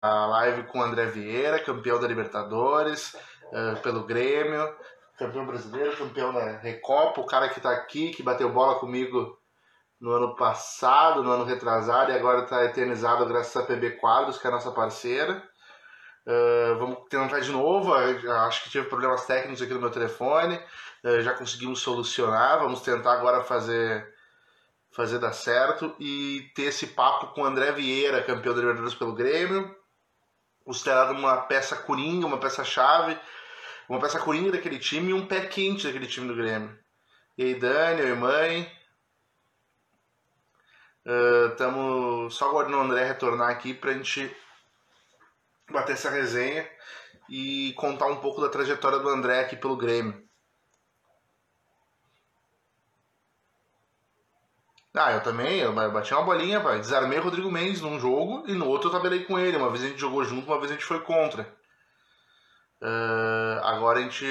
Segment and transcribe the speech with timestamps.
[0.00, 3.14] a live com o André Vieira, campeão da Libertadores,
[3.46, 4.72] uh, pelo Grêmio,
[5.18, 9.36] campeão brasileiro, campeão da Recopa, o cara que está aqui, que bateu bola comigo
[10.00, 14.46] no ano passado, no ano retrasado, e agora está eternizado graças a PB Quadros, que
[14.46, 15.42] é a nossa parceira.
[16.24, 20.60] Uh, vamos tentar de novo, acho que tive problemas técnicos aqui no meu telefone,
[21.02, 24.16] uh, já conseguimos solucionar, vamos tentar agora fazer
[24.90, 29.14] fazer dar certo e ter esse papo com o André Vieira, campeão da Libertadores pelo
[29.14, 29.74] Grêmio,
[30.68, 33.18] considerado uma peça coringa, uma peça chave,
[33.88, 36.78] uma peça coringa daquele time e um pé quente daquele time do Grêmio.
[37.38, 38.70] E aí, Dani, e mãe,
[41.52, 44.30] Estamos uh, só aguardando o André retornar aqui para a gente
[45.70, 46.68] bater essa resenha
[47.30, 50.27] e contar um pouco da trajetória do André aqui pelo Grêmio.
[54.94, 56.80] Ah, eu também, eu bati uma bolinha, pai.
[56.80, 59.56] Desarmei o Rodrigo Mendes num jogo e no outro eu tabelei com ele.
[59.56, 61.42] Uma vez a gente jogou junto, uma vez a gente foi contra.
[62.82, 64.24] Uh, agora a gente.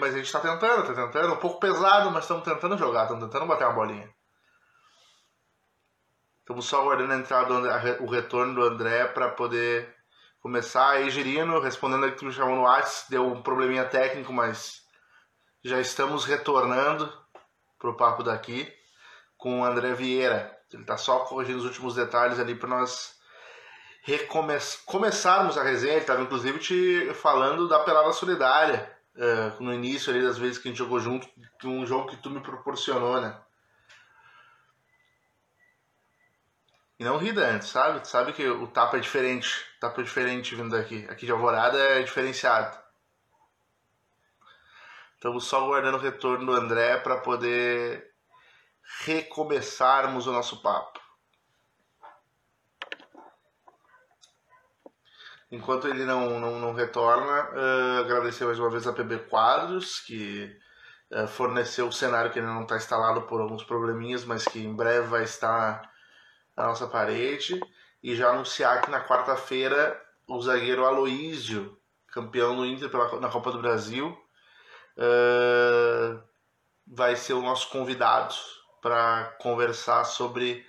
[0.00, 1.32] Mas a gente tá tentando, tá tentando.
[1.34, 4.10] Um pouco pesado, mas estamos tentando jogar, estamos tentando bater uma bolinha.
[6.40, 9.94] Estamos só aguardando a entrada, do, o retorno do André para poder
[10.40, 10.90] começar.
[10.90, 14.82] Aí, Girino, respondendo aqui que me chamou no WhatsApp, deu um probleminha técnico, mas
[15.64, 17.10] já estamos retornando
[17.78, 18.79] pro papo daqui
[19.40, 20.56] com o André Vieira.
[20.72, 23.18] Ele está só corrigindo os últimos detalhes ali para nós
[24.86, 25.94] começarmos a resenha.
[25.94, 30.68] Ele estava inclusive te falando da pelada solidária uh, no início ali das vezes que
[30.68, 31.28] a gente jogou junto,
[31.64, 33.36] um jogo que tu me proporcionou, né?
[36.98, 38.06] E não ri antes, sabe?
[38.06, 39.48] Sabe que o tapa é diferente.
[39.76, 41.06] O tapa é diferente vindo daqui.
[41.08, 42.78] Aqui de Alvorada é diferenciado.
[45.14, 48.09] Estamos só aguardando o retorno do André para poder
[48.98, 51.00] recomeçarmos o nosso papo.
[55.50, 60.56] Enquanto ele não, não, não retorna, uh, agradecer mais uma vez a PB Quadros, que
[61.10, 64.74] uh, forneceu o cenário que ainda não está instalado por alguns probleminhas, mas que em
[64.74, 65.90] breve vai estar
[66.56, 67.60] na nossa parede
[68.02, 71.76] e já anunciar que na quarta-feira o zagueiro Aloísio,
[72.08, 74.16] campeão do Inter pela, na Copa do Brasil,
[74.96, 76.22] uh,
[76.86, 78.34] vai ser o nosso convidado
[78.80, 80.66] para conversar sobre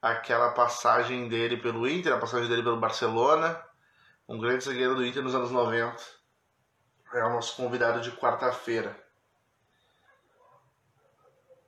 [0.00, 3.62] aquela passagem dele pelo Inter, a passagem dele pelo Barcelona,
[4.28, 5.96] um grande zagueiro do Inter nos anos 90.
[7.14, 8.96] É o nosso convidado de quarta-feira.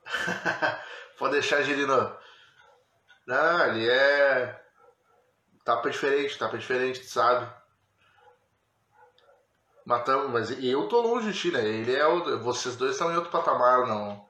[1.19, 2.17] Pode deixar, Girino.
[3.27, 4.61] Não, ele é.
[5.65, 7.51] Tapa diferente, tapa diferente, sabe?
[9.85, 11.65] Matamos, mas eu tô longe de ti, né?
[11.65, 12.41] Ele é o.
[12.43, 14.29] Vocês dois estão em outro patamar, não.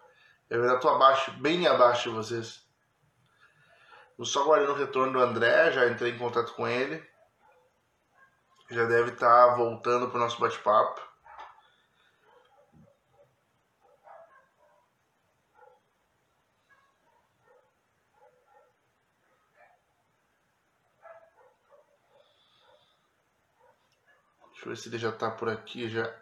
[0.50, 2.68] Eu ainda tô abaixo, bem abaixo de vocês.
[4.18, 7.08] Eu só aguardando o retorno do André, já entrei em contato com ele.
[8.68, 11.00] Já deve estar tá voltando pro nosso bate-papo.
[24.50, 26.12] Deixa eu ver se ele já tá por aqui já.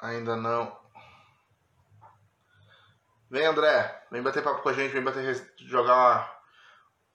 [0.00, 0.87] Ainda não.
[3.30, 6.40] Vem André, vem bater papo com a gente, vem bater jogar uma,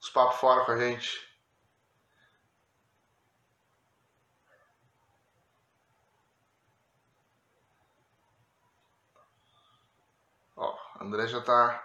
[0.00, 1.20] os papos fora com a gente.
[10.56, 11.84] Ó, André já tá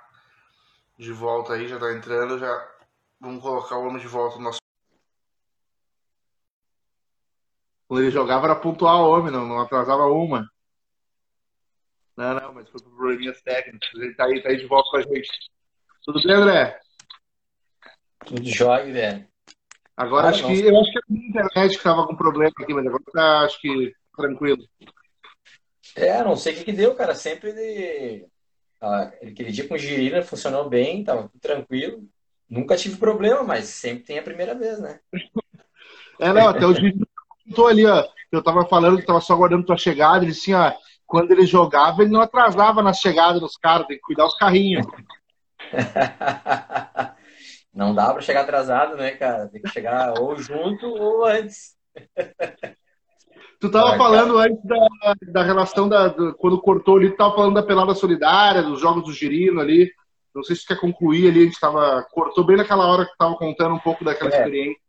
[0.97, 2.75] de volta aí, já tá entrando, já
[3.19, 4.59] vamos colocar o homem de volta no nosso
[7.87, 10.47] Quando ele jogava era pontual homem, não, não atrasava uma.
[12.19, 13.89] Não, não, mas foi por probleminhas técnicos.
[13.95, 15.29] Ele tá aí, tá aí de volta com a gente.
[16.03, 16.77] Tudo bem, André?
[18.25, 19.27] Tudo jóia, velho.
[19.95, 22.73] Agora ah, acho que eu acho que a minha internet que tava com problema aqui,
[22.73, 24.61] mas agora tá acho que tranquilo.
[25.95, 27.15] É, não sei o que, que deu, cara.
[27.15, 28.27] Sempre de...
[28.81, 32.03] ah, aquele dia com o Girina funcionou bem, tava tranquilo.
[32.49, 34.99] Nunca tive problema, mas sempre tem a primeira vez, né?
[36.21, 37.07] É, não, até o Girina
[37.55, 38.05] tô ali, ó.
[38.29, 40.25] Eu tava falando que tava só aguardando tua chegada.
[40.25, 40.73] Ele assim, ó,
[41.09, 44.85] quando ele jogava, ele não atrasava na chegada dos caras, tem que cuidar os carrinhos.
[47.73, 49.47] não dá para chegar atrasado, né, cara?
[49.47, 51.75] Tem que chegar ou junto ou antes.
[53.59, 54.51] Tu tava falando cara.
[54.51, 54.87] antes da,
[55.31, 59.03] da relação da, do, quando cortou ali, tu tava falando da pelada solidária, dos jogos
[59.03, 59.91] do Girino ali.
[60.33, 62.05] Não sei se tu quer concluir ali, a gente tava.
[62.11, 64.37] Cortou bem naquela hora que tu tava contando um pouco daquela é.
[64.37, 64.79] experiência.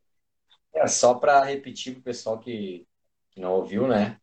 [0.75, 2.87] É, só para repetir para o pessoal que,
[3.31, 4.19] que, não ouviu, né?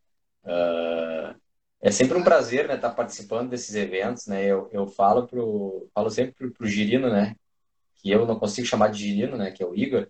[0.45, 1.35] Uh,
[1.81, 4.43] é sempre um prazer, né, estar tá participando desses eventos, né?
[4.45, 7.35] Eu, eu falo pro, falo sempre pro, pro Girino, né?
[7.95, 9.51] Que eu não consigo chamar de Girino, né?
[9.51, 10.07] Que é o Igor.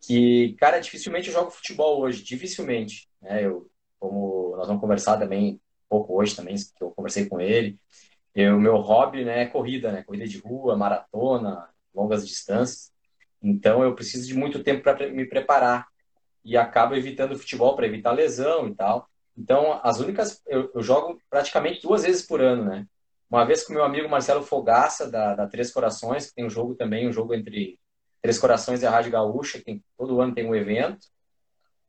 [0.00, 3.08] que, cara, dificilmente eu jogo futebol hoje, dificilmente.
[3.20, 3.44] Né?
[3.46, 7.78] Eu, como nós vamos conversar também um pouco hoje também, que eu conversei com ele,
[8.36, 10.02] o meu hobby né, é corrida, né?
[10.04, 12.92] Corrida de rua, maratona, longas distâncias.
[13.42, 15.88] Então eu preciso de muito tempo para me preparar
[16.44, 19.08] e acabo evitando o futebol para evitar lesão e tal.
[19.38, 22.86] Então as únicas eu, eu, jogo praticamente duas vezes por ano, né?
[23.30, 26.74] Uma vez com meu amigo Marcelo Fogaça da, da Três Corações, que tem um jogo
[26.74, 27.78] também, um jogo entre
[28.20, 31.06] Três Corações e a Rádio Gaúcha, que tem, todo ano tem um evento.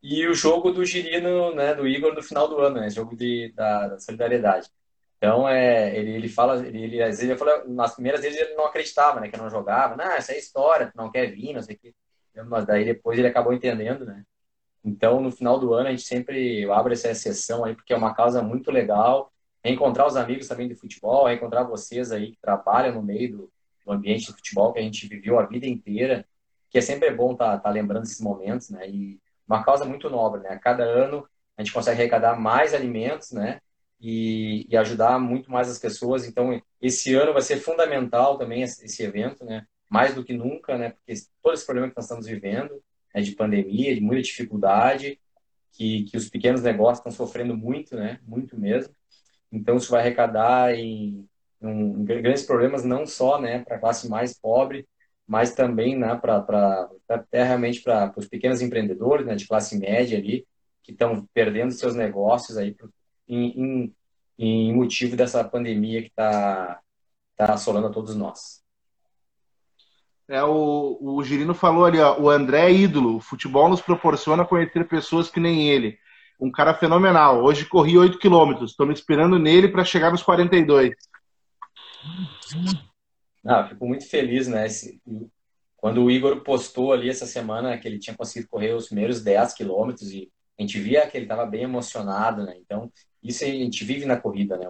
[0.01, 2.89] E o jogo do Girino, né, do Igor no final do ano, né?
[2.89, 4.69] Jogo de, da, da solidariedade.
[5.17, 8.53] Então, é, ele, ele fala, ele, ele, às vezes ele fala, nas primeiras vezes ele
[8.55, 11.53] não acreditava, né, que eu não jogava, não, essa é história, tu não quer vir,
[11.53, 11.93] não sei o quê.
[12.47, 14.23] Mas daí depois ele acabou entendendo, né.
[14.83, 18.13] Então, no final do ano, a gente sempre abre essa exceção aí, porque é uma
[18.13, 19.31] causa muito legal.
[19.63, 23.51] Reencontrar os amigos também de futebol, reencontrar vocês aí que trabalham no meio do,
[23.85, 26.25] do ambiente do futebol que a gente viveu a vida inteira,
[26.69, 30.09] que é sempre bom estar tá, tá lembrando esses momentos, né, e uma causa muito
[30.09, 31.27] nobre, né, cada ano
[31.57, 33.59] a gente consegue arrecadar mais alimentos, né,
[33.99, 36.25] e, e, ajudar muito mais as pessoas.
[36.25, 39.65] Então, esse ano vai ser fundamental também esse evento, né?
[39.89, 40.91] Mais do que nunca, né?
[40.91, 42.81] Porque todo esse problema que nós estamos vivendo,
[43.13, 45.19] né, de pandemia, de muita dificuldade,
[45.71, 48.19] que, que os pequenos negócios estão sofrendo muito, né?
[48.25, 48.93] Muito mesmo.
[49.51, 51.27] Então, isso vai arrecadar em,
[51.61, 54.87] em grandes problemas, não só, né, para a classe mais pobre,
[55.27, 60.45] mas também, né, para até realmente para os pequenos empreendedores, né, de classe média ali,
[60.83, 62.75] que estão perdendo seus negócios aí
[63.27, 63.95] em, em,
[64.37, 66.79] em motivo dessa pandemia que está
[67.35, 68.63] tá assolando a todos nós.
[70.29, 73.17] É, o, o Girino falou ali, ó, o André é ídolo.
[73.17, 75.97] O futebol nos proporciona conhecer pessoas que nem ele.
[76.39, 77.43] Um cara fenomenal.
[77.43, 78.71] Hoje corri 8 quilômetros.
[78.71, 80.93] Estou me inspirando nele para chegar nos 42.
[83.43, 84.67] Ah, fico muito feliz, né?
[84.67, 85.01] Esse,
[85.75, 89.53] quando o Igor postou ali essa semana que ele tinha conseguido correr os primeiros 10
[89.55, 90.29] quilômetros e
[90.59, 92.55] a gente via que ele estava bem emocionado, né?
[92.59, 92.91] Então,
[93.23, 94.67] isso a gente vive na corrida, né?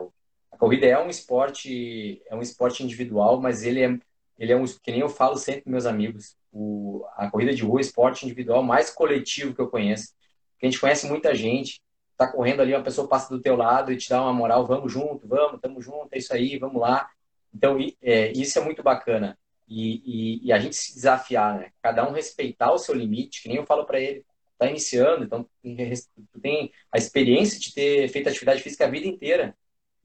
[0.51, 3.99] A corrida é um esporte, é um esporte individual, mas ele é,
[4.39, 7.61] ele é um, que nem eu falo sempre com meus amigos, o, a corrida de
[7.61, 10.13] rua esporte individual mais coletivo que eu conheço.
[10.53, 11.81] Porque a gente conhece muita gente,
[12.17, 14.91] tá correndo ali, uma pessoa passa do teu lado e te dá uma moral, vamos
[14.91, 17.09] junto, vamos, tamo junto, é isso aí, vamos lá.
[17.53, 19.37] Então, é, isso é muito bacana.
[19.67, 20.01] E,
[20.41, 21.71] e, e, a gente se desafiar, né?
[21.81, 25.47] Cada um respeitar o seu limite, que nem eu falo para ele, está iniciando, então
[25.63, 29.55] tu tem a experiência de ter feito atividade física a vida inteira.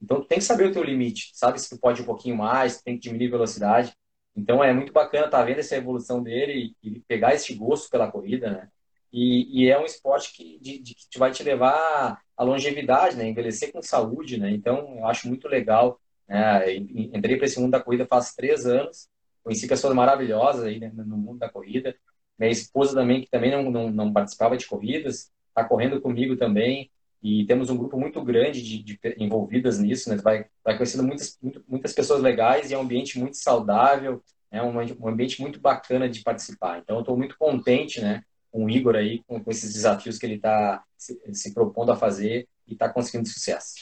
[0.01, 2.81] Então tu tem que saber o teu limite, sabe se tu pode um pouquinho mais,
[2.81, 3.93] tem que diminuir velocidade.
[4.35, 8.11] Então é muito bacana estar tá vendo essa evolução dele e, pegar esse gosto pela
[8.11, 8.69] corrida, né?
[9.11, 13.27] E, e é um esporte que, de, de, que vai te levar à longevidade, né?
[13.27, 14.51] Envelhecer com saúde, né?
[14.51, 15.99] Então eu acho muito legal.
[16.27, 16.75] Né?
[16.75, 19.07] Entrei para esse mundo da corrida faz três anos,
[19.43, 20.91] conheci pessoas maravilhosas aí né?
[20.93, 21.95] no mundo da corrida
[22.37, 26.91] minha esposa também, que também não, não, não participava de corridas, está correndo comigo também.
[27.25, 30.17] E temos um grupo muito grande de, de envolvidas nisso, né?
[30.17, 34.61] Vai, vai conhecendo muitas, muito, muitas pessoas legais e é um ambiente muito saudável, é
[34.61, 36.77] um, um ambiente muito bacana de participar.
[36.77, 38.21] Então, eu estou muito contente, né?
[38.51, 41.95] Com o Igor aí, com, com esses desafios que ele está se, se, propondo a
[41.95, 43.73] fazer e está conseguindo sucesso.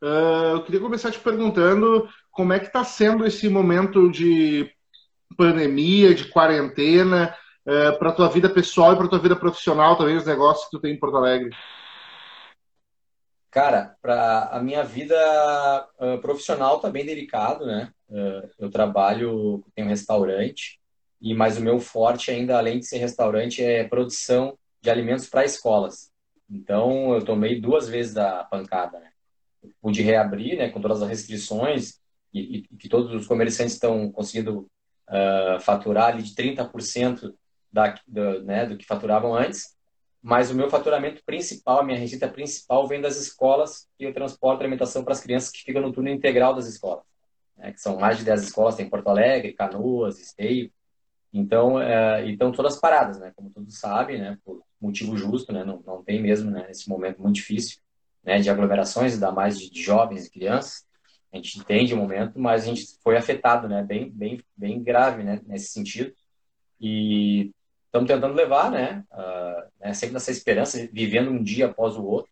[0.00, 4.70] Uh, eu queria começar te perguntando como é que está sendo esse momento de
[5.36, 7.34] pandemia, de quarentena,
[7.66, 10.80] é, para tua vida pessoal e para tua vida profissional também, os negócios que tu
[10.80, 11.50] tem em Porto Alegre?
[13.50, 15.16] Cara, para a minha vida
[16.00, 17.92] uh, profissional tá bem delicado, né?
[18.08, 20.80] Uh, eu trabalho, tenho um restaurante,
[21.20, 25.44] e mas o meu forte ainda, além de ser restaurante, é produção de alimentos para
[25.44, 26.10] escolas.
[26.50, 29.10] Então, eu tomei duas vezes a pancada, né?
[29.80, 32.00] Pude reabrir, né, com todas as restrições,
[32.34, 34.66] e, e que todos os comerciantes estão conseguindo
[35.08, 37.32] uh, faturar ali de 30%
[37.74, 39.76] da, do, né, do que faturavam antes,
[40.22, 44.60] mas o meu faturamento principal, a minha receita principal vem das escolas que eu transporto
[44.62, 47.04] alimentação para as crianças que ficam no turno integral das escolas,
[47.56, 50.70] né, que são mais de 10 escolas, tem Porto Alegre, Canoas, Esteio,
[51.32, 55.82] então, uh, então todas paradas, né, como todos sabem, né, por motivo justo, né, não,
[55.84, 57.78] não tem mesmo, né, nesse momento muito difícil,
[58.22, 60.86] né, de aglomerações, ainda mais de, de jovens e crianças,
[61.34, 63.82] a gente entende o momento, mas a gente foi afetado, né?
[63.82, 65.40] Bem, bem, bem grave, né?
[65.44, 66.14] Nesse sentido.
[66.80, 67.50] E
[67.94, 69.04] estamos tentando levar, né?
[69.12, 69.94] Uh, né?
[69.94, 72.30] Sempre nessa esperança, vivendo um dia após o outro.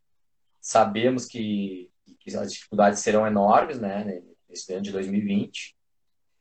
[0.60, 1.88] Sabemos que,
[2.18, 4.22] que as dificuldades serão enormes, né?
[4.48, 5.76] Nesse ano de 2020.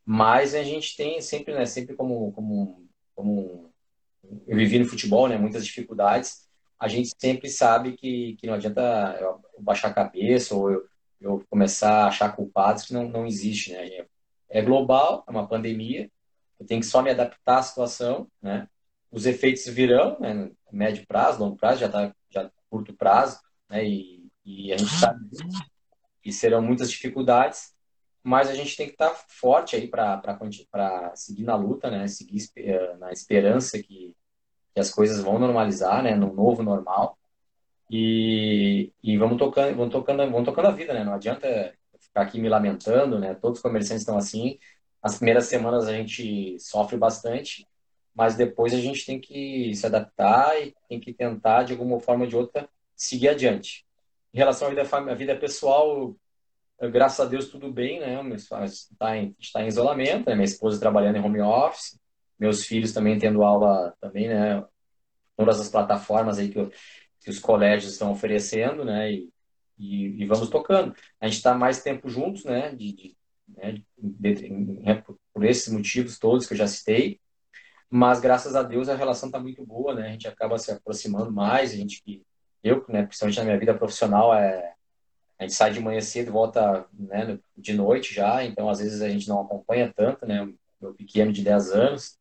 [0.04, 1.66] Mas a gente tem sempre, né?
[1.66, 3.72] Sempre como, como, como
[4.48, 5.38] eu vivi no futebol, né?
[5.38, 6.50] Muitas dificuldades.
[6.80, 11.46] A gente sempre sabe que, que não adianta eu baixar a cabeça ou eu eu
[11.52, 14.08] começar a achar culpados que não, não existe, né?
[14.50, 16.10] É global, é uma pandemia,
[16.60, 18.68] eu tenho que só me adaptar à situação, né?
[19.12, 23.40] Os efeitos virão, né, médio prazo, longo prazo, já está já curto prazo,
[23.70, 25.20] né, e, e a gente sabe
[26.22, 27.74] que serão muitas dificuldades,
[28.24, 32.48] mas a gente tem que estar tá forte aí para seguir na luta, né, seguir
[32.56, 34.16] eh, na esperança que,
[34.74, 37.18] que as coisas vão normalizar, né, no novo normal,
[37.90, 42.40] e, e vamos tocando, vamos tocando, vamos tocando a vida, né, não adianta ficar aqui
[42.40, 44.58] me lamentando, né, todos os comerciantes estão assim,
[45.02, 47.68] as primeiras semanas a gente sofre bastante,
[48.14, 52.24] mas depois a gente tem que se adaptar e tem que tentar, de alguma forma
[52.24, 53.86] ou de outra, seguir adiante.
[54.34, 56.16] Em relação à vida, à vida pessoal,
[56.90, 58.18] graças a Deus tudo bem, né?
[58.36, 60.36] Está em, está em isolamento, né?
[60.36, 62.00] minha esposa trabalhando em home office,
[62.40, 64.64] meus filhos também tendo aula também, né?
[65.38, 66.72] Todas as plataformas aí que, eu,
[67.20, 69.12] que os colégios estão oferecendo, né?
[69.12, 69.30] E,
[69.78, 70.96] e, e vamos tocando.
[71.20, 72.74] A gente está mais tempo juntos, né?
[72.74, 73.84] De, de, né?
[73.98, 74.50] De,
[75.34, 77.20] por esses motivos todos que eu já citei.
[77.94, 80.08] Mas graças a Deus a relação está muito boa, né?
[80.08, 82.24] A gente acaba se aproximando mais, a gente que
[82.64, 84.74] eu, né, principalmente na minha vida profissional, é
[85.38, 89.10] a gente sai de manhã cedo volta né, de noite já, então às vezes a
[89.10, 90.48] gente não acompanha tanto, né?
[90.80, 92.18] Meu pequeno de 10 anos.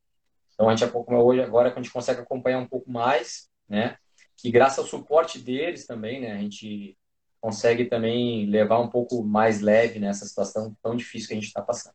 [0.54, 3.96] Então a gente hoje agora a gente consegue acompanhar um pouco mais, né?
[4.42, 6.96] E graças ao suporte deles também, né, a gente
[7.40, 11.62] consegue também levar um pouco mais leve nessa situação tão difícil que a gente está
[11.62, 11.94] passando.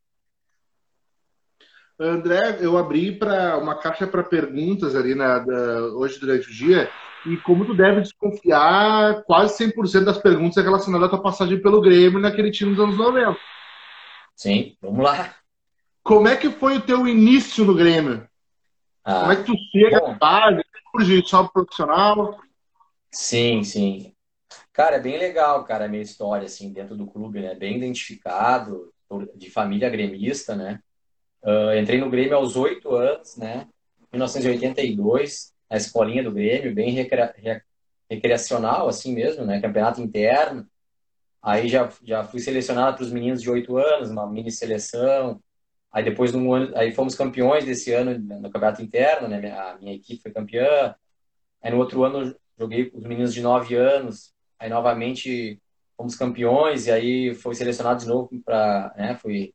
[1.99, 6.89] André, eu abri para uma caixa para perguntas ali na, da, hoje durante o dia,
[7.25, 11.81] e como tu deve desconfiar, quase 100% das perguntas é relacionadas à tua passagem pelo
[11.81, 13.37] Grêmio naquele time dos anos 90.
[14.35, 15.33] Sim, vamos lá.
[16.03, 18.27] Como é que foi o teu início no Grêmio?
[19.03, 22.37] Ah, como é que tu chega bom, na base, surge só profissional?
[23.09, 24.13] Sim, sim.
[24.73, 27.55] Cara, é bem legal, cara, a minha história, assim, dentro do clube, né?
[27.55, 28.93] Bem identificado,
[29.35, 30.81] de família gremista, né?
[31.45, 33.67] Uh, entrei no Grêmio aos oito anos, né?
[34.11, 37.63] 1982, a escolinha do Grêmio, bem recria
[38.09, 39.61] recreacional, assim mesmo, né?
[39.61, 40.67] Campeonato interno.
[41.41, 45.41] Aí já, já fui selecionado para os meninos de oito anos, uma mini seleção.
[45.91, 49.51] Aí depois, no ano, aí fomos campeões desse ano no campeonato interno, né?
[49.51, 50.95] A minha equipe foi campeã.
[51.61, 54.33] Aí no outro ano joguei com os meninos de nove anos.
[54.59, 55.61] Aí novamente
[55.97, 59.15] fomos campeões e aí foi selecionado de novo para, né?
[59.17, 59.54] Fui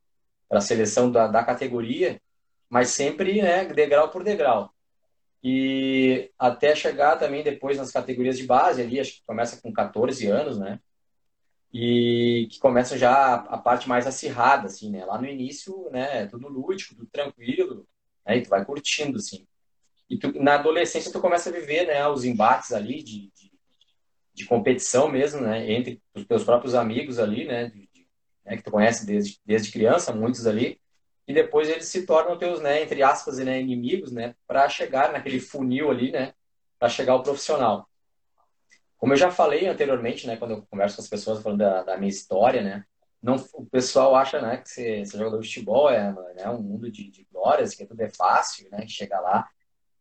[0.51, 2.21] para a seleção da, da categoria,
[2.69, 4.69] mas sempre né, degrau por degrau.
[5.41, 10.27] E até chegar também depois nas categorias de base, ali, acho que começa com 14
[10.27, 10.77] anos, né?
[11.73, 15.05] E que começa já a parte mais acirrada, assim, né?
[15.05, 17.87] Lá no início, né, é tudo lúdico, tudo tranquilo,
[18.27, 18.35] né?
[18.35, 19.47] E tu vai curtindo, assim.
[20.09, 23.53] E tu, na adolescência tu começa a viver, né, os embates ali de, de,
[24.33, 25.71] de competição mesmo, né?
[25.71, 27.69] Entre os teus próprios amigos ali, né?
[27.69, 27.89] De,
[28.45, 30.79] né, que tu conhece desde, desde criança, muitos ali,
[31.27, 35.39] e depois eles se tornam teus, né, entre aspas, né, inimigos, né, para chegar naquele
[35.39, 36.33] funil ali, né,
[36.79, 37.87] para chegar ao profissional.
[38.97, 41.97] Como eu já falei anteriormente, né, quando eu converso com as pessoas falando da, da
[41.97, 42.85] minha história, né,
[43.21, 46.91] não, o pessoal acha, né, que ser, ser jogador de futebol é né, um mundo
[46.91, 49.47] de, de glórias, que tudo é fácil, né, que chega lá,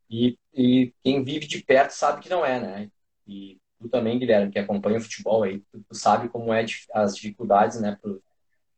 [0.08, 2.90] e, e quem vive de perto sabe que não é, né,
[3.26, 7.14] e tu também, Guilherme, que acompanha o futebol aí, tu, tu sabe como é as
[7.14, 8.22] dificuldades, né, pro,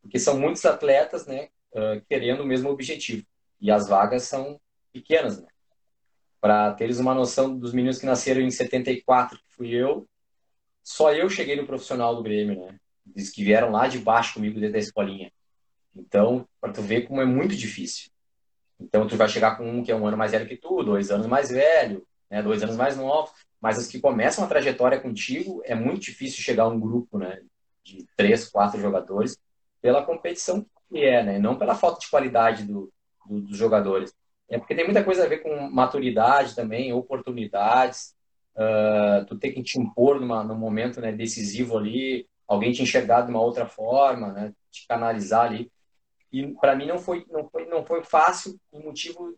[0.03, 1.49] porque são muitos atletas, né,
[2.09, 3.25] querendo o mesmo objetivo.
[3.61, 4.61] E as vagas são
[4.93, 5.49] pequenas, né?
[6.41, 10.07] Para teres uma noção dos meninos que nasceram em 74, que fui eu,
[10.83, 12.77] só eu cheguei no profissional do Grêmio, né?
[13.07, 15.33] Diz que vieram lá de baixo comigo desde a escolinha.
[15.95, 18.11] Então, para tu ver como é muito difícil.
[18.81, 21.13] Então, tu vai chegar com um que é um ano mais velho que tu, dois
[21.13, 22.43] anos mais velho, né?
[22.43, 23.33] Dois anos mais novo.
[23.61, 27.41] Mas os que começam a trajetória contigo, é muito difícil chegar a um grupo, né?
[27.85, 29.39] De três, quatro jogadores
[29.83, 31.39] pela competição que é, né?
[31.39, 32.93] Não pela falta de qualidade do,
[33.27, 34.15] do, dos jogadores.
[34.49, 38.15] É porque tem muita coisa a ver com maturidade também, oportunidades.
[38.55, 43.23] Uh, tu tem que te impor numa, num momento né, decisivo ali, alguém te enxergar
[43.23, 44.53] de uma outra forma, né?
[44.71, 45.73] Te canalizar ali.
[46.31, 49.37] E para mim não foi, não foi, não foi fácil, e motivo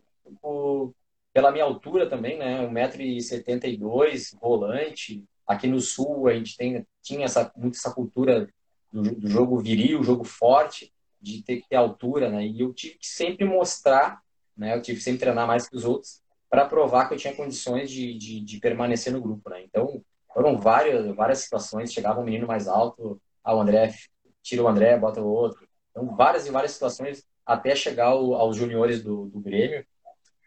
[1.33, 2.67] pela minha altura também, né?
[2.67, 5.23] 1,72m, volante.
[5.47, 8.49] Aqui no Sul a gente tem, tinha essa, muito essa cultura
[8.91, 12.45] do, do jogo viril, jogo forte, de ter que ter altura, né?
[12.45, 14.21] E eu tive que sempre mostrar,
[14.55, 14.75] né?
[14.75, 17.89] Eu tive que sempre treinar mais que os outros para provar que eu tinha condições
[17.89, 19.63] de, de, de, permanecer no grupo, né?
[19.63, 20.01] Então,
[20.33, 21.91] foram várias, várias situações.
[21.91, 23.93] Chegava um menino mais alto, ah, o André,
[24.41, 25.67] tira o André, bota o outro.
[25.91, 29.85] Então, várias e várias situações até chegar ao, aos juniores do, do Grêmio.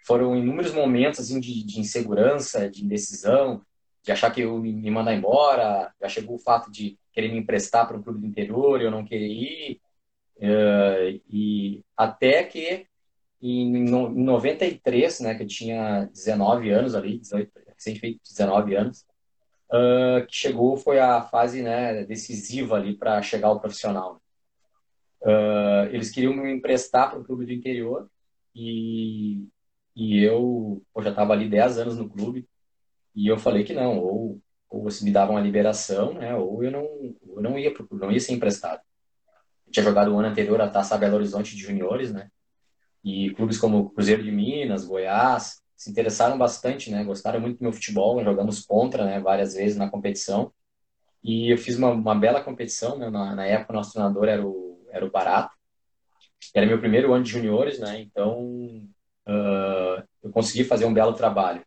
[0.07, 3.61] Foram inúmeros momentos, assim, de, de insegurança, de indecisão,
[4.03, 5.93] de achar que eu me mandar embora.
[6.01, 9.05] Já chegou o fato de querer me emprestar para um clube do interior, eu não
[9.05, 9.81] querer ir.
[10.37, 12.87] Uh, e até que
[13.41, 19.07] em 93, né, que eu tinha 19 anos ali, 18, recém feito 19 anos,
[19.73, 24.21] uh, que chegou foi a fase né, decisiva ali para chegar ao profissional.
[25.23, 28.09] Uh, eles queriam me emprestar para o clube do interior
[28.55, 29.45] e,
[29.95, 32.49] e eu, eu já estava ali 10 anos no clube
[33.19, 36.71] e eu falei que não, ou, ou você me dava uma liberação, né, ou eu
[36.71, 36.85] não,
[37.35, 38.81] eu não ia não ia ser emprestado.
[39.67, 42.31] Eu tinha jogado o ano anterior a Taça Belo Horizonte de juniores, né?
[43.05, 47.03] E clubes como Cruzeiro de Minas, Goiás, se interessaram bastante, né?
[47.03, 49.19] Gostaram muito do meu futebol, jogamos contra, né?
[49.19, 50.53] Várias vezes na competição.
[51.23, 53.11] E eu fiz uma, uma bela competição, né?
[53.11, 55.57] Na, na, época, o nosso treinador era o, era o Barato.
[56.55, 58.01] Era meu primeiro ano de juniores, né?
[58.01, 58.41] Então,
[59.27, 61.67] uh, eu consegui fazer um belo trabalho.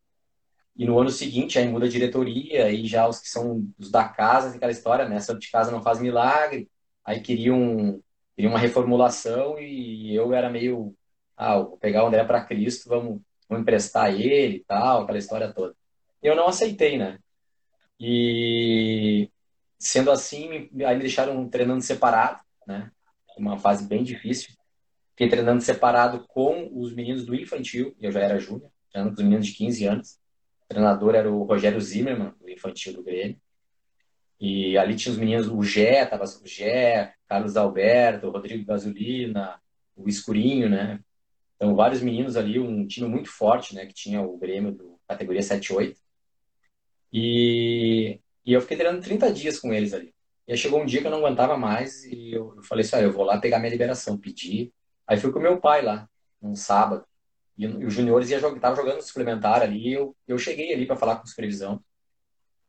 [0.75, 4.07] E no ano seguinte, aí muda a diretoria, aí já os que são os da
[4.07, 5.19] casa, aquela história, né?
[5.19, 6.69] Santo de casa não faz milagre.
[7.05, 8.01] Aí queriam,
[8.35, 10.95] queriam uma reformulação e eu era meio
[11.41, 15.51] ah, vou pegar o André para Cristo, vamos, vamos emprestar ele e tal, aquela história
[15.51, 15.75] toda.
[16.21, 17.17] Eu não aceitei, né?
[17.99, 19.27] E
[19.79, 22.91] sendo assim, aí me deixaram treinando separado, né?
[23.35, 24.53] Uma fase bem difícil.
[25.11, 29.27] Fiquei treinando separado com os meninos do infantil, eu já era júnior, treinando com os
[29.27, 30.19] meninos de 15 anos.
[30.71, 33.37] O treinador era o Rogério Zimmermann, do infantil do Grêmio.
[34.39, 39.61] E ali tinha os meninos, o Gé, tava o Gé, Carlos Alberto, Rodrigo Gasolina,
[39.97, 41.01] o Escurinho, né?
[41.57, 43.85] Então, vários meninos ali, um time muito forte, né?
[43.85, 45.97] Que tinha o Grêmio do categoria 7-8.
[47.11, 50.15] E, e eu fiquei treinando 30 dias com eles ali.
[50.47, 52.95] E aí chegou um dia que eu não aguentava mais e eu, eu falei assim,
[52.95, 54.71] ah, eu vou lá pegar minha liberação, pedi.
[55.05, 56.09] Aí fui com o meu pai lá,
[56.41, 57.05] num sábado.
[57.57, 58.29] E, e os juniores
[58.59, 61.83] tava jogando suplementar ali eu, eu cheguei ali para falar com supervisão.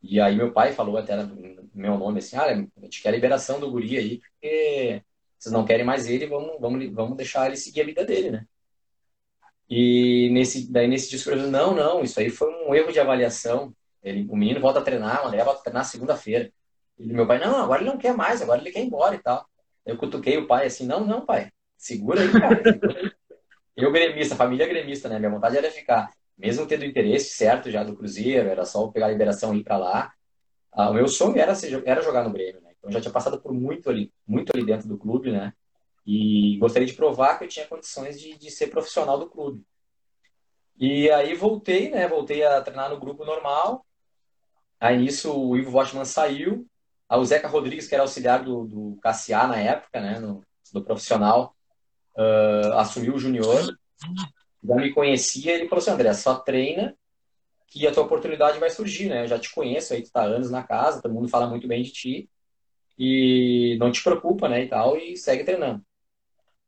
[0.03, 1.17] E aí meu pai falou até
[1.75, 5.03] meu nome assim, ah, a gente quer a liberação do guri aí, porque
[5.39, 8.47] vocês não querem mais ele, vamos, vamos, vamos deixar ele seguir a vida dele, né?
[9.69, 13.75] E nesse, daí nesse discurso, não, não, isso aí foi um erro de avaliação.
[14.03, 16.53] Ele, o menino volta a treinar, o André volta a treinar segunda-feira.
[16.99, 19.19] E meu pai, não, agora ele não quer mais, agora ele quer ir embora e
[19.19, 19.47] tal.
[19.87, 22.63] Eu cutuquei o pai assim, não, não, pai, segura aí, cara.
[23.77, 25.19] Eu gremista, família gremista, né?
[25.19, 29.11] Minha vontade era ficar, mesmo tendo interesse certo já do Cruzeiro, era só pegar a
[29.11, 30.13] liberação e ir para lá.
[30.71, 31.53] Ah, o meu sonho era,
[31.85, 32.73] era jogar no Grêmio, né?
[32.79, 35.53] Então já tinha passado por muito ali, muito ali dentro do clube, né?
[36.07, 39.65] E gostaria de provar que eu tinha condições de, de ser profissional do clube.
[40.79, 42.09] E aí voltei, né?
[42.09, 43.87] Voltei a treinar no grupo normal.
[44.81, 46.67] Aí nisso o Ivo Washman saiu.
[47.09, 50.19] Aí o Zeca Rodrigues, que era auxiliar do, do Cassiá na época, né?
[50.19, 51.55] No, do profissional,
[52.17, 53.77] uh, assumiu o junior.
[54.65, 55.55] Já me conhecia.
[55.55, 56.97] Ele falou assim: André, só treina
[57.67, 59.23] que a tua oportunidade vai surgir, né?
[59.23, 61.83] Eu já te conheço, aí tu tá anos na casa, todo mundo fala muito bem
[61.83, 62.31] de ti.
[62.99, 64.65] E não te preocupa, né?
[64.65, 65.83] E tal, e segue treinando.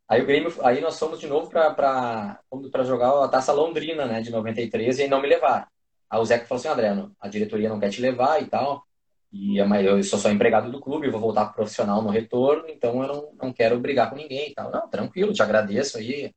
[0.08, 2.38] Aí o Grêmio, aí nós fomos de novo para
[2.84, 5.66] jogar a Taça Londrina, né, de 93, e não me levaram.
[6.10, 8.86] Aí o Zeca falou assim, André, a diretoria não quer te levar e tal,
[9.34, 13.08] e eu sou só empregado do clube, vou voltar pro profissional no retorno, então eu
[13.08, 14.70] não, não quero brigar com ninguém e tal.
[14.70, 16.32] Não, tranquilo, te agradeço aí,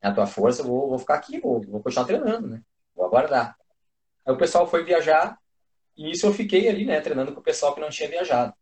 [0.00, 2.62] é a tua força, eu vou, vou ficar aqui, vou, vou continuar treinando, né,
[2.94, 3.56] vou aguardar.
[4.24, 5.36] Aí o pessoal foi viajar,
[5.96, 8.54] e isso eu fiquei ali, né, treinando com o pessoal que não tinha viajado.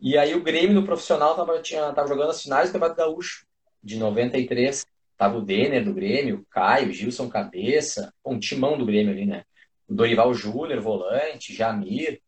[0.00, 3.46] E aí o Grêmio no profissional tava, tinha, tava jogando as finais do Campeonato Gaúcho
[3.82, 4.86] de 93.
[5.16, 9.44] Tava o Denner do Grêmio, o Caio, Gilson Cabeça, um timão do Grêmio ali, né?
[9.88, 12.20] O Dorival Júnior, volante, Jamir.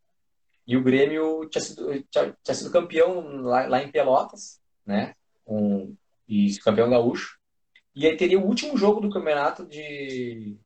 [0.68, 5.14] E o Grêmio tinha sido, tinha, tinha sido campeão lá, lá, em Pelotas, né?
[5.46, 5.96] Um,
[6.28, 7.38] e campeão gaúcho.
[7.94, 10.58] E aí teria o último jogo do campeonato de,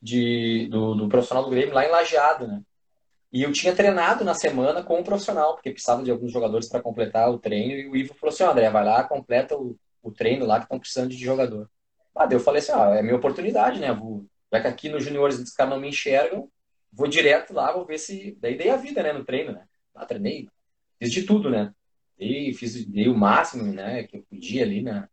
[0.00, 2.62] de, do, do profissional do Grêmio lá em Lajeado, né?
[3.32, 6.80] E eu tinha treinado na semana com um profissional, porque precisava de alguns jogadores para
[6.80, 7.72] completar o treino.
[7.72, 10.78] E o Ivo falou assim: André, vai lá, completa o, o treino lá que estão
[10.78, 11.68] precisando de jogador.
[12.14, 13.92] Ah, daí eu falei assim, ah, é minha oportunidade, né?
[13.92, 16.48] Vou, já que aqui nos juniores os caras não me enxergam,
[16.92, 18.36] vou direto lá, vou ver se.
[18.40, 19.66] Daí dei a vida, né, no treino, né?
[19.94, 20.48] Lá treinei,
[20.98, 21.72] fiz de tudo, né?
[22.18, 25.08] Dei, fiz, dei o máximo, né, que eu podia ali, né?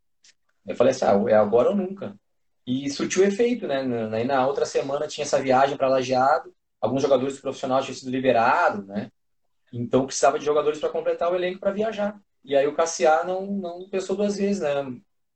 [0.65, 2.15] Eu falei assim, ah, é agora ou nunca.
[2.65, 3.81] E surtiu efeito, né?
[4.13, 8.85] Aí na outra semana tinha essa viagem para Lajeado, alguns jogadores profissionais tinham sido liberados,
[8.85, 9.09] né?
[9.71, 12.19] Então precisava de jogadores para completar o elenco para viajar.
[12.43, 14.69] E aí o Cassiá não, não pensou duas vezes, né?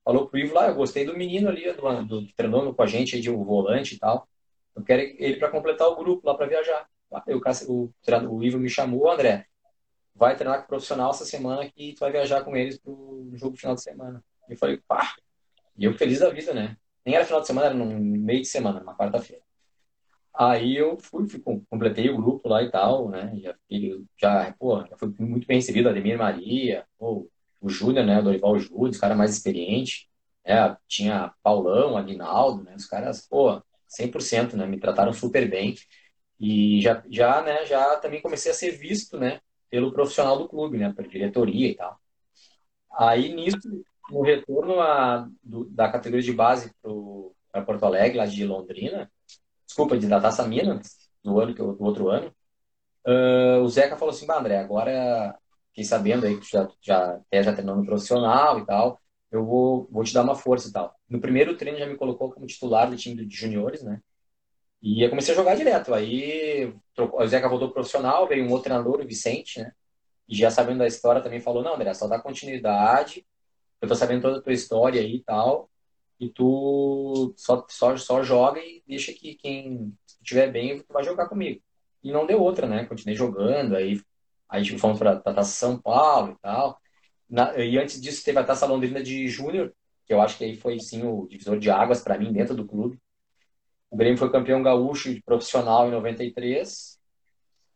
[0.03, 2.87] Falou pro Ivo lá, eu gostei do menino ali, do, do, do treinando com a
[2.87, 4.27] gente, de um volante e tal.
[4.75, 6.87] Eu quero ele para completar o grupo lá para viajar.
[7.11, 7.93] Aí o, o,
[8.29, 9.45] o Ivo me chamou, André,
[10.15, 13.57] vai treinar com o profissional essa semana que tu vai viajar com eles pro jogo
[13.57, 14.23] final de semana.
[14.49, 15.15] Eu falei, pá!
[15.77, 16.77] E eu feliz da vida, né?
[17.05, 19.41] Nem era final de semana, era no meio de semana, numa quarta-feira.
[20.33, 23.33] Aí eu fui, fui, completei o grupo lá e tal, né?
[23.41, 23.55] Já,
[24.17, 27.29] já, pô, já fui muito bem recebido, Ademir Maria, pô,
[27.59, 28.19] o Júnior, né?
[28.19, 30.09] O Dorival Júnior, os cara mais experiente.
[30.43, 32.75] É, tinha Paulão, Aguinaldo, né?
[32.75, 34.65] Os caras, pô, 100%, né?
[34.65, 35.75] Me trataram super bem.
[36.39, 40.77] E já, já, né, já também comecei a ser visto, né, pelo profissional do clube,
[40.77, 41.99] né, pela diretoria e tal.
[42.97, 43.59] Aí, nisso,
[44.09, 46.73] no retorno a, do, da categoria de base
[47.51, 49.11] para Porto Alegre, lá de Londrina,
[49.65, 52.33] desculpa, de da Taça Minas, do, ano, do outro ano,
[53.07, 55.37] uh, o Zeca falou assim, André, agora
[55.69, 59.00] fiquei sabendo aí que já, já, até já treinando profissional e tal,
[59.31, 60.95] eu vou, vou te dar uma força e tal.
[61.09, 64.01] No primeiro treino já me colocou como titular do time de juniores, né?
[64.81, 65.93] E eu comecei a jogar direto.
[65.93, 69.71] Aí o Zeca voltou pro profissional, veio um outro treinador, o Vicente, né?
[70.27, 73.25] E já sabendo da história também falou, não, André, só dá continuidade,
[73.81, 75.69] eu tô sabendo toda a tua história aí e tal,
[76.19, 81.61] e tu só, só, só joga e deixa que quem estiver bem vai jogar comigo.
[82.03, 82.85] E não deu outra, né?
[82.85, 84.01] Continuei jogando, aí,
[84.49, 86.79] aí tipo, fomos pra, pra São Paulo e tal.
[87.31, 89.73] Na, e antes disso teve a Taça Londrina de Júnior,
[90.05, 92.67] que eu acho que aí foi sim o divisor de águas para mim dentro do
[92.67, 92.99] clube.
[93.89, 96.99] O Grêmio foi campeão gaúcho de profissional em 93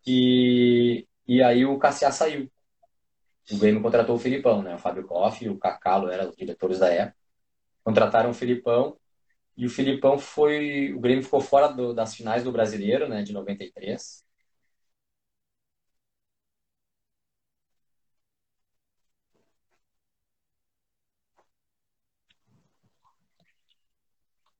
[0.05, 2.51] e, e aí o Cassiá saiu.
[3.49, 4.75] O Grêmio contratou o Filipão, né?
[4.75, 7.17] O Fábio Koff o Cacalo eram os diretores da época.
[7.83, 8.97] Contrataram o Filipão
[9.55, 10.93] e o Filipão foi.
[10.93, 13.23] O Grêmio ficou fora do, das finais do brasileiro, né?
[13.23, 14.24] De 93.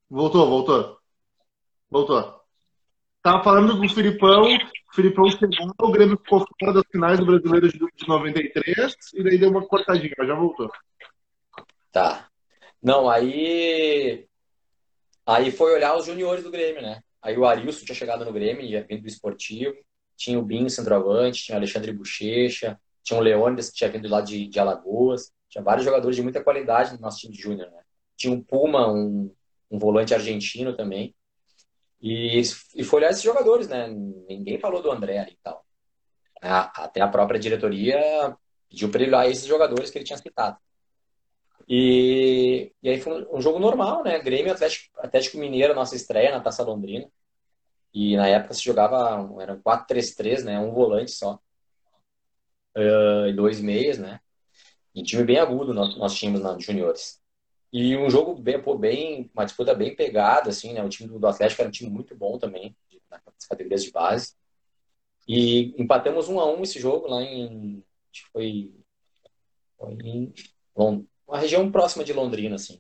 [0.10, 1.00] Voltou, voltou.
[1.90, 2.42] Voltou.
[3.22, 7.70] Tava falando do Filipão, o Filipão chegou, o Grêmio ficou fora das finais do Brasileiro
[7.70, 10.70] de, de 93 e daí deu uma cortadinha, já voltou.
[11.92, 12.28] Tá.
[12.84, 14.28] Não, aí.
[15.26, 17.02] Aí foi olhar os juniores do Grêmio, né?
[17.20, 19.76] Aí o Arilson tinha chegado no Grêmio, ia vindo do esportivo.
[20.16, 24.22] Tinha o Binho, centroavante, tinha o Alexandre Bochecha, tinha o Leônidas, que tinha vindo lá
[24.22, 25.32] de, de Alagoas.
[25.50, 27.82] Tinha vários jogadores de muita qualidade no nosso time de júnior, né?
[28.16, 29.34] Tinha um Puma, um,
[29.70, 31.16] um volante argentino também.
[32.02, 32.42] E,
[32.76, 33.88] e foi olhar esses jogadores, né?
[33.88, 35.66] Ninguém falou do André ali e tal.
[36.42, 38.00] Até a própria diretoria
[38.70, 40.58] pediu para ele olhar esses jogadores que ele tinha citado.
[41.68, 44.20] E, e aí foi um, jogo normal, né?
[44.20, 47.10] Grêmio Atlético, Atlético Mineiro, nossa estreia na Taça Londrina.
[47.94, 50.60] E na época se jogava, era 4-3-3, né?
[50.60, 51.40] Um volante só.
[52.78, 54.20] Uh, e dois meias, né?
[54.94, 57.22] E time bem agudo nós, nós tínhamos na juniores.
[57.78, 60.82] E um jogo bem, pô, bem, uma disputa bem pegada, assim, né?
[60.82, 62.74] O time do Atlético era um time muito bom também,
[63.12, 64.34] nas categorias de base.
[65.28, 67.84] E empatamos um a um esse jogo lá em.
[68.14, 68.74] Acho que foi.
[69.78, 70.34] Foi em.
[70.74, 72.80] Uma região próxima de Londrina, assim.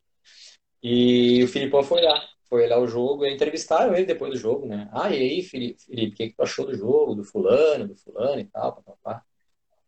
[0.81, 4.65] E o Filipão foi lá, foi olhar o jogo e entrevistaram ele depois do jogo,
[4.65, 4.89] né?
[4.93, 8.39] Ah, e aí, Felipe o que, que tu achou do jogo, do fulano, do fulano
[8.39, 9.25] e tal, papapá.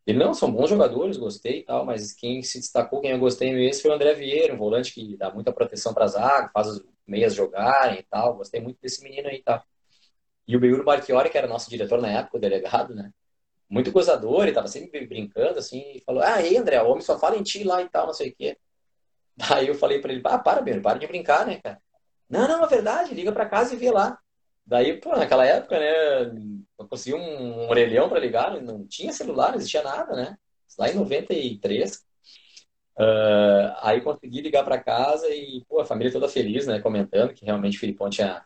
[0.08, 3.54] Ele, não, são bons jogadores, gostei e tal, mas quem se destacou, quem eu gostei
[3.54, 6.86] mesmo foi o André Vieira, um volante que dá muita proteção para zaga, faz os
[7.06, 8.38] meias jogarem e tal.
[8.38, 9.62] Gostei muito desse menino aí e tal.
[10.48, 13.12] E o Beuro Marchiori, que era nosso diretor na época, o delegado, né?
[13.70, 17.20] Muito gozador, e tava sempre brincando, assim, e falou: Ah, aí, André, o homem só
[17.20, 18.58] fala em ti lá e tal, não sei o quê.
[19.36, 21.82] Daí eu falei para ele: Ah, para, Beiro, para de brincar, né, cara?
[22.30, 24.18] Não, não, é verdade, liga para casa e vê lá.
[24.68, 25.90] Daí, pô, naquela época, né,
[26.78, 30.38] eu consegui um orelhão para ligar, não tinha celular, não existia nada, né?
[30.78, 32.06] Lá em 93.
[33.00, 37.34] Uh, ah, aí consegui ligar para casa e, pô, a família toda feliz, né, comentando
[37.34, 38.44] que realmente o Filipão tinha,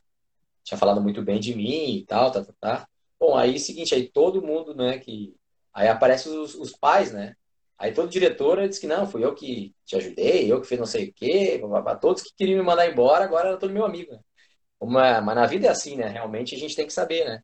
[0.64, 2.88] tinha falado muito bem de mim e tal, tá, tá, tá.
[3.20, 5.36] Bom, aí, seguinte, aí todo mundo, né, que...
[5.74, 7.36] Aí aparecem os, os pais, né?
[7.80, 10.86] Aí todo diretor disse que não, fui eu que te ajudei, eu que fiz não
[10.86, 11.60] sei o quê,
[12.00, 14.20] todos que queriam me mandar embora, agora era todo meu amigo, né?
[14.82, 16.08] Uma, mas na vida é assim, né?
[16.08, 17.44] Realmente a gente tem que saber, né?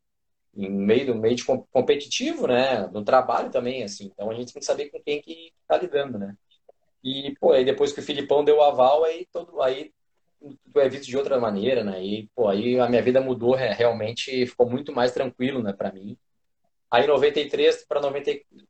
[0.56, 2.88] Em meio do meio de competitivo, né?
[2.88, 4.06] No trabalho também, assim.
[4.12, 6.34] Então a gente tem que saber com quem que tá lidando, né?
[7.04, 9.92] E, pô, aí depois que o Filipão deu o aval, aí todo aí
[10.72, 12.02] tu é visto de outra maneira, né?
[12.04, 16.16] E, pô, aí a minha vida mudou realmente, ficou muito mais tranquilo, né, para mim.
[16.90, 18.00] Aí 93 para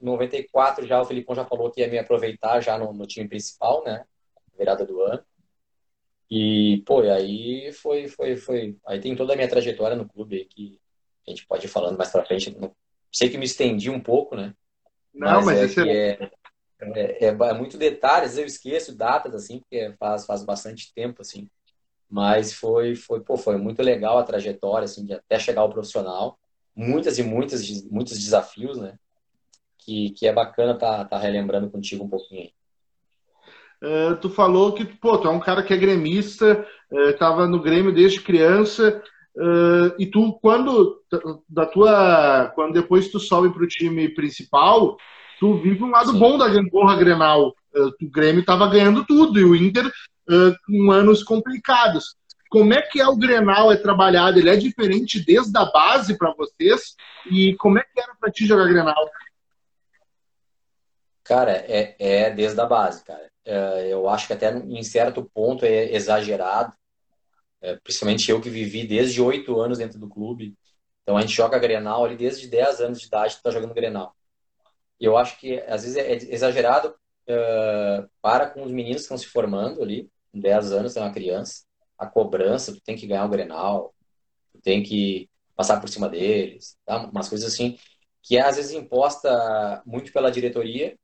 [0.00, 3.84] 94 já o Filipão já falou que ia me aproveitar já no, no time principal,
[3.84, 4.04] né?
[4.58, 5.24] Virada do ano.
[6.30, 8.76] E, pô, e aí foi, foi, foi.
[8.86, 10.80] Aí tem toda a minha trajetória no clube aí que
[11.26, 12.54] a gente pode ir falando mais pra frente.
[13.10, 14.54] Sei que me estendi um pouco, né?
[15.14, 16.30] Não, mas, mas é, isso é...
[16.80, 21.22] É, é, é, é, muito detalhes, eu esqueço datas, assim, porque faz, faz bastante tempo,
[21.22, 21.48] assim.
[22.08, 26.38] Mas foi, foi, pô, foi muito legal a trajetória, assim, de até chegar ao profissional.
[26.74, 28.98] Muitas e muitas, muitos desafios, né?
[29.78, 32.52] Que, que é bacana estar tá, tá relembrando contigo um pouquinho aí.
[33.82, 37.62] Uh, tu falou que pô, tu é um cara que é gremista, estava uh, no
[37.62, 39.02] Grêmio desde criança,
[39.36, 41.00] uh, e tu, quando
[41.48, 42.50] da tua.
[42.54, 44.96] Quando depois tu sobe para o time principal,
[45.38, 46.18] tu vive um lado Sim.
[46.18, 47.54] bom da gangorra Grenal.
[47.74, 49.88] o Grêmio estava ganhando tudo, e o Inter
[50.66, 52.16] com anos complicados.
[52.50, 54.38] Como é que é o Grenal é trabalhado?
[54.38, 56.96] Ele é diferente desde a base para vocês?
[57.30, 59.08] E como é que era para ti jogar Grenal?
[61.24, 63.28] Cara, é, é desde a base, cara.
[63.48, 66.72] É, eu acho que até em certo ponto é exagerado.
[67.60, 70.54] É, principalmente eu que vivi desde oito anos dentro do clube.
[71.02, 74.14] Então a gente joga Grenal ali desde 10 anos de idade, tu tá jogando Grenal.
[75.00, 79.18] E eu acho que às vezes é exagerado uh, para com os meninos que estão
[79.18, 83.24] se formando ali, com 10 anos, é uma criança a cobrança, tu tem que ganhar
[83.24, 83.92] o Grenal,
[84.52, 86.98] tu tem que passar por cima deles, tá?
[87.06, 87.76] umas coisas assim,
[88.22, 90.96] que é às vezes imposta muito pela diretoria,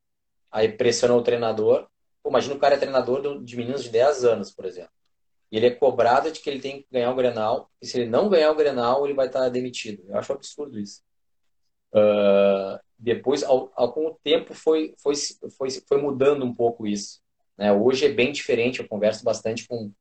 [0.53, 1.89] aí pressiona o treinador.
[2.27, 4.93] Imagina o cara é treinador de meninos de 10 anos, por exemplo.
[5.51, 8.11] E ele é cobrado de que ele tem que ganhar o Grenal, e se ele
[8.11, 10.03] não ganhar o Grenal, ele vai estar demitido.
[10.09, 11.03] Eu acho absurdo isso.
[11.93, 15.15] Uh, depois, com o tempo, foi, foi,
[15.57, 17.21] foi, foi mudando um pouco isso.
[17.57, 17.73] Né?
[17.73, 19.93] Hoje é bem diferente, eu converso bastante com,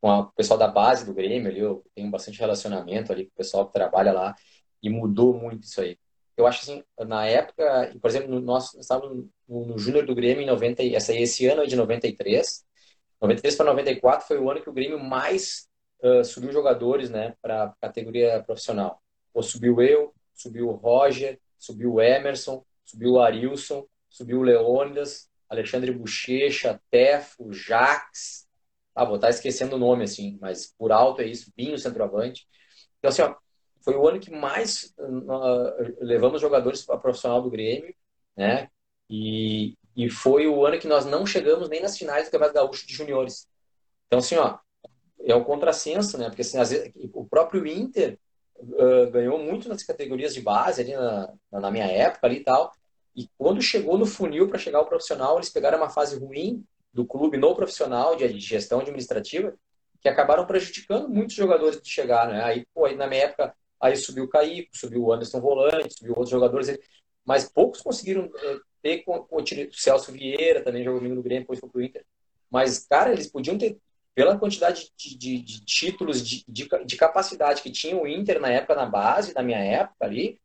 [0.00, 3.36] com o pessoal da base do Grêmio ali, eu tenho bastante relacionamento ali com o
[3.36, 4.34] pessoal que trabalha lá
[4.82, 5.98] e mudou muito isso aí.
[6.40, 10.46] Eu acho assim, na época, por exemplo, nós estávamos no, no Júnior do Grêmio em
[10.46, 12.64] 90, essa, esse ano é de 93,
[13.20, 15.68] 93 para 94 foi o ano que o Grêmio mais
[16.02, 19.02] uh, subiu jogadores né, para a categoria profissional.
[19.32, 25.28] Pô, subiu eu, subiu o Roger, subiu o Emerson, subiu o Arilson, subiu o Leônidas,
[25.48, 28.48] Alexandre Bochecha, Tefo, Jax,
[28.94, 32.46] ah, vou estar esquecendo o nome, assim, mas por alto é isso, Binho, centroavante.
[32.98, 33.34] Então, assim, ó,
[33.82, 37.94] foi o ano que mais uh, levamos jogadores para profissional do Grêmio,
[38.36, 38.68] né?
[39.08, 42.86] E, e foi o ano que nós não chegamos nem nas finais do Campeonato Gaúcho
[42.86, 43.48] de Juniores.
[44.06, 44.58] Então, assim, ó,
[45.24, 46.28] é o contrassenso, né?
[46.28, 48.18] Porque, assim, vezes, o próprio Inter
[48.58, 52.72] uh, ganhou muito nas categorias de base ali na, na minha época ali e tal.
[53.16, 57.04] E quando chegou no funil para chegar ao profissional, eles pegaram uma fase ruim do
[57.04, 59.54] clube no profissional de gestão administrativa
[60.00, 62.42] que acabaram prejudicando muitos jogadores de chegar, né?
[62.42, 66.12] Aí, pô, aí na minha época, aí subiu o Caíco, subiu o Anderson Volante, subiu
[66.12, 66.78] outros jogadores,
[67.24, 71.60] mas poucos conseguiram é, ter com, com o Celso Vieira, também jogou no Grêmio, depois
[71.60, 72.04] foi pro Inter.
[72.50, 73.78] Mas, cara, eles podiam ter,
[74.14, 78.50] pela quantidade de, de, de títulos, de, de, de, capacidade que tinha o Inter na
[78.50, 80.40] época, na base, na minha época ali,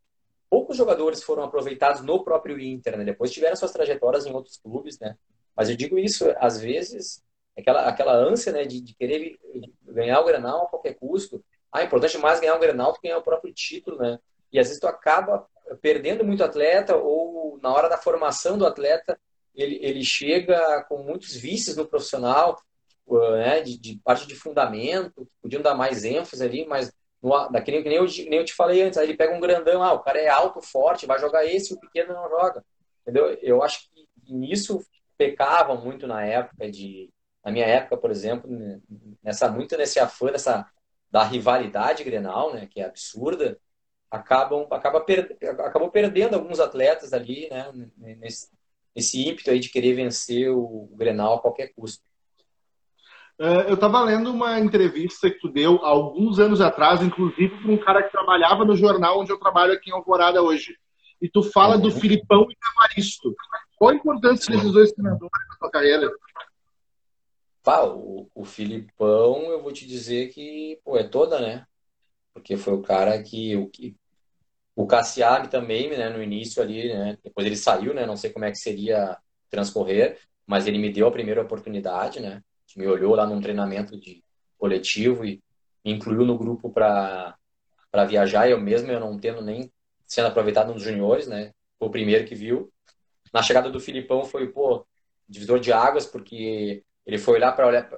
[0.49, 3.03] poucos jogadores foram aproveitados no próprio Inter, né?
[3.03, 5.17] Depois tiveram suas trajetórias em outros clubes, né?
[5.55, 7.23] Mas eu digo isso, às vezes,
[7.57, 9.39] aquela, aquela ânsia né, de, de querer
[9.83, 11.43] ganhar o Grenal a qualquer custo.
[11.75, 14.19] Ah, é importante mais ganhar o Grenal do que ganhar o próprio título, né?
[14.51, 15.45] E às vezes tu acaba
[15.81, 19.19] perdendo muito atleta ou na hora da formação do atleta
[19.55, 22.61] ele, ele chega com muitos vícios no profissional,
[23.37, 27.89] né, de, de parte de fundamento, podiam dar mais ênfase ali, mas no, daquele que
[27.89, 30.19] nem eu, nem eu te falei antes, aí ele pega um grandão, ah, o cara
[30.19, 32.63] é alto, forte, vai jogar esse, o pequeno não joga.
[33.01, 33.27] Entendeu?
[33.41, 34.83] Eu acho que nisso
[35.17, 37.09] pecavam muito na época de
[37.43, 38.49] na minha época, por exemplo,
[39.23, 40.67] nessa muito nesse afã dessa
[41.15, 43.57] da rivalidade Grenal, né, que é absurda,
[44.11, 48.49] acabam acaba per, acabou perdendo alguns atletas ali, né, nesse,
[48.93, 52.03] nesse ímpeto aí de querer vencer o, Grenal a qualquer custo.
[53.39, 57.77] É, eu estava lendo uma entrevista que tu deu alguns anos atrás, inclusive para um
[57.77, 60.75] cara que trabalhava no jornal onde eu trabalho aqui em Alvorada hoje.
[61.21, 61.81] E tu fala uhum.
[61.83, 63.33] do Filipão e do Evaristo.
[63.77, 66.11] Qual a importância desses dois treinadores na tua carreira?
[67.65, 71.65] Pá, o, o Filipão, eu vou te dizer que pô, é toda, né?
[72.33, 73.55] Porque foi o cara que.
[73.57, 73.97] O, que,
[74.75, 77.17] o Cassiari também, né, no início ali, né?
[77.23, 78.05] Depois ele saiu, né?
[78.05, 79.17] Não sei como é que seria
[79.49, 82.43] transcorrer, mas ele me deu a primeira oportunidade, né?
[82.77, 84.23] Me olhou lá num treinamento de
[84.59, 85.41] coletivo e
[85.83, 87.35] me incluiu no grupo para
[88.07, 88.49] viajar.
[88.49, 89.71] Eu mesmo, eu não tendo nem
[90.05, 91.51] sendo aproveitado nos juniores, né?
[91.79, 92.71] Foi o primeiro que viu.
[93.33, 94.85] Na chegada do Filipão foi, pô,
[95.27, 97.89] divisor de águas, porque ele foi olhar para olhar,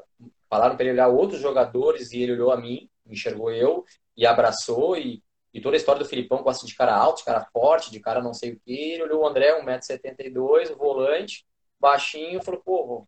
[0.50, 4.98] falaram para ele olhar outros jogadores e ele olhou a mim, enxergou eu e abraçou
[4.98, 8.00] e, e toda a história do Filipão gosta de cara alto, de cara forte, de
[8.00, 8.74] cara não sei o que.
[8.93, 11.46] Ele olhou o André, 1,72m, volante,
[11.80, 13.08] baixinho, falou, pô,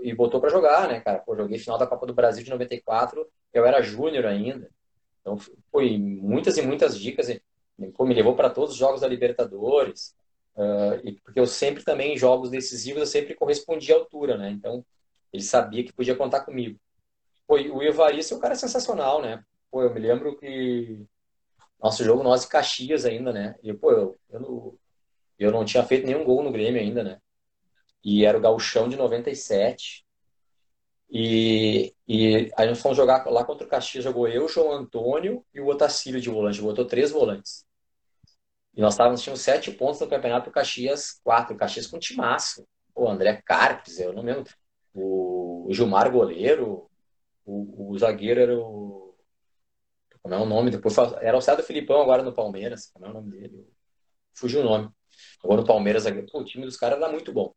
[0.00, 1.18] e botou para jogar, né, cara?
[1.18, 4.70] Pô, joguei final da Copa do Brasil de 94, eu era júnior ainda.
[5.20, 5.38] Então,
[5.70, 7.28] foi muitas e muitas dicas.
[7.94, 10.14] Pô, me levou para todos os jogos da Libertadores.
[10.54, 14.50] Uh, e porque eu sempre também, em jogos decisivos, eu sempre correspondia à altura, né?
[14.50, 14.84] Então,
[15.32, 16.78] ele sabia que podia contar comigo.
[17.46, 19.42] Pô, o Evaristo é um cara sensacional, né?
[19.70, 21.06] Pô, eu me lembro que
[21.82, 23.56] nosso jogo, nós e Caxias ainda, né?
[23.62, 24.78] E, pô, eu, eu, não,
[25.38, 27.20] eu não tinha feito nenhum gol no Grêmio ainda, né?
[28.04, 30.04] E era o gauchão de 97.
[31.10, 35.60] E, e aí nós fomos jogar lá contra o Caxias, jogou eu, João Antônio e
[35.60, 36.60] o Otacílio de volante.
[36.60, 37.64] Botou três volantes.
[38.74, 41.54] E nós estávamos, tínhamos sete pontos no campeonato, o Caxias quatro.
[41.54, 42.66] O Caxias com timaço.
[42.94, 44.52] O André Carpes, eu não lembro.
[44.94, 46.90] O o Gilmar goleiro,
[47.46, 49.14] o, o zagueiro era o.
[50.20, 50.70] Como é o nome?
[50.72, 52.90] Depois era o César Filipão agora no Palmeiras.
[52.92, 53.68] Como é o nome dele?
[54.34, 54.90] Fugiu o nome.
[55.42, 57.54] Agora no Palmeiras, Pô, o time dos caras era muito bom.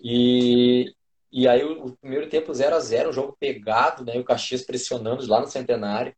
[0.00, 0.92] E,
[1.30, 4.18] e aí o, o primeiro tempo 0 a 0 um jogo pegado, né?
[4.18, 6.14] O Caxias pressionando lá no Centenário.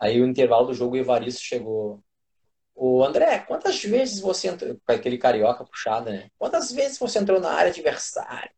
[0.00, 2.02] Aí o intervalo do jogo o Evaristo chegou.
[2.74, 4.80] O André, quantas vezes você entrou.
[4.86, 6.30] Aquele carioca puxado, né?
[6.38, 8.52] Quantas vezes você entrou na área adversária?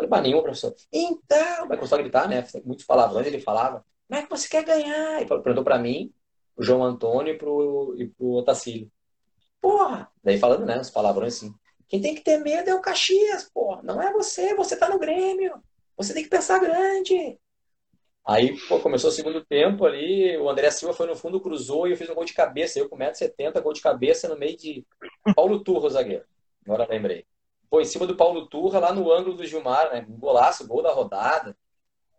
[0.00, 0.74] Falei, mas nenhum, professor.
[0.90, 2.46] Então, vai começou a gritar, né?
[2.64, 3.84] Muitos palavrões ele falava.
[4.08, 5.20] Como é que você quer ganhar?
[5.20, 6.12] E perguntou para mim,
[6.56, 8.90] o João Antônio e pro, e pro Otacílio.
[9.60, 10.10] Porra!
[10.24, 10.80] Daí falando, né?
[10.80, 11.54] Os palavrões assim.
[11.86, 13.82] Quem tem que ter medo é o Caxias, porra.
[13.82, 15.62] Não é você, você tá no Grêmio.
[15.96, 17.38] Você tem que pensar grande.
[18.26, 21.90] Aí, pô, começou o segundo tempo ali, o André Silva foi no fundo, cruzou e
[21.90, 22.78] eu fiz um gol de cabeça.
[22.78, 24.86] Eu com 1,70m, gol de cabeça no meio de
[25.34, 26.24] Paulo Turra, zagueiro.
[26.64, 27.26] Agora lembrei.
[27.70, 30.04] Pô, em cima do Paulo Turra, lá no ângulo do Gilmar, né?
[30.08, 31.56] Um golaço, gol da rodada.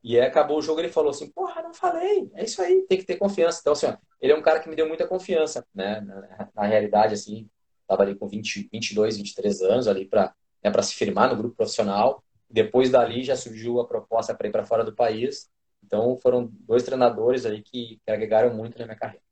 [0.04, 2.98] E aí acabou o jogo, ele falou assim, porra, não falei, é isso aí, tem
[2.98, 3.60] que ter confiança.
[3.62, 6.02] Então, assim, ó, ele é um cara que me deu muita confiança, né?
[6.02, 7.48] Na, na realidade, assim,
[7.88, 10.34] tava ali com 20, 22, 23 anos ali para
[10.64, 12.24] né, se firmar no grupo profissional.
[12.50, 15.50] Depois dali já surgiu a proposta para ir para fora do país.
[15.84, 19.24] Então, foram dois treinadores aí que, que agregaram muito na minha carreira.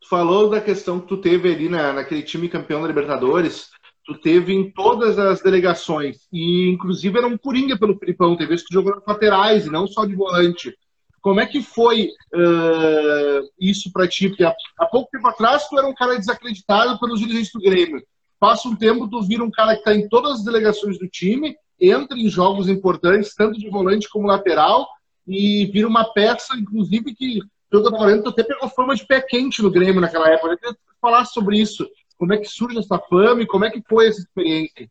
[0.00, 3.70] Tu falou da questão que tu teve ali na, naquele time campeão da Libertadores,
[4.04, 6.28] tu teve em todas as delegações.
[6.32, 8.36] E, inclusive, era um coringa pelo Filipão.
[8.36, 10.74] Teve vezes que jogou nas laterais e não só de volante.
[11.20, 14.28] Como é que foi uh, isso para ti?
[14.28, 18.02] Porque há, há, pouco tempo atrás tu era um cara desacreditado pelos dirigentes do Grêmio.
[18.38, 21.56] Passa um tempo, tu vira um cara que está em todas as delegações do time,
[21.80, 24.86] entra em jogos importantes, tanto de volante como lateral,
[25.26, 27.40] e vira uma peça, inclusive, que,
[27.70, 30.52] pelo que eu falando, tu até pegou fama de pé quente no Grêmio naquela época.
[30.52, 31.88] Eu queria falar sobre isso.
[32.24, 34.90] Como é que surge essa fama e como é que foi essa experiência?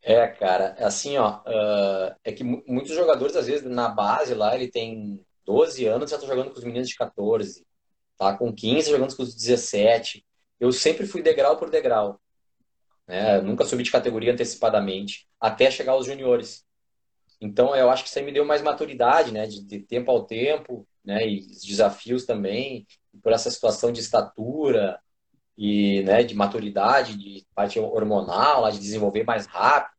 [0.00, 4.68] É, cara, assim, ó, uh, é que muitos jogadores, às vezes, na base lá, ele
[4.68, 7.62] tem 12 anos, já tá jogando com os meninos de 14,
[8.16, 10.24] tá com 15, jogando com os 17.
[10.58, 12.18] Eu sempre fui degrau por degrau,
[13.06, 13.38] né?
[13.42, 16.64] Nunca subi de categoria antecipadamente, até chegar aos juniores.
[17.38, 19.46] Então, eu acho que isso aí me deu mais maturidade, né?
[19.46, 21.28] De, de tempo ao tempo, né?
[21.28, 22.86] E desafios também,
[23.22, 24.98] por essa situação de estatura,
[25.56, 29.94] e né, de maturidade, de parte hormonal, de desenvolver mais rápido.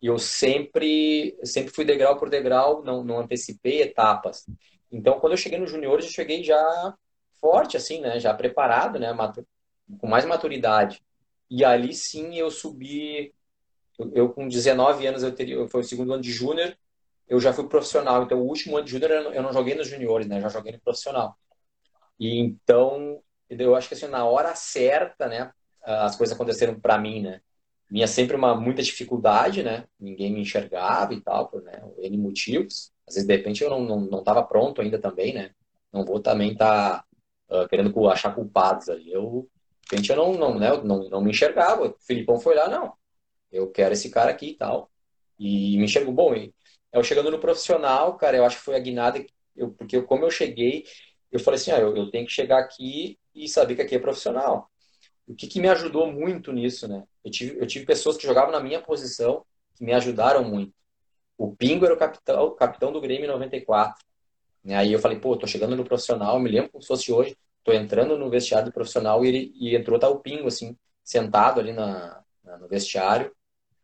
[0.00, 4.44] E eu sempre, sempre fui degrau por degrau, não, não antecipei etapas.
[4.90, 6.94] Então, quando eu cheguei no juniores, eu cheguei já
[7.40, 9.14] forte, assim, né, já preparado, né,
[9.98, 11.02] com mais maturidade.
[11.50, 13.34] E ali sim eu subi.
[14.12, 16.76] Eu com 19 anos eu teria, foi o segundo ano de júnior,
[17.28, 18.22] eu já fui profissional.
[18.22, 20.80] Então, o último ano de júnior eu não joguei nos juniores, né, já joguei no
[20.80, 21.36] profissional.
[22.18, 23.22] E então
[23.58, 27.40] eu acho que assim, na hora certa, né, as coisas aconteceram para mim, né?
[27.90, 29.84] Minha sempre uma muita dificuldade, né?
[30.00, 32.90] Ninguém me enxergava e tal, por né, N motivos.
[33.06, 35.50] Às vezes, de repente, eu não, não, não tava pronto ainda também, né?
[35.92, 37.04] Não vou também estar
[37.48, 39.12] tá, uh, querendo achar culpados ali.
[39.12, 39.48] Eu,
[39.82, 41.86] de repente, eu não, não, né, não, não me enxergava.
[41.88, 42.94] O Filipão foi lá, não.
[43.50, 44.90] Eu quero esse cara aqui e tal.
[45.38, 46.14] E me enxergou.
[46.14, 46.54] Bom, e
[46.92, 49.22] eu chegando no profissional, cara, eu acho que foi a guinada,
[49.56, 50.84] eu, porque eu, como eu cheguei,
[51.30, 53.98] eu falei assim, ah, eu, eu tenho que chegar aqui e saber que aqui é
[53.98, 54.70] profissional.
[55.26, 57.04] O que, que me ajudou muito nisso, né?
[57.24, 60.74] Eu tive, eu tive pessoas que jogavam na minha posição que me ajudaram muito.
[61.38, 64.04] O Pingo era o capitão, o capitão do Grêmio em 94.
[64.64, 67.36] E aí eu falei, pô, tô chegando no profissional, me lembro como se fosse hoje,
[67.64, 71.58] tô entrando no vestiário do profissional e, ele, e entrou tá o Pingo, assim, sentado
[71.58, 73.32] ali na, na, no vestiário,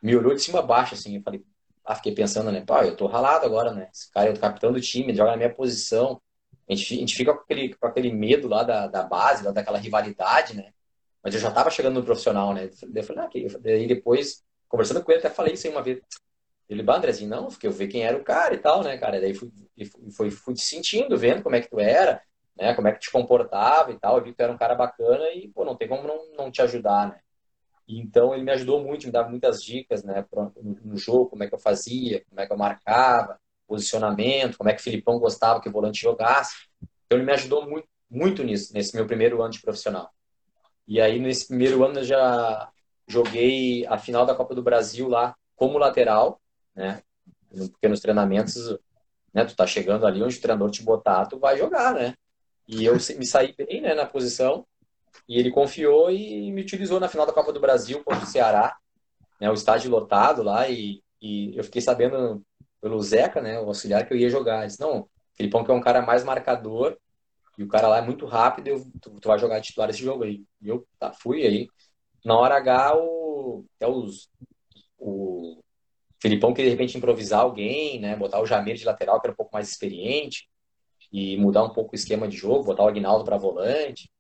[0.01, 1.45] me olhou de cima a baixo, assim, eu falei,
[1.85, 4.73] ah, fiquei pensando, né, pô, eu tô ralado agora, né, esse cara é o capitão
[4.73, 6.21] do time, joga na minha posição,
[6.69, 9.51] a gente, a gente fica com aquele, com aquele medo lá da, da base, lá
[9.53, 10.73] daquela rivalidade, né?
[11.23, 12.71] Mas eu já estava chegando no profissional, né?
[12.89, 13.49] Daí eu falei, ah, okay.
[13.61, 16.01] Daí depois, conversando com ele, até falei isso aí uma vez.
[16.69, 19.21] Ele, bah, Andrezinho, não, porque eu vi quem era o cara e tal, né, cara?
[19.21, 19.51] Daí fui,
[20.15, 22.23] fui, fui te sentindo, vendo como é que tu era,
[22.57, 22.75] né?
[22.75, 24.19] Como é que te comportava e tal.
[24.19, 26.51] Eu vi que tu era um cara bacana e, pô, não tem como não, não
[26.51, 27.21] te ajudar, né?
[27.89, 30.23] Então ele me ajudou muito, me dava muitas dicas, né,
[30.85, 34.73] no jogo, como é que eu fazia, como é que eu marcava, posicionamento, como é
[34.73, 36.57] que o Filipão gostava que o volante jogasse.
[37.07, 40.11] Então ele me ajudou muito, muito nisso, nesse meu primeiro ano de profissional.
[40.87, 42.71] E aí nesse primeiro ano eu já
[43.07, 46.41] joguei a final da Copa do Brasil lá como lateral,
[46.75, 47.03] né?
[47.51, 48.79] Porque nos treinamentos,
[49.33, 52.15] né, tu tá chegando ali onde o treinador te botar, tu vai jogar, né?
[52.67, 54.67] E eu me saí bem, né, na posição,
[55.27, 58.77] e ele confiou e me utilizou na final da Copa do Brasil contra o Ceará,
[59.41, 62.45] né, o estádio lotado lá, e, e eu fiquei sabendo
[62.81, 64.67] pelo Zeca, né, o auxiliar, que eu ia jogar.
[64.67, 66.97] Disse, não, Filipão que é um cara mais marcador,
[67.59, 70.25] e o cara lá é muito rápido, eu, tu, tu, vai jogar titular esse jogo
[70.25, 70.45] aí.
[70.63, 71.69] E eu tá, fui aí.
[72.25, 74.31] Na hora H, o, até os,
[74.99, 75.61] o,
[76.21, 78.17] Filipão queria de repente improvisar alguém, né?
[78.17, 80.49] Botar o Jamir de lateral, que era um pouco mais experiente,
[81.13, 84.11] e mudar um pouco o esquema de jogo, botar o Agnaldo para volante.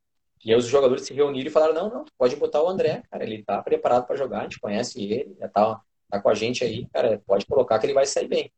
[0.44, 3.24] E aí os jogadores se reuniram e falaram: não, não, pode botar o André, cara,
[3.24, 5.80] ele tá preparado para jogar, a gente conhece ele, já tá,
[6.10, 8.52] tá com a gente aí, cara, pode colocar que ele vai sair bem.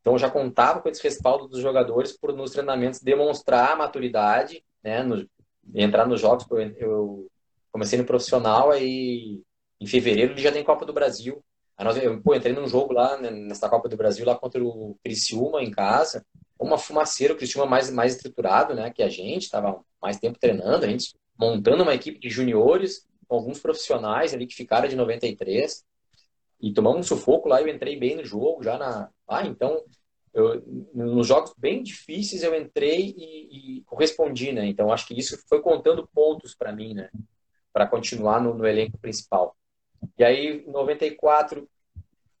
[0.00, 5.02] Então já contava com esse respaldo dos jogadores por nos treinamentos demonstrar a maturidade, né,
[5.02, 5.26] no,
[5.74, 6.44] entrar nos jogos.
[6.50, 7.30] Eu, eu
[7.70, 9.40] comecei no profissional aí
[9.80, 11.42] em fevereiro ele já tem Copa do Brasil.
[11.76, 14.62] Aí nós, eu pô, entrei num jogo lá né, nessa Copa do Brasil lá contra
[14.62, 16.24] o Criciúma em casa,
[16.58, 20.84] uma fumaceira, o Criciúma mais mais estruturado, né, que a gente, estava mais tempo treinando,
[20.84, 25.84] a gente montando uma equipe de juniores, com alguns profissionais ali que ficaram de 93.
[26.62, 29.10] E tomamos um sufoco lá, eu entrei bem no jogo, já na.
[29.26, 29.84] Ah, então,
[30.32, 30.62] eu,
[30.94, 34.64] nos jogos bem difíceis eu entrei e, e, correspondi, né?
[34.66, 37.10] Então, acho que isso foi contando pontos para mim, né?
[37.72, 39.56] Para continuar no, no, elenco principal.
[40.16, 41.68] E aí, em 94,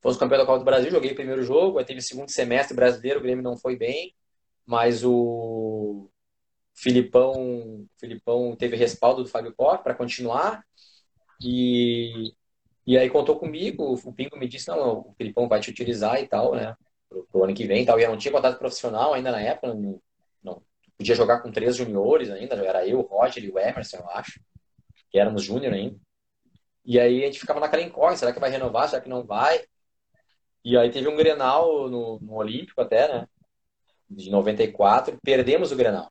[0.00, 2.76] fomos campeão da Copa do Brasil, joguei o primeiro jogo, aí teve o segundo semestre
[2.76, 4.14] brasileiro, o Grêmio não foi bem,
[4.64, 6.08] mas o
[6.74, 10.64] Filipão, Filipão teve respaldo do Fábio Koch para continuar.
[11.44, 12.32] E,
[12.86, 16.26] e aí contou comigo, o Pingo me disse, não, o Filipão vai te utilizar e
[16.26, 16.76] tal, né?
[17.08, 17.98] Pro, pro ano que vem e tal.
[17.98, 20.00] E eu não tinha contato profissional ainda na época, não,
[20.42, 20.62] não
[20.96, 24.40] podia jogar com três juniores ainda, era eu, o Roger e o Emerson, eu acho,
[25.10, 25.96] que éramos júnior ainda.
[26.84, 29.64] E aí a gente ficava naquela incógnita, será que vai renovar, será que não vai?
[30.64, 33.28] E aí teve um Grenal no, no Olímpico até, né?
[34.10, 36.10] De 94, perdemos o Grenal.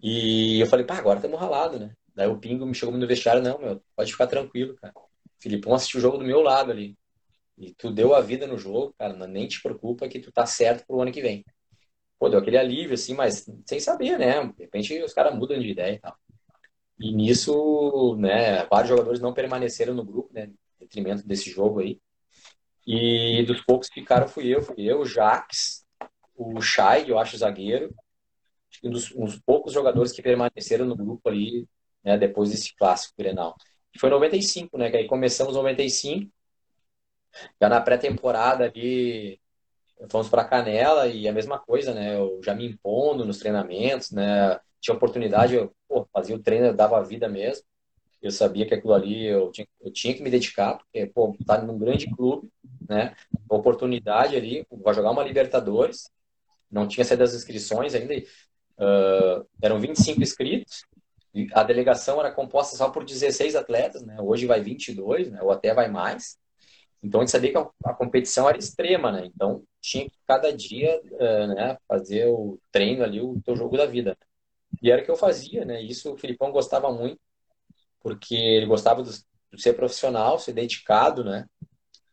[0.00, 1.92] E eu falei, pá, agora estamos ralados, né?
[2.14, 4.92] Daí o Pingo me chegou no vestiário, não, meu, pode ficar tranquilo, cara.
[5.40, 6.96] Filipão assistiu o jogo do meu lado ali.
[7.56, 10.86] E tu deu a vida no jogo, cara, nem te preocupa que tu tá certo
[10.86, 11.44] pro ano que vem.
[12.18, 14.46] Pô, deu aquele alívio, assim, mas sem saber, né?
[14.46, 16.16] De repente os caras mudam de ideia e tal.
[17.00, 20.50] E nisso, né, vários jogadores não permaneceram no grupo, né?
[20.80, 22.00] Detrimento desse jogo aí.
[22.86, 25.84] E dos poucos que ficaram fui eu, fui eu, o Jax,
[26.34, 27.94] o Chay, eu acho zagueiro,
[28.82, 31.68] um dos, um dos poucos jogadores que permaneceram no grupo ali,
[32.04, 33.56] né, depois desse clássico Grenal.
[33.92, 34.90] Que foi 95, né?
[34.90, 36.30] Que aí começamos 95,
[37.60, 39.40] já na pré-temporada ali,
[40.10, 42.16] fomos para Canela e a mesma coisa, né?
[42.16, 44.58] Eu já me impondo nos treinamentos, né?
[44.80, 47.64] Tinha oportunidade, eu pô, fazia o treino, eu dava a vida mesmo.
[48.20, 51.62] Eu sabia que aquilo ali eu tinha, eu tinha que me dedicar, porque, pô, tá
[51.62, 52.50] num grande clube,
[52.88, 53.14] né?
[53.48, 56.10] Oportunidade ali, vai jogar uma Libertadores,
[56.70, 58.14] não tinha saído das inscrições ainda,
[58.78, 60.84] Uh, eram 25 inscritos,
[61.52, 64.16] a delegação era composta só por 16 atletas, né?
[64.20, 65.40] Hoje vai 22, né?
[65.42, 66.38] ou até vai mais.
[67.02, 69.26] Então a gente sabia que a, competição era extrema, né?
[69.26, 73.86] Então tinha que cada dia uh, né, fazer o treino ali, o teu jogo da
[73.86, 74.16] vida.
[74.82, 75.80] E era o que eu fazia, né?
[75.82, 77.20] Isso o Filipão gostava muito,
[78.00, 79.10] porque ele gostava de,
[79.52, 81.46] de ser profissional, ser dedicado, né?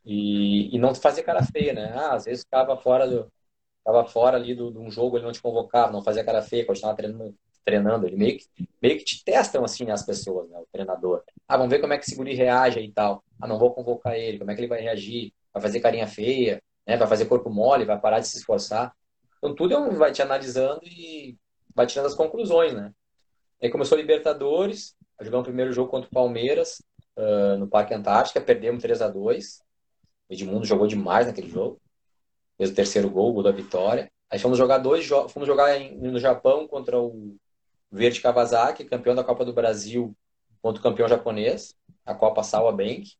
[0.06, 1.92] E, e não fazer cara feia, né?
[1.96, 3.32] Ah, às vezes ficava fora do,
[3.80, 6.98] estava fora ali de um jogo, ele não te convocava, não fazia cara feia, continuava
[6.98, 7.36] treinando,
[7.66, 8.06] treinando.
[8.08, 8.46] Ele meio que,
[8.82, 11.24] meio que te testam assim as pessoas, né, o treinador.
[11.48, 13.24] Ah, vamos ver como é que o Seguri reage e tal.
[13.42, 15.34] Ah, não vou convocar ele, como é que ele vai reagir?
[15.54, 16.96] Vai fazer carinha feia, né?
[16.96, 18.94] vai fazer corpo mole, vai parar de se esforçar.
[19.38, 21.36] Então tudo é um, vai te analisando e
[21.74, 22.92] vai tirando as conclusões, né?
[23.62, 26.82] Aí começou a Libertadores, jogamos o primeiro jogo contra o Palmeiras,
[27.18, 29.60] uh, no Parque Antártica, perdemos 3 a 2
[30.30, 31.80] O Edmundo jogou demais naquele jogo
[32.58, 34.10] fez o terceiro gol, o gol da vitória.
[34.30, 37.36] Aí fomos jogar dois fomos jogar em, no Japão contra o
[37.96, 40.16] Verde Kawasaki, campeão da Copa do Brasil
[40.62, 41.76] contra o campeão japonês,
[42.06, 43.14] a Copa Sawa Bank.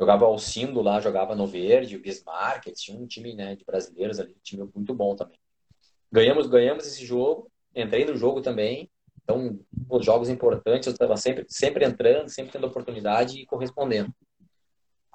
[0.00, 4.32] Jogava Alcindo lá, jogava no Verde, o Bismarck, tinha um time né, de brasileiros ali,
[4.32, 5.38] um time muito bom também.
[6.10, 8.90] Ganhamos, ganhamos esse jogo, entrei no jogo também,
[9.22, 14.12] então os jogos importantes eu estava sempre, sempre entrando, sempre tendo oportunidade e correspondendo.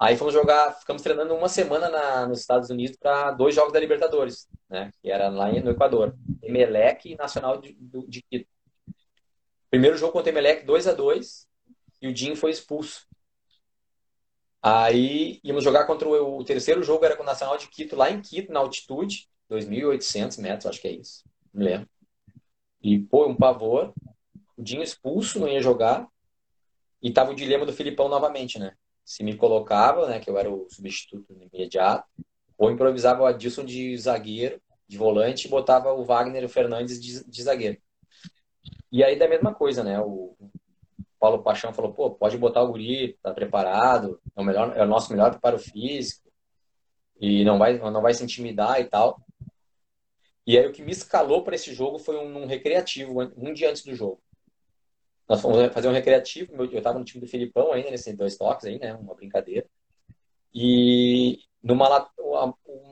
[0.00, 3.78] Aí fomos jogar, ficamos treinando uma semana na, nos Estados Unidos para dois jogos da
[3.78, 4.90] Libertadores, né?
[5.02, 6.16] Que era lá no Equador.
[6.42, 7.76] Emelec e Nacional de,
[8.08, 8.48] de Quito.
[9.70, 11.46] Primeiro jogo contra o Emelec 2 a 2
[12.02, 13.06] e o Jim foi expulso.
[14.62, 18.10] Aí íamos jogar contra o, o, terceiro jogo era com o Nacional de Quito lá
[18.10, 21.24] em Quito, na altitude, 2.800 metros, acho que é isso.
[21.52, 21.88] Não lembro.
[22.82, 23.94] E pô, um pavor.
[24.56, 26.06] O Dinho expulso, não ia jogar.
[27.02, 28.74] E tava o dilema do Filipão novamente, né?
[29.10, 32.06] se me colocava, né, que eu era o substituto imediato,
[32.56, 37.00] ou improvisava o Adilson de zagueiro, de volante, e botava o Wagner e o Fernandes
[37.00, 37.76] de, de zagueiro.
[38.90, 40.00] E aí da mesma coisa, né?
[40.00, 40.36] O
[41.18, 44.86] Paulo Paixão falou, pô, pode botar o guri, tá preparado, é o, melhor, é o
[44.86, 46.30] nosso melhor preparo físico,
[47.20, 49.20] e não vai, não vai se intimidar e tal.
[50.46, 53.70] E aí o que me escalou para esse jogo foi um, um recreativo, um dia
[53.70, 54.22] antes do jogo.
[55.28, 58.66] Nós fomos fazer um recreativo, eu estava no time do Filipão ainda, nesses dois toques
[58.66, 58.94] aí, né?
[58.94, 59.64] Uma brincadeira.
[60.52, 62.10] E, numa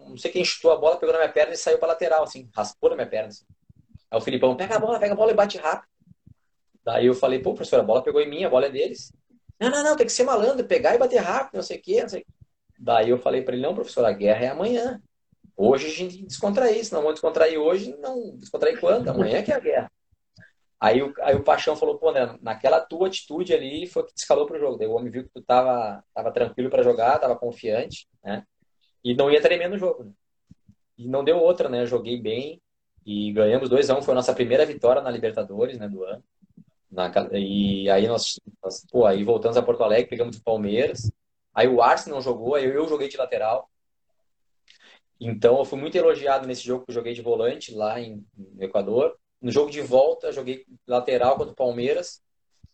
[0.08, 2.48] não sei quem chutou a bola, pegou na minha perna e saiu para lateral, assim,
[2.54, 3.28] raspou na minha perna.
[3.28, 3.44] Assim.
[4.10, 5.88] Aí o Filipão, pega a bola, pega a bola e bate rápido.
[6.84, 9.12] Daí eu falei, pô, professor, a bola pegou em mim, a bola é deles.
[9.60, 12.02] Não, não, não, tem que ser malandro, pegar e bater rápido, não sei o quê,
[12.02, 12.32] não sei o quê.
[12.78, 15.02] Daí eu falei para ele, não, professor, a guerra é amanhã.
[15.56, 19.08] Hoje a gente descontrair, se não vamos descontrair hoje, não descontrair quando?
[19.08, 19.92] Amanhã que é a guerra.
[20.80, 24.18] Aí o, aí o Paixão falou, pô, André, naquela tua atitude ali foi que te
[24.18, 24.78] escalou pro jogo.
[24.78, 28.44] Daí o homem viu que tu tava, tava tranquilo para jogar, tava confiante, né?
[29.02, 30.04] E não ia tremer no jogo.
[30.04, 30.12] Né?
[30.96, 31.84] E não deu outra, né?
[31.84, 32.62] Joguei bem
[33.08, 36.22] e ganhamos 2 a 1 Foi a nossa primeira vitória na Libertadores, né, do ano.
[36.90, 41.10] Na, e aí nós, nós, pô, aí voltamos a Porto Alegre, pegamos o Palmeiras.
[41.54, 43.70] Aí o Arce não jogou, aí eu, eu joguei de lateral.
[45.18, 48.62] Então eu fui muito elogiado nesse jogo que eu joguei de volante lá em, no
[48.62, 49.18] Equador.
[49.40, 52.22] No jogo de volta, joguei lateral contra o Palmeiras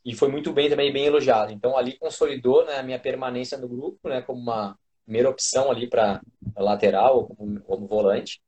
[0.05, 1.53] e foi muito bem também, bem elogiado.
[1.53, 5.89] Então ali consolidou né, a minha permanência no grupo, né, como uma primeira opção ali
[5.89, 6.21] para
[6.57, 8.43] lateral ou como, como, volante.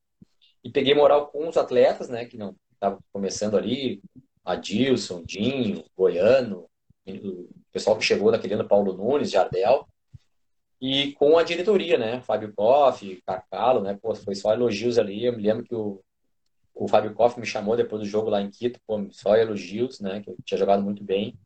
[0.66, 4.02] E peguei moral com os atletas, né, que não estavam começando ali,
[4.44, 6.68] Adilson, Dinho, Goiano,
[7.06, 9.86] o pessoal que chegou naquele ano, Paulo Nunes, Jardel
[10.80, 12.20] e com a diretoria, né?
[12.20, 13.96] Fábio Koff, Cacalo, né?
[14.02, 15.24] Pô, foi só elogios ali.
[15.24, 16.02] Eu me lembro que o,
[16.74, 20.20] o Fábio Koff me chamou depois do jogo lá em Quito, pô, só elogios, né?
[20.20, 21.38] Que eu tinha jogado muito bem.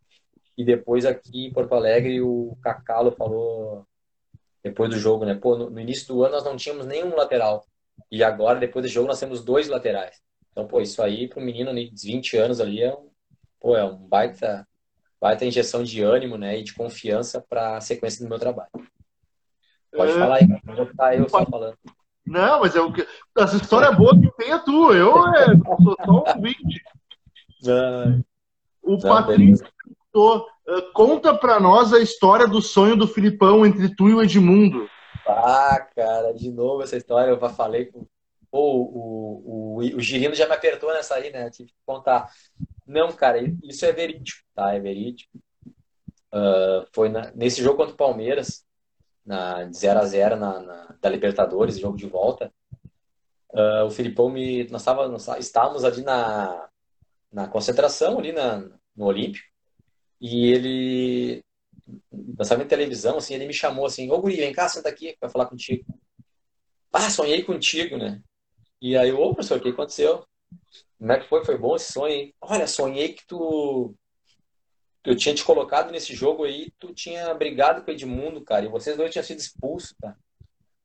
[0.57, 3.85] E depois aqui em Porto Alegre, o Cacalo falou,
[4.65, 5.35] depois do jogo, né?
[5.35, 7.67] Pô, no, no início do ano nós não tínhamos nenhum lateral.
[8.11, 10.21] E agora, depois do jogo, nós temos dois laterais.
[10.51, 13.09] Então, pô, isso aí para um menino de 20 anos ali é um,
[13.61, 14.67] pô, é um baita,
[15.21, 16.59] baita injeção de ânimo, né?
[16.59, 18.71] E de confiança para a sequência do meu trabalho.
[19.93, 20.19] Pode é...
[20.19, 21.77] falar aí, não vou ficar eu só falando.
[22.27, 22.93] Não, mas eu,
[23.39, 24.95] essa história é boa que tem a tua.
[24.95, 25.47] Eu é,
[25.83, 26.83] sou só um ouvinte.
[28.83, 29.67] o Patrício
[30.15, 34.89] uh, conta pra nós a história do sonho do Filipão entre tu e o Edmundo.
[35.33, 38.07] Ah, cara, de novo essa história, eu falei com.
[38.51, 41.51] Pô, o, o, o Girino já me apertou nessa aí, né?
[41.51, 42.31] Tive que contar.
[42.87, 44.75] Não, cara, isso é verídico, tá?
[44.75, 45.31] É verídico.
[46.33, 48.65] Uh, foi na, nesse jogo contra o Palmeiras
[49.25, 52.53] na, de 0 a 0 na, na, da Libertadores, jogo de volta.
[53.53, 54.65] Uh, o Filipão me.
[54.71, 56.69] Nós, tava, nós estávamos ali na,
[57.33, 58.59] na concentração, ali na,
[58.97, 59.47] no Olímpico,
[60.21, 61.45] e ele.
[62.41, 65.31] Estávamos em televisão, assim, ele me chamou assim: Ô Guri, vem cá, senta aqui, vai
[65.31, 65.85] falar contigo.
[66.93, 68.21] Ah, sonhei contigo, né?
[68.81, 70.25] E aí, ô professor, o que aconteceu?
[70.99, 71.45] Como é que foi?
[71.45, 72.35] Foi bom esse sonho, hein?
[72.41, 73.95] Olha, sonhei que tu
[75.05, 78.69] eu tinha te colocado nesse jogo aí, tu tinha brigado com o Edmundo, cara, e
[78.69, 80.17] vocês dois tinham sido expulsos, cara.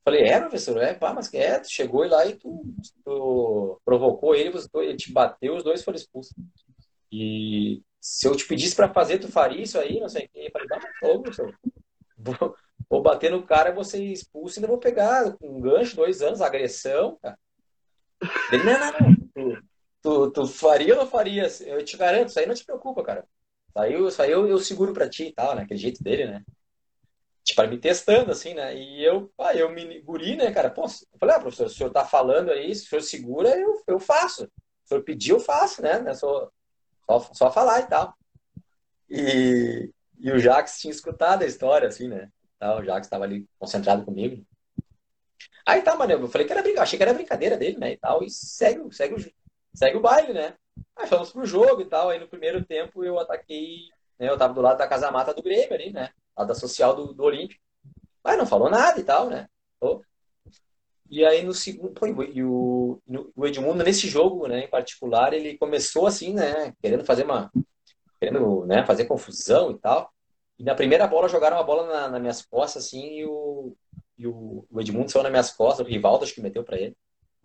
[0.03, 2.63] Falei, é, professor, é, pá, mas é, tu chegou lá e tu,
[3.03, 6.33] tu provocou ele, você, ele te bateu, os dois foram expulsos.
[7.11, 10.45] E se eu te pedisse para fazer, tu faria isso aí, não sei o quê.
[10.45, 11.59] Eu falei, tá, não, professor.
[12.15, 12.55] Vou,
[12.87, 17.35] vou bater no cara, você expulso ainda vou pegar um gancho, dois anos, agressão, cara.
[18.51, 19.15] Ele, não, não, não.
[19.33, 19.63] Tu,
[20.03, 21.47] tu, tu faria ou não faria?
[21.61, 23.27] Eu te garanto, isso aí não te preocupa, cara.
[23.73, 25.63] Saiu, saiu eu seguro pra ti e tal, né?
[25.63, 26.43] Aquele jeito dele, né?
[27.43, 28.77] Tipo, me testando, assim, né?
[28.77, 30.69] E eu, ah, eu me guri, né, cara?
[30.69, 33.81] Pô, eu falei, ah, professor, o senhor tá falando aí, se o senhor segura, eu,
[33.87, 34.43] eu faço.
[34.43, 35.99] Se o senhor pedir, eu faço, né?
[35.99, 36.13] né?
[36.13, 36.51] Só,
[37.09, 38.13] só, só falar e tal.
[39.09, 42.29] E, e o Jax tinha escutado a história, assim, né?
[42.59, 44.45] Tá, o Jax estava ali concentrado comigo.
[45.65, 47.93] Aí tá, mano, eu falei que era brincadeira, achei que era brincadeira dele, né?
[47.93, 49.33] E tal, e segue, segue,
[49.73, 50.55] segue o baile, né?
[50.95, 52.09] Aí fomos pro jogo e tal.
[52.09, 53.89] Aí no primeiro tempo eu ataquei.
[54.19, 56.11] Né, eu tava do lado da casa mata do Grêmio ali, né?
[56.37, 57.61] Lá da social do, do Olímpico.
[58.23, 59.47] Mas não falou nada e tal, né?
[61.09, 61.93] E aí no segundo.
[61.93, 62.99] Pô, e o,
[63.35, 66.73] o Edmundo, nesse jogo, né, em particular, ele começou assim, né?
[66.81, 67.51] Querendo fazer uma.
[68.19, 70.11] Querendo né, fazer confusão e tal.
[70.57, 73.75] E na primeira bola jogaram uma bola na, nas minhas costas, assim, e o,
[74.17, 76.95] e o, o Edmundo saiu nas minhas costas, o Rivaldo acho que meteu para ele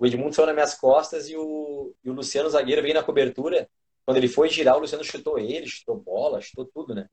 [0.01, 3.69] o Edmundo saiu nas minhas costas e o, e o Luciano Zagueiro veio na cobertura.
[4.07, 7.07] Quando ele foi girar, o Luciano chutou ele, chutou bola, chutou tudo, né?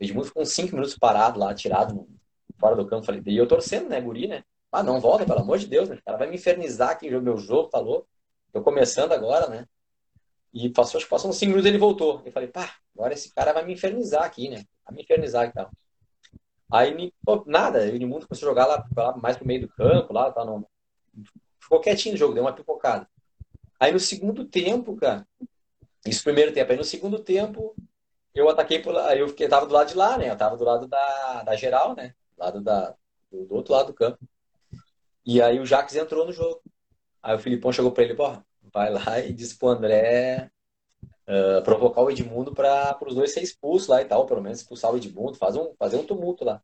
[0.00, 2.04] O Edmundo ficou uns 5 minutos parado lá, tirado
[2.58, 3.06] fora do campo.
[3.06, 4.42] Falei, e eu torcendo, né, guri, né?
[4.72, 5.96] Ah, não volta, pelo amor de Deus, né?
[5.96, 7.78] O cara vai me infernizar aqui meu jogo, tá?
[8.52, 9.68] Tô começando agora, né?
[10.52, 12.22] E passou, acho que passou uns 5 minutos ele voltou.
[12.24, 14.64] Eu falei, pá, agora esse cara vai me infernizar aqui, né?
[14.84, 15.70] Vai me infernizar e tal.
[16.72, 20.12] Aí, pô, nada, o Edmundo começou a jogar lá, lá mais pro meio do campo,
[20.12, 20.66] lá, tá no,
[21.60, 23.06] ficou quietinho no jogo, deu uma pipocada.
[23.78, 25.26] Aí no segundo tempo, cara,
[26.06, 27.74] isso primeiro tempo, aí no segundo tempo
[28.34, 30.30] eu ataquei por eu fiquei, tava do lado de lá, né?
[30.30, 32.14] Eu tava do lado da, da geral, né?
[32.36, 32.94] Do lado da,
[33.30, 34.18] do, do outro lado do campo.
[35.24, 36.62] E aí o Jaques entrou no jogo.
[37.22, 38.36] Aí o Filipão chegou para ele, pô,
[38.72, 40.50] vai lá e disse pro André
[41.28, 44.92] uh, provocar o Edmundo para os dois ser expulsos lá e tal, pelo menos expulsar
[44.92, 46.60] o Edmundo, fazer um, fazer um tumulto lá.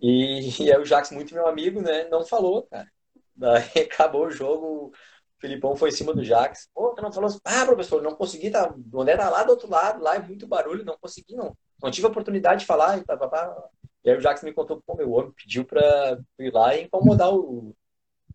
[0.00, 2.90] E, e aí o Jax, muito meu amigo, né, não falou, cara.
[3.36, 4.92] Daí acabou o jogo, o
[5.40, 6.68] Filipão foi em cima do Jax.
[6.74, 9.50] Pô, tu não falou assim, ah, professor, não consegui, tá, o André tá lá do
[9.50, 11.56] outro lado, lá é muito barulho, não consegui, não.
[11.80, 13.68] Não tive oportunidade de falar e tá, tá, tá.
[14.04, 17.32] E aí o Jax me contou, pô, meu homem pediu pra ir lá e incomodar
[17.32, 17.74] o,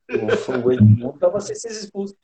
[0.09, 2.15] o, o Edmundo pra você ser expulso.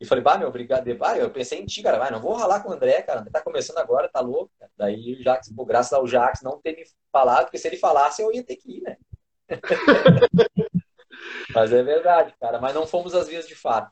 [0.00, 0.86] E falei, bah, meu, obrigado.
[1.00, 3.40] Ah, eu pensei em ti, cara, vai, não vou ralar com o André, cara, tá
[3.40, 4.50] começando agora, tá louco.
[4.58, 4.70] Cara.
[4.76, 8.22] Daí o Jax, pô, graças ao Jax não ter me falado, porque se ele falasse
[8.22, 8.96] eu ia ter que ir, né?
[11.54, 13.90] Mas é verdade, cara, mas não fomos às vias de fato.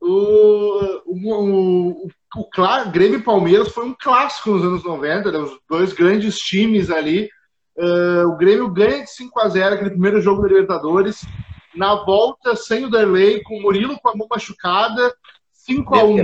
[0.00, 5.38] O, o, o, o, Grêmio e Palmeiras foi um clássico nos anos 90, né?
[5.38, 7.30] os dois grandes times ali.
[7.76, 11.26] Uh, o Grêmio ganha de 5 a 0 aquele primeiro jogo da Libertadores
[11.74, 15.14] na volta sem o Derlei, com o Murilo com a mão machucada,
[15.52, 16.16] 5 a 1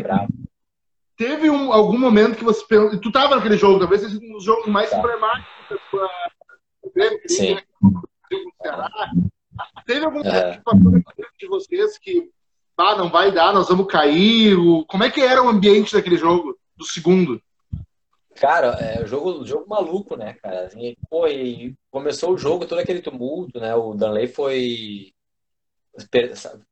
[1.15, 2.99] Teve um, algum momento que você pensou.
[2.99, 4.99] Tu tava naquele jogo, talvez seja um dos jogos mais tá.
[4.99, 5.79] emblemáticos
[6.83, 7.59] do Grêmio, Sim.
[9.87, 11.01] Teve algum momento que passou na
[11.39, 12.31] de vocês que
[12.79, 14.57] ah, não vai dar, nós vamos cair?
[14.89, 17.41] Como é que era o ambiente daquele jogo, do segundo?
[18.43, 20.69] Cara, é jogo, jogo maluco, né, cara?
[20.77, 23.73] E, pô, e começou o jogo, todo aquele tumulto, né?
[23.73, 25.15] O Danley foi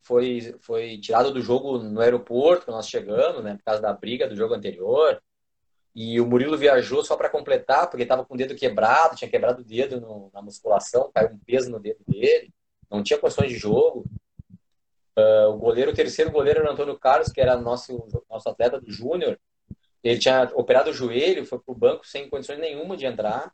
[0.03, 4.35] foi, foi tirado do jogo no aeroporto nós chegamos, né, por causa da briga do
[4.35, 5.23] jogo anterior.
[5.95, 9.63] E o Murilo viajou só para completar, porque estava com o dedo quebrado, tinha quebrado
[9.63, 12.53] o dedo no, na musculação, caiu um peso no dedo dele,
[12.91, 14.05] não tinha condições de jogo.
[15.17, 18.81] Uh, o goleiro, o terceiro goleiro era o Antônio Carlos, que era nosso, nosso atleta
[18.81, 19.39] do Júnior.
[20.03, 23.53] Ele tinha operado o joelho, foi pro banco sem condições nenhuma de entrar.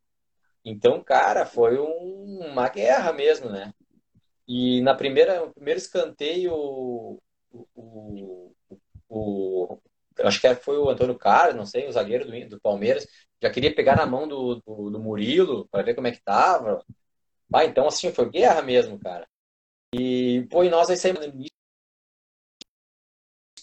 [0.64, 3.72] Então, cara, foi um, uma guerra mesmo, né?
[4.48, 7.20] E na primeira, primeiro escanteio, o,
[7.74, 8.52] o,
[9.08, 9.78] o,
[10.24, 13.06] acho que foi o Antônio Carlos, não sei, o zagueiro do, do Palmeiras,
[13.42, 16.84] já queria pegar na mão do, do, do Murilo para ver como é que tava.
[17.52, 19.26] Ah, então, assim, foi guerra mesmo, cara.
[19.94, 21.32] E, pô, e nós aí saímos do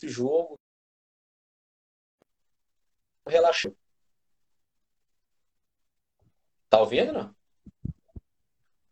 [0.10, 0.60] jogo.
[3.28, 3.76] Relaxou.
[6.70, 7.36] Tá ouvindo, não?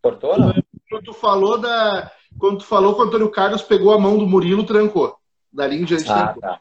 [0.01, 0.53] Cortou, não?
[0.91, 2.11] quando tu falou da.
[2.37, 5.17] Quando tu falou que o Antônio Carlos pegou a mão do Murilo, trancou.
[5.51, 6.59] Dali em diante ah, Tá.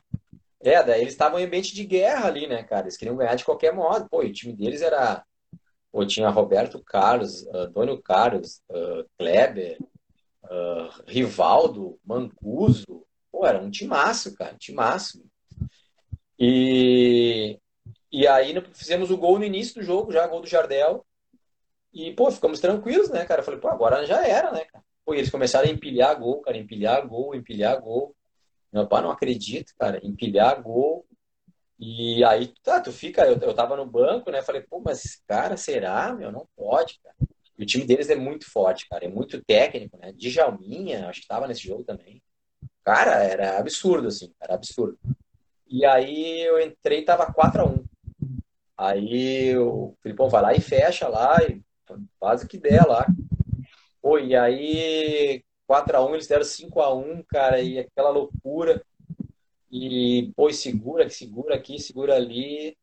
[0.60, 2.82] É, daí eles estavam em ambiente de guerra ali, né, cara?
[2.82, 4.08] Eles queriam ganhar de qualquer modo.
[4.08, 5.24] Pô, o time deles era.
[5.90, 9.78] Pô, tinha Roberto Carlos, Antônio Carlos, uh, Kleber,
[10.44, 13.04] uh, Rivaldo, Mancuso.
[13.32, 15.24] Pô, era um timaço, cara, timaço.
[16.40, 17.60] E,
[18.10, 21.04] e aí fizemos o gol no início do jogo, já, gol do Jardel.
[21.92, 23.40] E, pô, ficamos tranquilos, né, cara?
[23.40, 24.82] Eu falei, pô, agora já era, né, cara?
[25.04, 28.14] Pô, e eles começaram a empilhar gol, cara, empilhar gol, empilhar gol.
[28.72, 31.04] Meu pai não acredito, cara, empilhar gol.
[31.78, 34.42] E aí, tá, tu fica, eu, eu tava no banco, né?
[34.42, 36.32] Falei, pô, mas, cara, será, meu?
[36.32, 37.16] Não pode, cara.
[37.58, 40.12] E o time deles é muito forte, cara, é muito técnico, né?
[40.12, 42.22] Djalminha, acho que tava nesse jogo também.
[42.84, 44.98] Cara, era absurdo, assim, era absurdo.
[45.70, 47.84] E aí eu entrei, tava 4 a 1
[48.76, 51.62] Aí o Filipão vai lá e fecha lá, e
[52.18, 53.06] faz o que der lá.
[54.02, 58.82] Pô, e aí 4x1, eles deram 5x1, cara, e aquela loucura.
[59.70, 62.76] E, pô, segura, segura aqui, segura ali.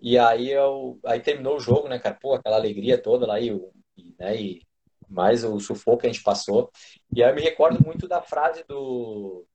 [0.00, 2.18] E aí eu, aí terminou o jogo, né, cara?
[2.20, 3.50] Pô, aquela alegria toda lá e,
[3.96, 4.62] e, né, e
[5.08, 6.70] mais o sufoco que a gente passou.
[7.14, 9.46] E aí eu me recordo muito da frase do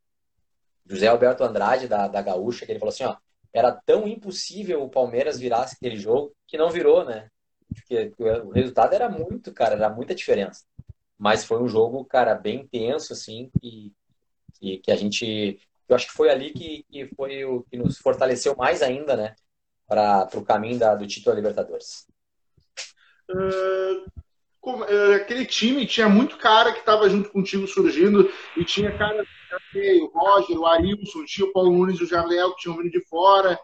[0.86, 3.16] José Alberto Andrade, da, da Gaúcha, que ele falou assim, ó,
[3.54, 7.30] era tão impossível o Palmeiras virasse aquele jogo que não virou, né?
[7.74, 10.64] Porque o resultado era muito, cara, era muita diferença.
[11.18, 13.92] Mas foi um jogo, cara, bem intenso, assim, e,
[14.62, 15.60] e que a gente.
[15.88, 19.36] Eu acho que foi ali que, que foi o que nos fortaleceu mais ainda, né?
[19.88, 22.08] Para o caminho da, do título da Libertadores.
[23.30, 24.23] Uh,
[25.16, 29.26] aquele time tinha muito cara que estava junto contigo surgindo e tinha cara
[30.02, 33.60] o Roger, o Arilson, o Paulo Nunes o Jarlel que tinham vindo de fora.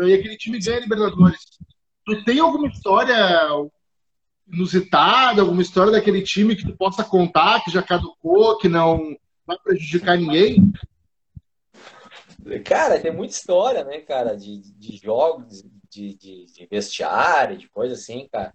[0.00, 1.40] E aquele time ganha Libertadores.
[2.04, 3.16] Tu tem alguma história
[4.52, 9.56] inusitada, alguma história daquele time que tu possa contar, que já caducou, que não vai
[9.58, 10.72] prejudicar ninguém?
[12.64, 17.94] Cara, tem muita história, né, cara, de, de jogos, de, de, de vestiário, de coisa
[17.94, 18.52] assim, cara.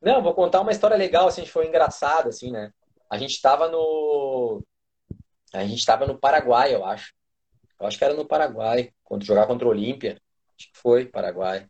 [0.00, 2.72] Não, vou contar uma história legal, assim, foi engraçada, assim, né?
[3.10, 4.62] A gente tava no...
[5.52, 7.12] A gente tava no Paraguai, eu acho.
[7.80, 10.20] Eu acho que era no Paraguai, quando jogar contra o Olímpia.
[10.58, 11.68] Acho que foi Paraguai.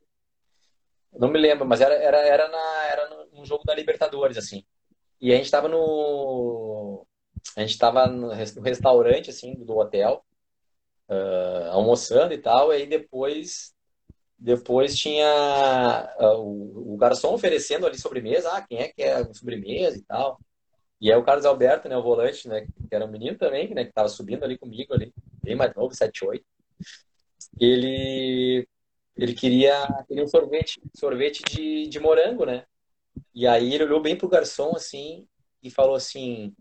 [1.12, 4.64] Não me lembro, mas era, era, era, na, era num jogo da Libertadores, assim.
[5.20, 7.06] E a gente tava no.
[7.56, 8.30] A gente tava no
[8.62, 10.24] restaurante, assim, do hotel,
[11.08, 13.74] uh, almoçando e tal, e aí depois.
[14.38, 18.50] Depois tinha uh, o, o, garçom oferecendo ali sobremesa.
[18.52, 20.38] Ah, quem é que é sobremesa e tal.
[21.00, 23.84] E aí o Carlos Alberto, né, o volante, né, que era um menino também, né,
[23.84, 25.12] que tava subindo ali comigo ali,
[25.42, 26.44] bem mais novo, 7, 8.
[27.60, 28.66] Ele
[29.16, 29.74] ele queria,
[30.06, 32.64] queria um sorvete, sorvete de, de morango, né?
[33.34, 35.26] E aí ele olhou bem pro garçom assim
[35.60, 36.54] e falou assim,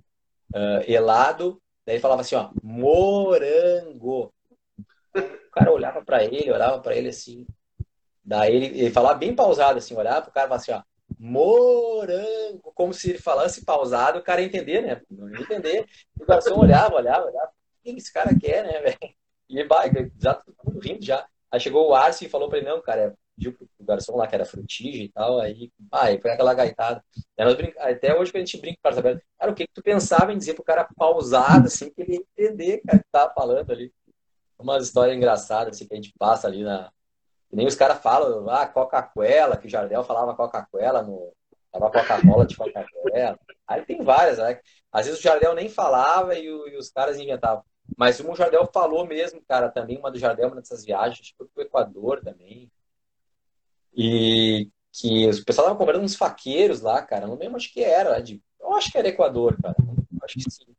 [0.55, 4.33] uh, helado, daí falava assim, ó, morango.
[5.15, 7.45] O cara olhava para ele, olhava para ele assim.
[8.27, 10.81] Daí ele, ele falava bem pausado assim, olhava pro cara e assim, ó,
[11.17, 15.01] morango, como se ele falasse pausado, o cara entender, né?
[15.09, 15.85] Não ia entender.
[16.19, 17.47] O garçom olhava, olhava, olhava.
[17.47, 19.15] O que esse cara quer, né, velho?
[19.49, 21.25] E vai, já todo mundo rindo já.
[21.49, 24.35] Aí chegou o Arce e falou pra ele, não, cara, pediu pro garçom lá que
[24.35, 27.01] era frutige e tal, aí, aí foi aquela gaitada.
[27.77, 30.33] Até hoje que a gente brinca com o cara, cara, o que, que tu pensava
[30.33, 33.93] em dizer pro cara pausado, assim, que ele ia entender, cara, que tava falando ali.
[34.59, 36.91] Umas histórias engraçadas, assim, que a gente passa ali na,
[37.51, 41.33] nem os caras falam, ah, Coca-Cola, que o Jardel falava Coca-Cola no.
[41.71, 43.39] Tava Coca-Cola de Coca-Cola.
[43.67, 44.59] Aí tem várias, né?
[44.91, 47.63] Às vezes o Jardel nem falava e, o, e os caras inventavam.
[47.95, 51.47] Mas uma o Jardel falou mesmo, cara, também, uma do Jardel, uma dessas viagens, foi
[51.47, 52.69] pro Equador também.
[53.95, 57.27] E que o pessoal tava cobrando uns faqueiros lá, cara.
[57.27, 58.19] Não lembro, acho que era.
[58.19, 59.75] De, eu acho que era Equador, cara.
[60.23, 60.75] Acho que sim.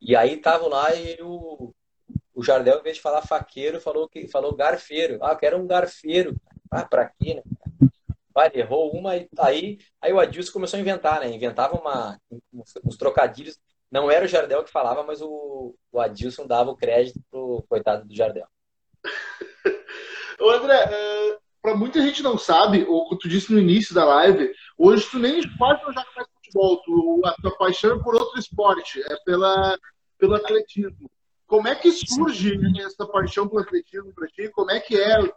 [0.00, 1.57] E aí tava lá e o,
[2.38, 5.18] o Jardel, em vez de falar faqueiro, falou que falou garfeiro.
[5.20, 6.36] Ah, eu quero um garfeiro.
[6.70, 7.42] Ah, pra quê, né?
[8.32, 11.28] Vai, errou uma e aí, aí o Adilson começou a inventar, né?
[11.28, 12.16] Inventava uma,
[12.84, 13.58] uns, trocadilhos.
[13.90, 18.06] Não era o Jardel que falava, mas o, o Adilson dava o crédito pro coitado
[18.06, 18.46] do Jardel.
[20.40, 24.04] Ô André, uh, pra muita gente não sabe, ou como tu disse no início da
[24.04, 28.14] live, hoje tu nem quase não joga mais futebol, tu, a tua paixão é por
[28.14, 29.76] outro esporte, é pela,
[30.16, 31.10] pelo atletismo.
[31.48, 34.50] Como é que surge essa paixão pelo atletismo para ti?
[34.50, 35.32] Como é que é hoje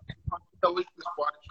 [0.59, 1.47] pelo esporte?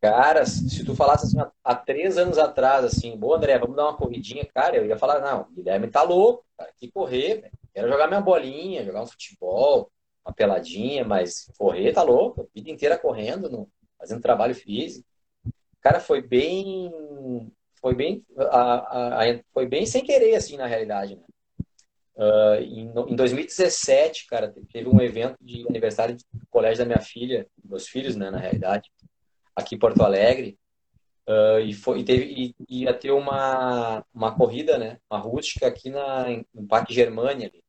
[0.00, 3.96] Cara, se tu falasse assim, há três anos atrás, assim, boa, André, vamos dar uma
[3.96, 7.52] corridinha, cara, eu ia falar, não, o Guilherme tá louco, cara, que correr, velho.
[7.72, 9.92] Quero jogar minha bolinha, jogar um futebol,
[10.24, 15.06] uma peladinha, mas correr tá louco, a vida inteira correndo, no, fazendo trabalho físico.
[15.80, 16.90] Cara, foi bem,
[17.80, 21.22] foi bem, a, a, a, foi bem sem querer, assim, na realidade, né?
[22.16, 27.46] Uh, em, em, 2017, cara, teve um evento de aniversário do colégio da minha filha,
[27.64, 28.90] meus filhos, né, na realidade,
[29.56, 30.58] aqui em Porto Alegre,
[31.28, 35.88] uh, e, foi, e, teve, e ia ter uma, uma corrida, né, uma rústica aqui
[35.90, 37.48] na, no Parque Germânia.
[37.48, 37.62] Ali.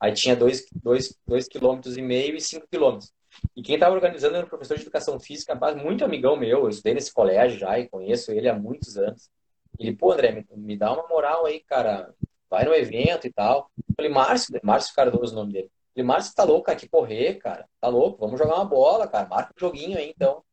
[0.00, 3.12] Aí tinha dois, dois, dois quilômetros e meio e cinco quilômetros.
[3.56, 6.94] E quem estava organizando era um professor de educação física, muito amigão meu, eu estudei
[6.94, 9.30] nesse colégio já e conheço ele há muitos anos.
[9.78, 12.12] Ele, pô, André, me, me dá uma moral aí, cara,
[12.52, 13.70] vai no evento e tal.
[13.78, 15.64] Eu falei, Márcio, Márcio Cardoso o nome dele.
[15.64, 17.66] Eu falei, Márcio, tá louco aqui correr, cara?
[17.80, 18.18] Tá louco?
[18.20, 19.26] Vamos jogar uma bola, cara.
[19.26, 20.44] Marca um joguinho aí, então.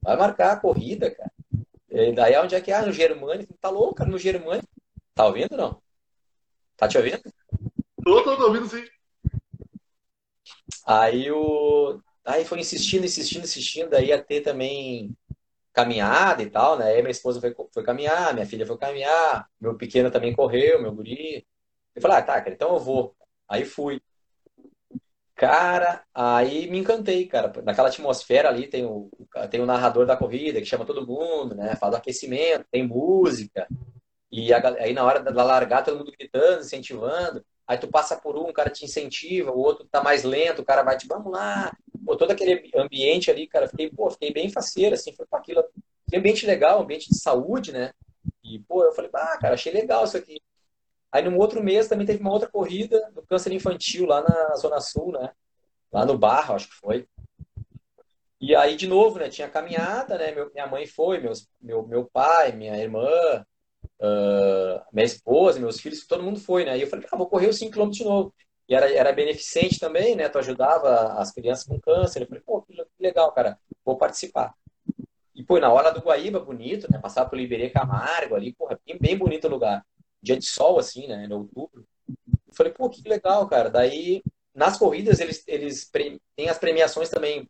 [0.00, 1.32] Vai marcar a corrida, cara.
[1.90, 2.76] E daí onde é que é?
[2.76, 3.58] Ah, no Germânico.
[3.60, 4.68] Tá louco, cara, no Germânico.
[5.16, 5.82] Tá ouvindo não?
[6.76, 7.20] Tá te ouvindo?
[8.04, 8.84] Tô, tô, tô ouvindo sim.
[10.86, 12.00] Aí o.
[12.24, 13.90] Aí foi insistindo, insistindo, insistindo.
[13.90, 15.12] Daí ia ter também
[15.78, 16.86] caminhada e tal, né?
[16.86, 20.92] Aí minha esposa foi, foi caminhar, minha filha foi caminhar, meu pequeno também correu, meu
[20.92, 21.46] guri.
[21.94, 23.16] Eu falei, ah, tá, cara, então eu vou.
[23.48, 24.00] Aí fui.
[25.36, 27.52] Cara, aí me encantei, cara.
[27.62, 29.08] Naquela atmosfera ali tem o,
[29.50, 31.76] tem o narrador da corrida que chama todo mundo, né?
[31.76, 33.68] Fala do aquecimento, tem música.
[34.32, 37.44] E a, aí na hora da largar, todo mundo gritando, incentivando.
[37.68, 40.64] Aí tu passa por um, o cara te incentiva, o outro tá mais lento, o
[40.64, 41.72] cara vai te, vamos lá.
[42.06, 45.64] Todo aquele ambiente ali, cara, fiquei, pô, fiquei bem faceiro, assim, foi para aquilo.
[46.14, 47.92] Ambiente legal, ambiente de saúde, né?
[48.42, 50.40] E, pô, eu falei, ah, cara, achei legal isso aqui.
[51.10, 54.80] Aí, no outro mês, também teve uma outra corrida do câncer infantil lá na Zona
[54.80, 55.30] Sul, né?
[55.92, 57.06] Lá no Barra, acho que foi.
[58.40, 59.28] E aí, de novo, né?
[59.28, 60.32] Tinha caminhada, né?
[60.32, 63.08] Meu, minha mãe foi, meus, meu, meu pai, minha irmã,
[64.00, 66.76] uh, minha esposa, meus filhos, todo mundo foi, né?
[66.78, 68.34] E eu falei, ah, vou correr os 5 km de novo.
[68.68, 70.28] E era, era beneficente também, né?
[70.28, 72.22] Tu ajudava as crianças com câncer.
[72.22, 74.54] Eu falei, pô, que legal, cara, vou participar.
[75.34, 76.98] E, pô, na hora do Guaíba, bonito, né?
[76.98, 79.84] Passar pelo Iberê Camargo ali, porra, bem, bem bonito o lugar.
[80.22, 81.24] Dia de sol, assim, né?
[81.24, 81.86] Em outubro.
[82.28, 83.70] Eu falei, pô, que legal, cara.
[83.70, 84.22] Daí,
[84.54, 85.90] nas corridas, eles, eles
[86.36, 87.48] têm as premiações também.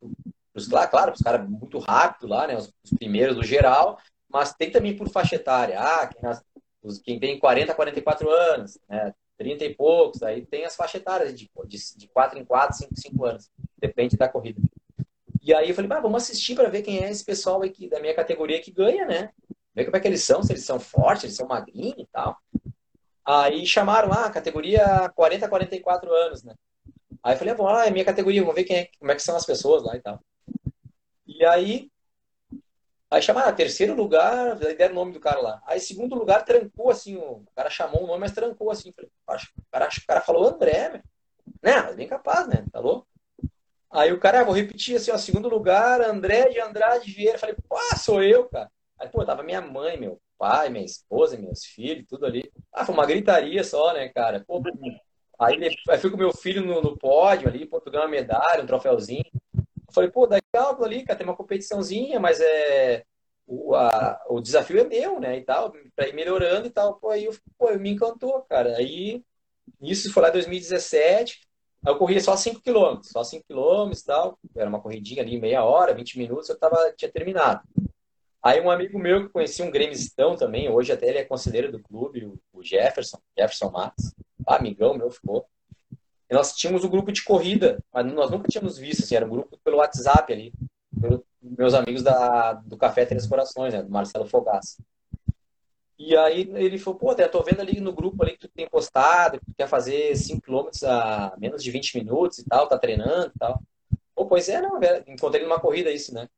[0.55, 2.57] Os, claro, claro, os caras muito rápido lá, né?
[2.57, 3.99] Os, os primeiros do geral
[4.29, 5.81] mas tem também por faixa etária.
[5.81, 6.45] Ah, quem, nas,
[6.83, 11.01] os, quem tem 40 a 44 anos, né, 30 e poucos, aí tem as faixas
[11.01, 13.51] etárias de, de, de 4 em 4, 5 em 5 anos.
[13.79, 14.61] Depende da corrida.
[15.41, 18.15] E aí eu falei, vamos assistir para ver quem é esse pessoal aqui da minha
[18.15, 19.31] categoria que ganha, né?
[19.75, 22.37] Ver como é que eles são, se eles são fortes, eles são magrinhos e tal.
[23.25, 26.55] Aí chamaram lá, categoria 40 a 44 anos, né?
[27.23, 29.15] Aí eu falei, ah, vamos lá, é minha categoria, vamos ver quem é, como é
[29.15, 30.21] que são as pessoas lá e tal.
[31.27, 31.91] E aí
[33.11, 35.63] Aí chamaram, ah, terceiro lugar, deram o nome do cara lá.
[35.67, 38.93] Aí segundo lugar trancou assim, o cara chamou o nome, mas trancou assim.
[38.93, 41.03] Falei, o, cara, o cara falou André,
[41.63, 41.83] né?
[41.83, 42.67] Mas bem capaz, né?
[42.71, 43.07] Tá louco?
[43.91, 47.39] Aí o cara, ah, vou repetir assim, ó, segundo lugar, André de Andrade Vieira.
[47.39, 48.71] Falei, pô, sou eu, cara.
[48.99, 52.51] Aí, pô, tava minha mãe, meu pai, minha esposa, meus filhos, tudo ali.
[52.73, 54.45] Ah, foi uma gritaria só, né, cara?
[54.47, 54.63] Pô,
[55.39, 55.57] aí,
[55.89, 59.25] aí fui com meu filho no, no pódio ali, pô, uma medalha, um troféuzinho.
[59.89, 63.05] Eu falei, pô, cálculo ali, cara, tem uma competiçãozinha, mas é.
[63.47, 65.39] O, a, o desafio é meu, né?
[65.39, 66.97] E tal, pra ir melhorando e tal.
[66.97, 68.77] Pô, aí eu, pô, me encantou, cara.
[68.77, 69.25] Aí,
[69.81, 71.41] isso foi lá em 2017.
[71.87, 74.39] Aí eu corria só 5 km, só 5 km e tal.
[74.55, 77.63] Era uma corridinha ali, meia hora, 20 minutos, eu tava, tinha terminado.
[78.43, 81.83] Aí um amigo meu que conhecia um gremistão também, hoje até ele é conselheiro do
[81.83, 84.15] clube, o Jefferson, Jefferson Matos,
[84.47, 85.47] amigão meu ficou.
[86.31, 89.31] E nós tínhamos um grupo de corrida, mas nós nunca tínhamos visto, assim, era um
[89.31, 90.53] grupo pelo WhatsApp ali,
[91.01, 94.77] pelos meus amigos da, do Café Três Corações, né, do Marcelo Fogaça.
[95.99, 98.69] E aí ele falou, pô, até tô vendo ali no grupo ali que tu tem
[98.69, 102.79] postado, que tu quer fazer 5 km a menos de 20 minutos e tal, tá
[102.79, 103.61] treinando e tal.
[104.15, 105.03] Pô, pois é, não, velho.
[105.09, 106.29] encontrei numa corrida isso, né?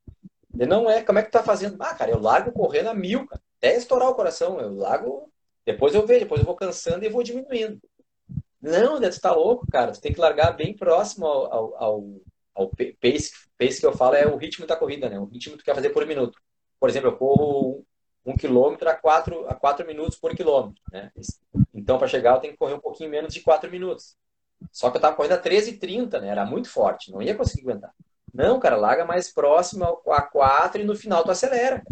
[0.54, 1.76] Ele não é, como é que tá fazendo?
[1.80, 5.30] Ah, cara, eu largo correndo a mil, cara, até estourar o coração, eu largo,
[5.66, 7.80] depois eu vejo, depois eu vou cansando e vou diminuindo.
[8.60, 12.04] Não, André, tu tá louco, cara, tu tem que largar bem próximo ao, ao, ao,
[12.54, 15.18] ao pace, pace que eu falo é o ritmo da corrida, né?
[15.18, 16.38] O ritmo que tu quer fazer por minuto.
[16.78, 17.84] Por exemplo, eu corro
[18.24, 20.82] um quilômetro a quatro, a quatro minutos por quilômetro.
[20.92, 21.10] Né?
[21.74, 24.16] Então, para chegar, eu tenho que correr um pouquinho menos de quatro minutos.
[24.70, 26.28] Só que eu estava correndo a 13h30, né?
[26.28, 27.94] Era muito forte, não ia conseguir aguentar.
[28.32, 31.82] Não, cara, larga mais próximo a 4 e no final tu acelera.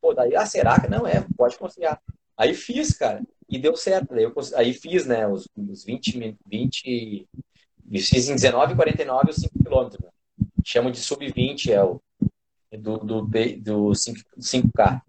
[0.00, 1.24] Pô, daí, ah, será que não é?
[1.36, 2.00] Pode confiar.
[2.36, 3.22] Aí fiz, cara,
[3.52, 4.14] e deu certo.
[4.14, 7.28] Aí, eu, aí fiz, né, os, os 20, 20,
[7.90, 10.02] fiz em 19,49 os 5 km.
[10.02, 10.10] Né?
[10.64, 12.00] Chamo de sub-20, é o
[12.78, 13.28] do, do,
[13.60, 15.02] do 5, 5K.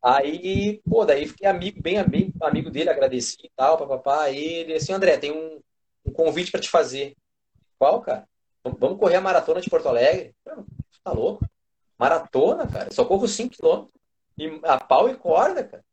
[0.00, 4.22] Aí, pô, daí fiquei amigo, bem, bem amigo dele, agradeci e tal, papapá.
[4.22, 5.60] Aí ele assim, André, tem um,
[6.04, 7.16] um convite para te fazer.
[7.76, 8.28] Qual, cara?
[8.78, 10.32] Vamos correr a maratona de Porto Alegre?
[11.02, 11.44] Tá louco?
[11.98, 12.92] Maratona, cara?
[12.92, 13.88] Só corro 5 km.
[14.38, 15.84] E a pau e corda, cara.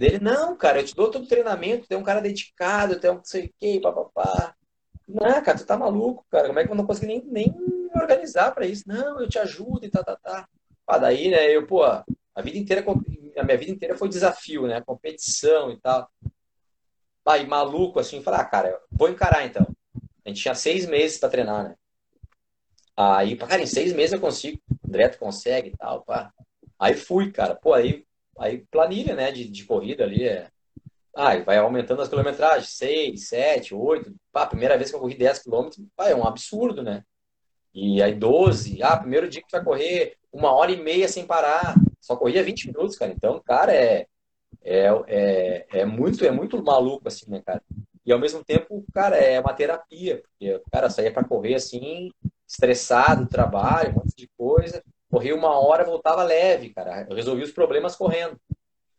[0.00, 3.16] Dele, não, cara, eu te dou todo o treinamento, tem um cara dedicado, tem um
[3.16, 4.54] não sei o que, papapá.
[5.06, 6.46] Não, cara, tu tá maluco, cara.
[6.46, 8.84] Como é que eu não consegui nem, nem organizar para isso?
[8.86, 10.48] Não, eu te ajudo e tá, tá, tá.
[10.86, 12.02] Ah, daí, né, eu, pô, a
[12.42, 12.82] vida inteira
[13.36, 14.80] a minha vida inteira foi desafio, né?
[14.80, 16.10] Competição e tal.
[17.26, 19.66] Aí, maluco, assim, falar, ah, cara, vou encarar então.
[20.24, 21.76] A gente tinha seis meses para treinar, né?
[22.96, 24.58] Aí, cara, em seis meses eu consigo.
[24.82, 26.32] O André, tu consegue e tal, pá.
[26.78, 27.54] Aí fui, cara.
[27.54, 28.06] Pô, aí,
[28.40, 30.48] aí planilha, né, de, de corrida ali é.
[31.14, 34.14] Ah, vai aumentando as quilometragens, seis, sete, oito.
[34.32, 37.02] Pá, primeira vez que eu corri 10 quilômetros, pá, é um absurdo, né?
[37.74, 41.26] E aí 12, ah, primeiro dia que tu vai correr uma hora e meia sem
[41.26, 43.12] parar só corria 20 minutos, cara.
[43.12, 44.06] Então, cara, é,
[44.62, 47.62] é, é, é, muito, é muito maluco, assim, né, cara?
[48.04, 52.10] E ao mesmo tempo, cara, é uma terapia, porque, cara, saía para correr assim,
[52.48, 54.82] estressado, trabalho, um monte de coisa.
[55.10, 57.06] Corria uma hora, voltava leve, cara.
[57.08, 58.40] Eu resolvi os problemas correndo.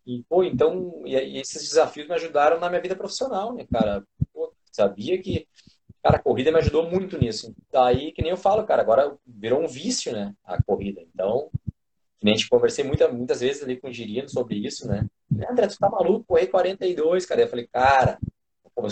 [0.06, 4.04] E, pô, então, e, e esses desafios me ajudaram na minha vida profissional, né, cara?
[4.34, 5.48] Pô, sabia que,
[6.04, 7.56] cara, a corrida me ajudou muito nisso.
[7.72, 11.02] Daí, que nem eu falo, cara, agora virou um vício, né, a corrida.
[11.02, 11.50] Então,
[12.20, 15.08] que nem a gente conversei muita, muitas vezes ali com o Girino sobre isso, né?
[15.50, 17.42] André, tu tá maluco, correr 42, cara.
[17.42, 18.20] Eu falei, cara,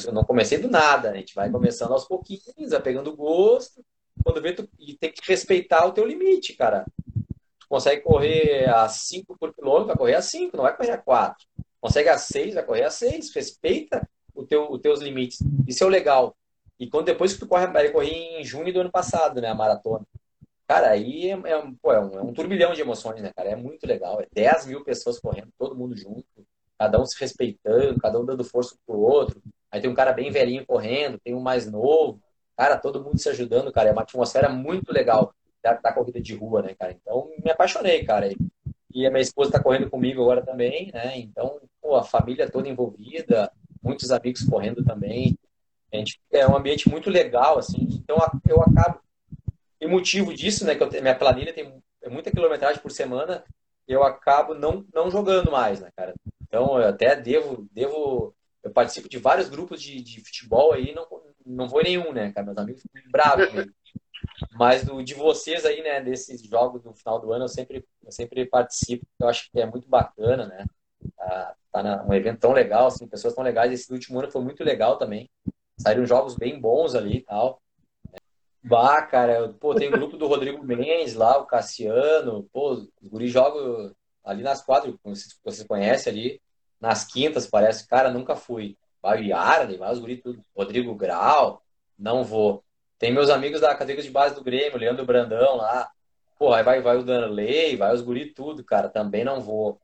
[0.06, 1.18] eu não comecei do nada, né?
[1.18, 3.84] a gente vai começando aos pouquinhos, vai pegando gosto.
[4.24, 6.86] Quando vê, tu e tem que respeitar o teu limite, cara.
[7.70, 11.48] Consegue correr a 5 por quilômetro, vai correr a 5, não vai correr a 4.
[11.80, 13.32] Consegue a 6, vai correr a 6.
[13.34, 15.40] Respeita o teu, os teus limites.
[15.68, 16.36] Isso é o legal.
[16.80, 19.56] E quando depois que tu corre, eu corri em junho do ano passado, né, a
[19.56, 20.06] maratona.
[20.68, 23.50] Cara, aí é, é, pô, é, um, é, um, turbilhão de emoções, né, cara?
[23.50, 24.22] É muito legal.
[24.22, 26.26] É 10 mil pessoas correndo, todo mundo junto,
[26.78, 29.42] cada um se respeitando, cada um dando força pro outro.
[29.72, 32.22] Aí tem um cara bem velhinho correndo, tem um mais novo.
[32.58, 33.90] Cara, todo mundo se ajudando, cara.
[33.90, 35.34] É uma atmosfera muito legal
[35.64, 36.92] da, da corrida de rua, né, cara?
[36.92, 38.30] Então, me apaixonei, cara.
[38.94, 41.18] E a minha esposa tá correndo comigo agora também, né?
[41.18, 43.52] Então, pô, a família toda envolvida,
[43.82, 45.38] muitos amigos correndo também.
[45.94, 47.88] A gente, é um ambiente muito legal, assim.
[47.92, 49.00] Então, eu acabo
[49.82, 53.44] e motivo disso, né, que eu, minha planilha tem muita quilometragem por semana,
[53.88, 56.14] eu acabo não, não jogando mais, né, cara?
[56.42, 61.08] Então, eu até devo, devo eu participo de vários grupos de, de futebol aí, não,
[61.46, 62.46] não vou em nenhum, né, cara?
[62.46, 63.72] Meus amigos ficam bravos comigo.
[64.54, 68.12] Mas do, de vocês aí, né, desses jogos do final do ano, eu sempre, eu
[68.12, 70.66] sempre participo, eu acho que é muito bacana, né?
[71.16, 73.72] Tá, tá na, um evento tão legal, assim, pessoas tão legais.
[73.72, 75.30] Esse último ano foi muito legal também.
[75.78, 77.62] Saíram jogos bem bons ali e tal.
[78.62, 83.32] Bah, cara, pô, tem o grupo do Rodrigo Mendes lá, o Cassiano, pô, os guris
[83.32, 86.42] jogam ali nas quadras, vocês, vocês conhecem ali,
[86.80, 88.78] nas quintas, parece, cara, nunca fui.
[89.02, 91.64] Vai o vai os guris tudo, Rodrigo Grau,
[91.98, 92.64] não vou.
[93.00, 95.90] Tem meus amigos da categoria de base do Grêmio, Leandro Brandão lá,
[96.38, 99.80] pô, aí vai, vai o Danley, vai os guris tudo, cara, também não vou.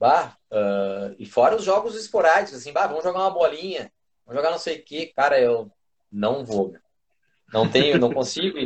[0.00, 3.92] Bah, uh, e fora os jogos esporádicos, assim, bah, vamos jogar uma bolinha,
[4.26, 5.70] vamos jogar não sei o que, cara, eu
[6.10, 6.80] não vou, meu.
[7.52, 8.58] Não tenho, não consigo.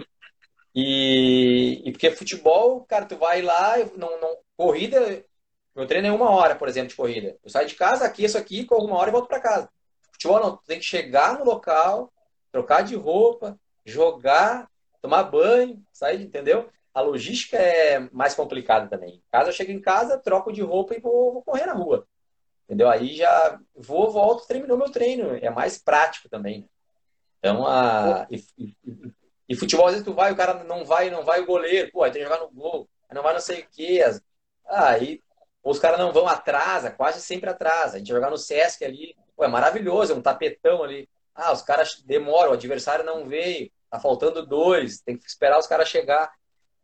[0.75, 5.23] E, e porque futebol, cara, tu vai lá, não, não, corrida,
[5.77, 7.37] meu treino é uma hora, por exemplo, de corrida.
[7.45, 9.69] Eu saio de casa, aqueço aqui, corro uma hora e volto para casa.
[10.13, 12.11] Futebol não, tu tem que chegar no local,
[12.53, 16.71] trocar de roupa, jogar, tomar banho, sair, entendeu?
[16.95, 19.15] A logística é mais complicada também.
[19.15, 22.07] Em casa, eu chego em casa, troco de roupa e vou, vou correr na rua.
[22.65, 22.89] Entendeu?
[22.89, 25.35] Aí já vou, volto, terminou meu treino.
[25.37, 26.69] É mais prático também.
[27.39, 28.27] Então, a...
[28.31, 28.77] E, e,
[29.49, 32.03] e, futebol, às vezes tu vai, o cara não vai, não vai o goleiro, pô,
[32.05, 34.01] aí tem que jogar no gol, aí não vai não sei o quê.
[34.69, 35.21] Aí
[35.63, 37.97] os caras não vão atrasa, quase sempre atrasa.
[37.97, 41.09] A gente jogar no Sesc ali, pô, é maravilhoso, é um tapetão ali.
[41.35, 45.67] Ah, os caras demoram, o adversário não veio, tá faltando dois, tem que esperar os
[45.67, 46.33] caras chegar.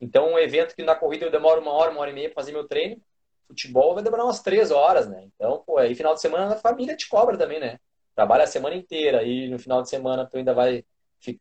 [0.01, 2.37] Então, um evento que na corrida eu demoro uma hora, uma hora e meia para
[2.37, 3.01] fazer meu treino,
[3.49, 5.25] futebol vai demorar umas três horas, né?
[5.35, 7.79] Então, pô, aí final de semana a família te cobra também, né?
[8.15, 10.85] Trabalha a semana inteira e no final de semana tu ainda vai,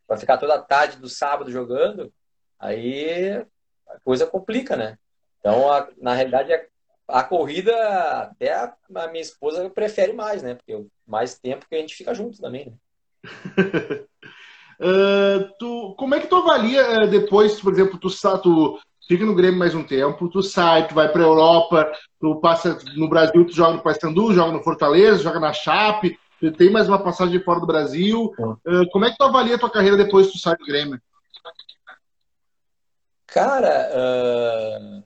[0.08, 2.14] vai ficar toda a tarde do sábado jogando,
[2.58, 3.46] aí
[3.88, 4.98] a coisa complica, né?
[5.40, 6.66] Então, a, na realidade, a,
[7.08, 7.74] a corrida,
[8.22, 10.56] até a, a, minha esposa prefere mais, né?
[10.56, 12.74] Porque mais tempo que a gente fica junto também, né?
[14.80, 18.10] Uh, tu, como é que tu avalia eh, depois, por exemplo, tu,
[18.42, 22.78] tu fica no Grêmio mais um tempo, tu sai, tu vai para Europa, tu passa
[22.96, 26.88] no Brasil, tu joga no Paysandu, joga no Fortaleza, joga na Chape, tu tem mais
[26.88, 28.34] uma passagem fora do Brasil.
[28.38, 31.00] Uh, como é que tu avalia a tua carreira depois que tu sai do Grêmio?
[33.28, 35.04] Cara, uh,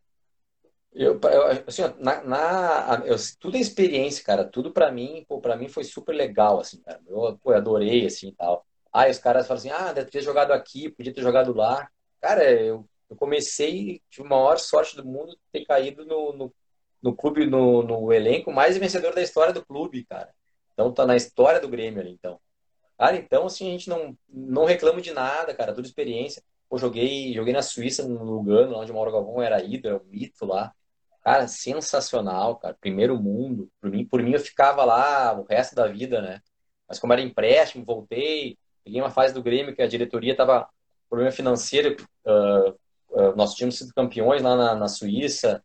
[1.01, 4.45] eu, eu, assim, na, na eu, tudo é experiência, cara.
[4.45, 6.99] Tudo para mim, para mim foi super legal, assim, cara.
[7.07, 8.65] Eu, pô, eu adorei, assim, tal.
[8.93, 11.89] Aí os caras falam assim, ah, deve ter jogado aqui, podia ter jogado lá.
[12.21, 16.53] Cara, eu, eu comecei, tive uma maior sorte do mundo ter caído no, no,
[17.01, 20.33] no clube, no, no elenco mais vencedor da história do clube, cara.
[20.73, 22.39] Então tá na história do Grêmio ali, então.
[22.97, 26.43] Cara, então, assim, a gente não, não reclama de nada, cara, tudo experiência.
[26.69, 30.03] Pô, joguei, joguei na Suíça, no Lugano, lá onde o Mauro Galvão era ídolo, era
[30.03, 30.73] um mito lá.
[31.23, 32.75] Cara, sensacional, cara.
[32.79, 33.69] Primeiro mundo.
[33.79, 36.41] Por mim, por mim, eu ficava lá o resto da vida, né?
[36.87, 38.57] Mas como era empréstimo, voltei.
[38.83, 40.67] Peguei uma fase do Grêmio que a diretoria tava
[41.09, 41.95] problema financeiro.
[42.25, 42.69] Uh,
[43.09, 45.63] uh, nós tínhamos sido campeões lá na, na, Suíça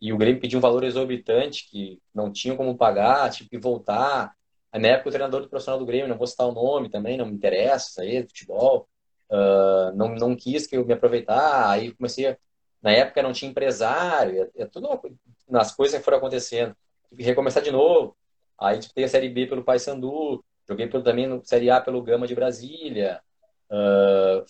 [0.00, 4.32] e o Grêmio pediu um valor exorbitante que não tinham como pagar, tive que voltar.
[4.72, 7.16] Aí, na época, o treinador do profissional do Grêmio, não vou citar o nome também,
[7.16, 8.88] não me interessa, isso aí, futebol.
[9.30, 11.70] Uh, não, não quis que eu me aproveitar.
[11.70, 12.36] Aí comecei a
[12.82, 15.00] na época não tinha empresário, é, é tudo
[15.48, 16.76] nas coisas que foram acontecendo.
[17.08, 18.16] Tive que recomeçar de novo.
[18.58, 22.26] Aí disputei a Série B pelo Paysandu, joguei pelo, também no Série A pelo Gama
[22.26, 23.20] de Brasília.
[23.70, 24.44] Uh,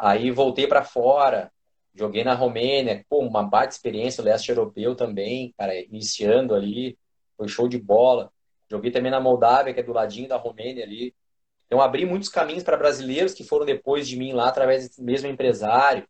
[0.00, 1.52] aí voltei para fora,
[1.94, 6.98] joguei na Romênia, pô, uma baita experiência, o leste europeu também, cara, iniciando ali,
[7.36, 8.32] foi show de bola.
[8.70, 11.14] Joguei também na Moldávia, que é do ladinho da Romênia ali.
[11.66, 15.28] Então abri muitos caminhos para brasileiros que foram depois de mim lá através desse mesmo
[15.28, 16.06] empresário.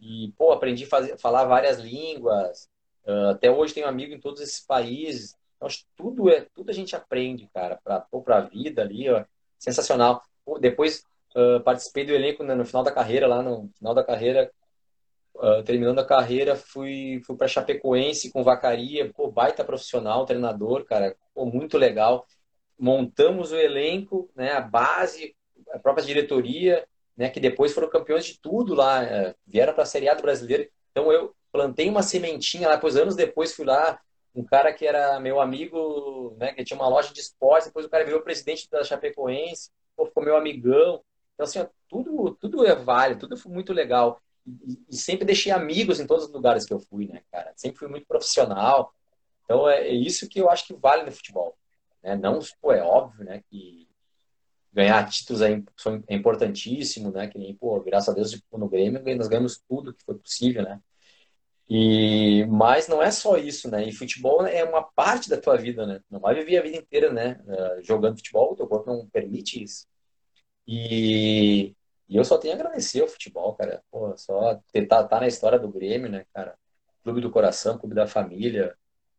[0.00, 2.68] E, pô, aprendi a fazer, falar várias línguas.
[3.06, 5.36] Uh, até hoje tenho amigo em todos esses países.
[5.56, 9.24] Então, tudo é, tudo a gente aprende, cara, para a vida ali, ó,
[9.58, 10.22] sensacional.
[10.44, 11.04] Pô, depois
[11.36, 14.50] uh, participei do elenco né, no final da carreira, lá no final da carreira,
[15.34, 21.14] uh, terminando a carreira, fui, fui para Chapecoense com Vacaria, pô, baita profissional, treinador, cara,
[21.34, 22.26] pô, muito legal.
[22.78, 25.36] Montamos o elenco, né, a base,
[25.72, 26.86] a própria diretoria,
[27.20, 30.22] né, que depois foram campeões de tudo lá, é, vieram para a Série A do
[30.22, 30.66] Brasileiro.
[30.90, 34.00] Então eu plantei uma sementinha lá, depois anos depois fui lá,
[34.34, 37.90] um cara que era meu amigo, né, que tinha uma loja de esportes, depois o
[37.90, 41.02] cara virou presidente da Chapecoense, pô, ficou meu amigão.
[41.34, 44.18] Então assim, ó, tudo tudo é válido, tudo foi muito legal.
[44.46, 47.52] E, e, sempre deixei amigos em todos os lugares que eu fui, né, cara?
[47.54, 48.94] Sempre fui muito profissional.
[49.44, 51.54] Então é, é isso que eu acho que vale no futebol.
[52.02, 52.16] Né?
[52.16, 53.89] Não, pô, é óbvio, né, que
[54.72, 55.62] ganhar títulos é,
[56.08, 57.28] é importantíssimo, né?
[57.28, 60.62] Que nem, pô, graças a Deus, tipo, no Grêmio, nós ganhamos tudo que foi possível,
[60.62, 60.80] né?
[61.68, 63.84] E, mas não é só isso, né?
[63.88, 66.00] E futebol é uma parte da tua vida, né?
[66.10, 67.40] Não vai viver a vida inteira, né?
[67.46, 69.86] Uh, jogando futebol, o teu corpo não permite isso.
[70.66, 71.74] E,
[72.08, 73.82] e eu só tenho a agradecer ao futebol, cara.
[73.90, 76.56] Pô, só tentar estar tá na história do Grêmio, né, cara?
[77.04, 78.76] Clube do coração, clube da família.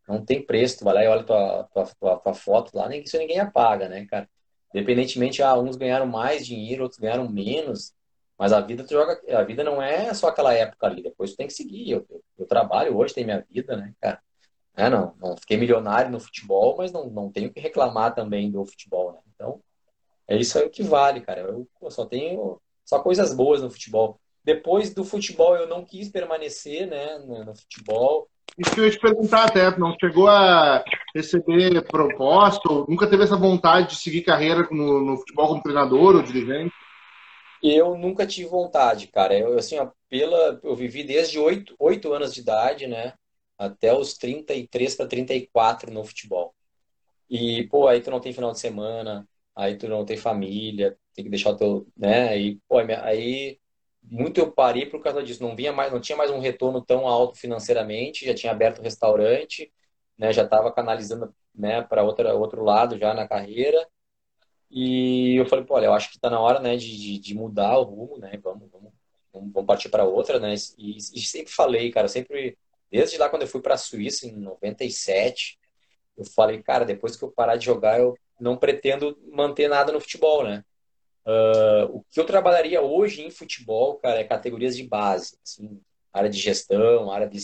[0.08, 0.80] Não tem preço.
[0.80, 3.88] Tu vai lá e olha tua, tua, tua, tua foto lá, nem isso ninguém apaga,
[3.90, 4.30] né, cara?
[4.74, 7.94] Independentemente, ah, uns ganharam mais dinheiro, outros ganharam menos.
[8.38, 11.38] Mas a vida tu joga, a vida não é só aquela época ali, depois tu
[11.38, 11.92] tem que seguir.
[11.92, 14.22] Eu, eu, eu trabalho hoje, tem minha vida, né, cara?
[14.76, 18.66] É, não, não fiquei milionário no futebol, mas não, não tenho que reclamar também do
[18.66, 19.20] futebol, né?
[19.36, 19.62] Então,
[20.28, 21.42] é isso aí que vale, cara.
[21.42, 24.20] Eu pô, só tenho só coisas boas no futebol.
[24.44, 28.30] Depois do futebol eu não quis permanecer, né, no, no futebol.
[28.58, 30.84] Isso que eu ia te perguntar até, não chegou a
[31.16, 36.16] receber proposta, ou nunca teve essa vontade de seguir carreira no, no futebol como treinador
[36.16, 36.74] ou dirigente?
[37.64, 39.38] Eu nunca tive vontade, cara.
[39.38, 43.14] Eu, assim, ó, pela, eu vivi desde 8, 8 anos de idade, né?
[43.58, 46.54] Até os 33 para 34 no futebol.
[47.30, 51.24] E, pô, aí tu não tem final de semana, aí tu não tem família, tem
[51.24, 52.30] que deixar o teu, né?
[52.30, 53.61] Aí, pô, aí
[54.04, 55.44] muito eu parei por causa disso.
[55.44, 58.84] Não vinha mais, não tinha mais um retorno tão alto financeiramente, já tinha aberto o
[58.84, 59.72] restaurante,
[60.18, 60.34] né?
[60.34, 63.88] Já estava canalizando, né, para outra outro lado já na carreira.
[64.70, 67.78] E eu falei, pô, olha, eu acho que está na hora, né, de, de mudar
[67.80, 68.40] o rumo, né?
[68.42, 68.94] Vamos, vamos,
[69.34, 70.54] vamos partir para outra, né?
[70.78, 72.58] E, e, sempre falei, cara, sempre
[72.90, 75.60] desde lá quando eu fui para a Suíça em 97,
[76.18, 80.00] eu falei, cara, depois que eu parar de jogar, eu não pretendo manter nada no
[80.02, 80.64] futebol, né?
[81.26, 85.80] Uh, o que eu trabalharia hoje em futebol, cara, é categorias de base, assim,
[86.12, 87.40] área de gestão, área de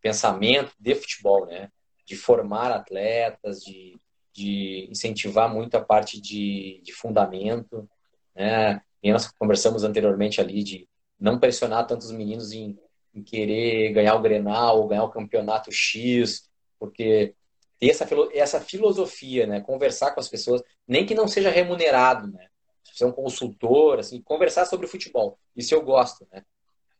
[0.00, 1.70] pensamento de futebol, né?
[2.04, 3.98] De formar atletas, de,
[4.32, 7.88] de incentivar muito a parte de, de fundamento,
[8.34, 8.80] né?
[9.02, 10.88] E nós conversamos anteriormente ali de
[11.18, 12.78] não pressionar tantos meninos em,
[13.14, 16.48] em querer ganhar o Grenal, ou ganhar o campeonato X,
[16.78, 17.34] porque
[17.80, 19.60] ter essa, essa filosofia, né?
[19.60, 22.48] Conversar com as pessoas, nem que não seja remunerado, né?
[22.94, 25.38] Ser um consultor, assim, conversar sobre futebol.
[25.56, 26.44] Isso eu gosto, né?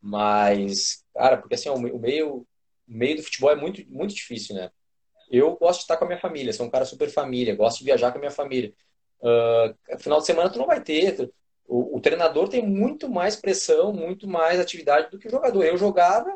[0.00, 2.46] Mas, cara, porque assim, o meio, o
[2.86, 4.70] meio do futebol é muito, muito difícil, né?
[5.30, 7.84] Eu gosto de estar com a minha família, sou um cara super família, gosto de
[7.84, 8.72] viajar com a minha família.
[9.20, 11.30] Uh, final de semana tu não vai ter.
[11.66, 15.64] O, o, treinador tem muito mais pressão, muito mais atividade do que o jogador.
[15.64, 16.32] Eu jogava,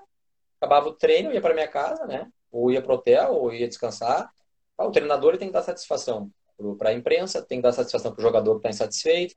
[0.61, 2.29] acabava o treino, ia para minha casa, né?
[2.51, 4.29] Ou ia para o hotel, ou ia descansar.
[4.77, 6.31] Ah, o treinador tem que dar satisfação
[6.79, 9.35] para a imprensa, tem que dar satisfação para o jogador que está insatisfeito,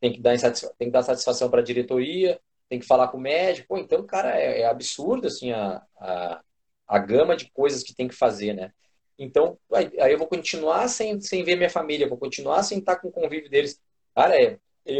[0.00, 0.36] tem que dar,
[0.78, 3.68] tem que dar satisfação para a diretoria, tem que falar com o médico.
[3.68, 6.42] Pô, então, cara, é, é absurdo assim, a, a,
[6.86, 8.72] a, gama de coisas que tem que fazer, né?
[9.18, 13.08] Então, aí eu vou continuar sem, sem ver minha família, vou continuar sem estar com
[13.08, 13.80] o convívio deles.
[14.14, 14.58] Cara, é,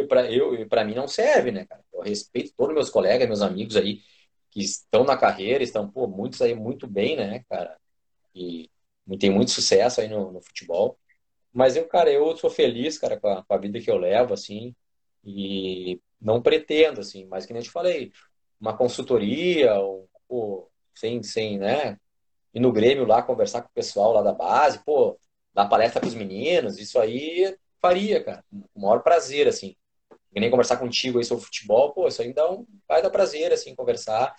[0.08, 1.84] para eu, para mim não serve, né, cara?
[1.92, 4.00] Eu respeito todos meus colegas, meus amigos aí
[4.50, 7.76] que estão na carreira, estão, pô, muitos aí muito bem, né, cara?
[8.34, 8.70] E
[9.18, 10.98] tem muito sucesso aí no, no futebol.
[11.56, 14.34] Mas eu, cara, eu sou feliz, cara, com a, com a vida que eu levo,
[14.34, 14.74] assim.
[15.24, 18.12] E não pretendo, assim, mas que nem eu te falei,
[18.60, 21.98] uma consultoria, ou, pô, sem, sem, né?
[22.52, 25.18] Ir no Grêmio lá conversar com o pessoal lá da base, pô,
[25.54, 28.44] dar palestra para os meninos, isso aí faria, cara,
[28.74, 29.74] o maior prazer, assim.
[30.34, 33.50] Que nem conversar contigo aí sobre futebol, pô, isso aí dá um, vai dar prazer,
[33.50, 34.34] assim, conversar.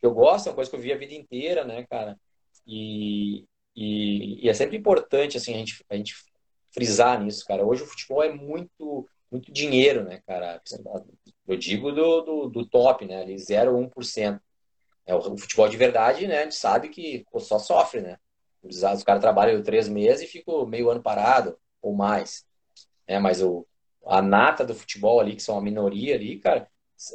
[0.00, 2.16] Eu gosto, é uma coisa que eu vi a vida inteira, né, cara?
[2.64, 3.44] E,
[3.74, 6.14] e, e, é sempre importante, assim, a gente, a gente
[6.74, 7.64] frisar nisso, cara.
[7.64, 10.62] Hoje o futebol é muito muito dinheiro, né, cara?
[11.46, 13.22] Eu digo do, do, do top, né?
[13.22, 14.40] Ali 0,1%.
[15.06, 16.40] É, o, futebol de verdade, né?
[16.40, 18.16] A gente sabe que pô, só sofre, né?
[18.62, 22.46] Os, os caras trabalham três meses e ficam meio ano parado, ou mais.
[23.06, 23.66] É, mas o,
[24.06, 26.68] a nata do futebol ali, que são a minoria ali, cara,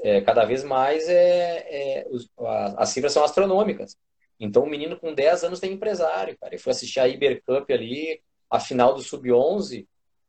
[0.03, 2.30] é, cada vez mais é, é os,
[2.78, 3.97] as cifras são astronômicas.
[4.39, 6.55] Então, o menino com 10 anos tem empresário, cara.
[6.55, 9.88] Eu fui assistir a Iber Cup ali, a final do Sub-11,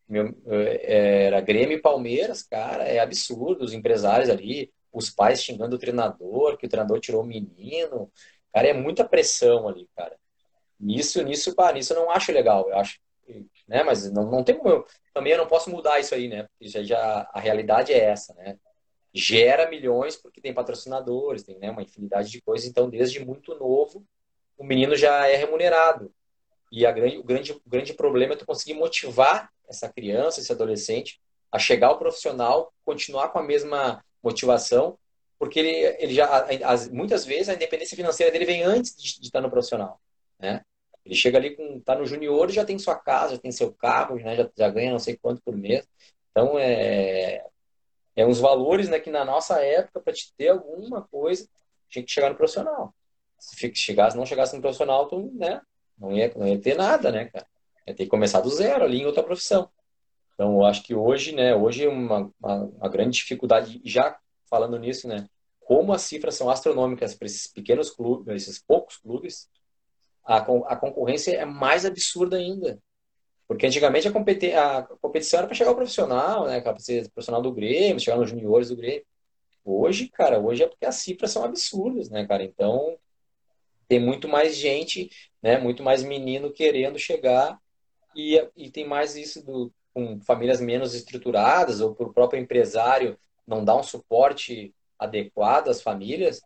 [0.09, 3.64] meu, é, era Grêmio e Palmeiras, cara, é absurdo.
[3.64, 8.10] Os empresários ali, os pais xingando o treinador, que o treinador tirou o menino.
[8.52, 10.16] Cara, é muita pressão ali, cara.
[10.78, 12.68] Nisso, nisso, pá, nisso eu não acho legal.
[12.68, 12.98] Eu acho,
[13.68, 13.82] né?
[13.84, 14.86] Mas não, não tem como eu.
[15.14, 16.44] Também eu não posso mudar isso aí, né?
[16.44, 18.59] Porque já, já a realidade é essa, né?
[19.14, 22.68] Gera milhões porque tem patrocinadores, tem né, uma infinidade de coisas.
[22.68, 24.05] Então, desde muito novo,
[24.56, 26.12] o menino já é remunerado.
[26.70, 30.52] E a grande, o, grande, o grande problema é tu conseguir motivar essa criança, esse
[30.52, 31.20] adolescente,
[31.51, 34.98] a chegar ao profissional, continuar com a mesma motivação,
[35.38, 39.26] porque ele, ele já, as, muitas vezes, a independência financeira dele vem antes de, de
[39.26, 40.01] estar no profissional,
[40.38, 40.62] né?
[41.05, 44.16] Ele chega ali com, tá no junior, já tem sua casa, já tem seu carro,
[44.16, 44.36] né?
[44.36, 45.88] já, já ganha não sei quanto por mês.
[46.30, 47.44] Então, é,
[48.14, 51.48] é uns valores, né, que na nossa época, para te ter alguma coisa,
[51.88, 52.94] tinha que chegar no profissional.
[53.38, 55.60] Se chegasse, não chegasse no profissional, tu, né,
[56.01, 57.47] não ia, não ia ter nada, né, cara?
[57.86, 59.68] É ter que começar do zero ali em outra profissão.
[60.35, 64.18] Então, eu acho que hoje, né, hoje é uma, uma, uma grande dificuldade, já
[64.48, 65.28] falando nisso, né,
[65.60, 69.48] como as cifras são astronômicas para esses pequenos clubes, esses poucos clubes,
[70.24, 72.81] a, a concorrência é mais absurda ainda.
[73.47, 77.43] Porque antigamente a, competi a competição era para chegar ao profissional, né, para ser profissional
[77.43, 79.05] do Grêmio, chegar nos juniores do Grêmio.
[79.64, 82.43] Hoje, cara, hoje é porque as cifras são absurdas, né, cara?
[82.43, 82.97] Então,
[83.90, 85.10] tem muito mais gente,
[85.42, 87.58] né, muito mais menino querendo chegar
[88.14, 93.64] e, e tem mais isso do, com famílias menos estruturadas ou por próprio empresário não
[93.64, 96.40] dar um suporte adequado às famílias,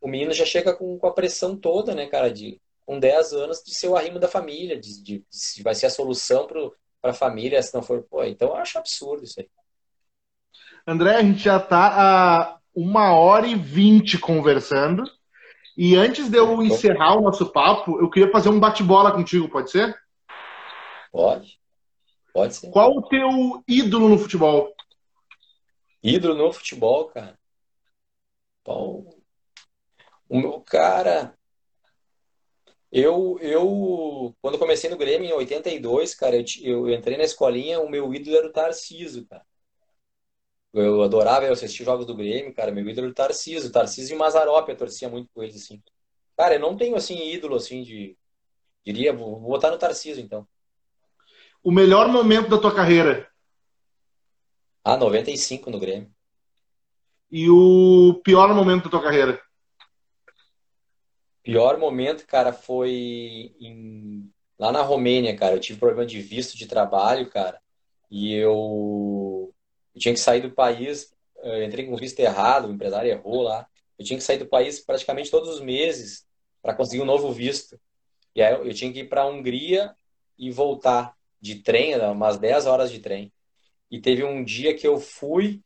[0.00, 3.62] o menino já chega com, com a pressão toda, né, cara, de com 10 anos
[3.62, 7.12] de ser o arrimo da família, de, de, de vai ser a solução para a
[7.12, 8.04] família se não for.
[8.04, 9.50] Pô, então eu acho absurdo isso aí.
[10.86, 15.04] André, a gente já está a uma hora e vinte conversando.
[15.76, 19.70] E antes de eu encerrar o nosso papo, eu queria fazer um bate-bola contigo, pode
[19.70, 19.94] ser?
[21.12, 21.60] Pode.
[22.32, 22.70] Pode ser.
[22.70, 24.74] Qual o teu ídolo no futebol?
[26.02, 27.38] Ídolo no futebol, cara?
[28.64, 29.08] Bom,
[30.28, 31.36] o meu cara.
[32.90, 37.90] Eu, eu, quando comecei no Grêmio em 82, cara, eu, eu entrei na escolinha, o
[37.90, 39.44] meu ídolo era o Tarciso, cara.
[40.76, 42.70] Eu adorava eu assistir jogos do Grêmio, cara.
[42.70, 43.72] Meu ídolo era o Tarciso.
[43.72, 45.82] Tarciso e Mazarop, eu torcia muito com eles, assim.
[46.36, 48.14] Cara, eu não tenho, assim, ídolo, assim, de...
[48.84, 50.46] Diria, vou, vou botar no Tarciso, então.
[51.64, 53.26] O melhor momento da tua carreira?
[54.84, 56.14] Ah, 95 no Grêmio.
[57.30, 59.40] E o pior momento da tua carreira?
[61.42, 64.30] Pior momento, cara, foi em...
[64.58, 65.54] lá na Romênia, cara.
[65.54, 67.58] Eu tive problema de visto de trabalho, cara.
[68.10, 68.54] E eu
[69.96, 71.10] eu tinha que sair do país,
[71.42, 73.66] eu entrei com visto errado, o empresário errou lá.
[73.98, 76.26] Eu tinha que sair do país praticamente todos os meses
[76.60, 77.80] para conseguir um novo visto.
[78.34, 79.96] E aí eu tinha que ir para a Hungria
[80.38, 83.32] e voltar de trem, umas 10 horas de trem.
[83.90, 85.62] E teve um dia que eu fui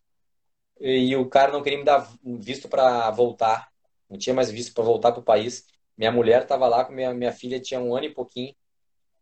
[0.81, 3.69] e o cara não queria me dar visto para voltar.
[4.09, 5.67] Não tinha mais visto para voltar para o país.
[5.99, 8.55] Minha mulher estava lá com minha, minha filha, tinha um ano e pouquinho.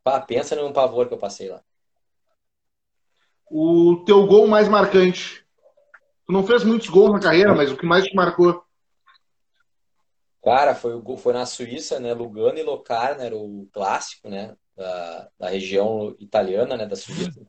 [0.04, 1.64] Pá, pensa num pavor que eu passei lá
[3.50, 5.44] o teu gol mais marcante?
[6.26, 8.62] Tu não fez muitos gols na carreira, mas o que mais te marcou?
[10.44, 12.14] Cara, foi, foi na Suíça, né?
[12.14, 14.54] Lugano e Locarno era o clássico, né?
[14.76, 16.86] Da, da região italiana, né?
[16.86, 17.40] Da Suíça.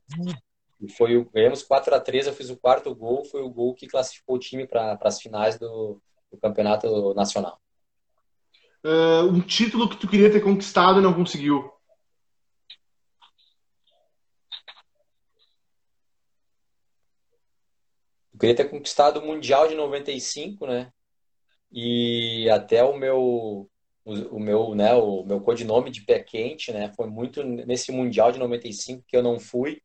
[0.80, 3.74] E foi o, ganhamos 4 a 3 eu fiz o quarto gol, foi o gol
[3.74, 6.00] que classificou o time para as finais do,
[6.32, 7.60] do, campeonato nacional.
[8.82, 11.70] Uh, um título que tu queria ter conquistado e não conseguiu?
[18.40, 20.92] Queria ter conquistado o Mundial de 95, né?
[21.70, 23.70] E até o meu
[24.04, 28.38] o, meu, né, o meu codinome de pé quente, né, foi muito nesse mundial de
[28.38, 29.82] 95 que eu não fui.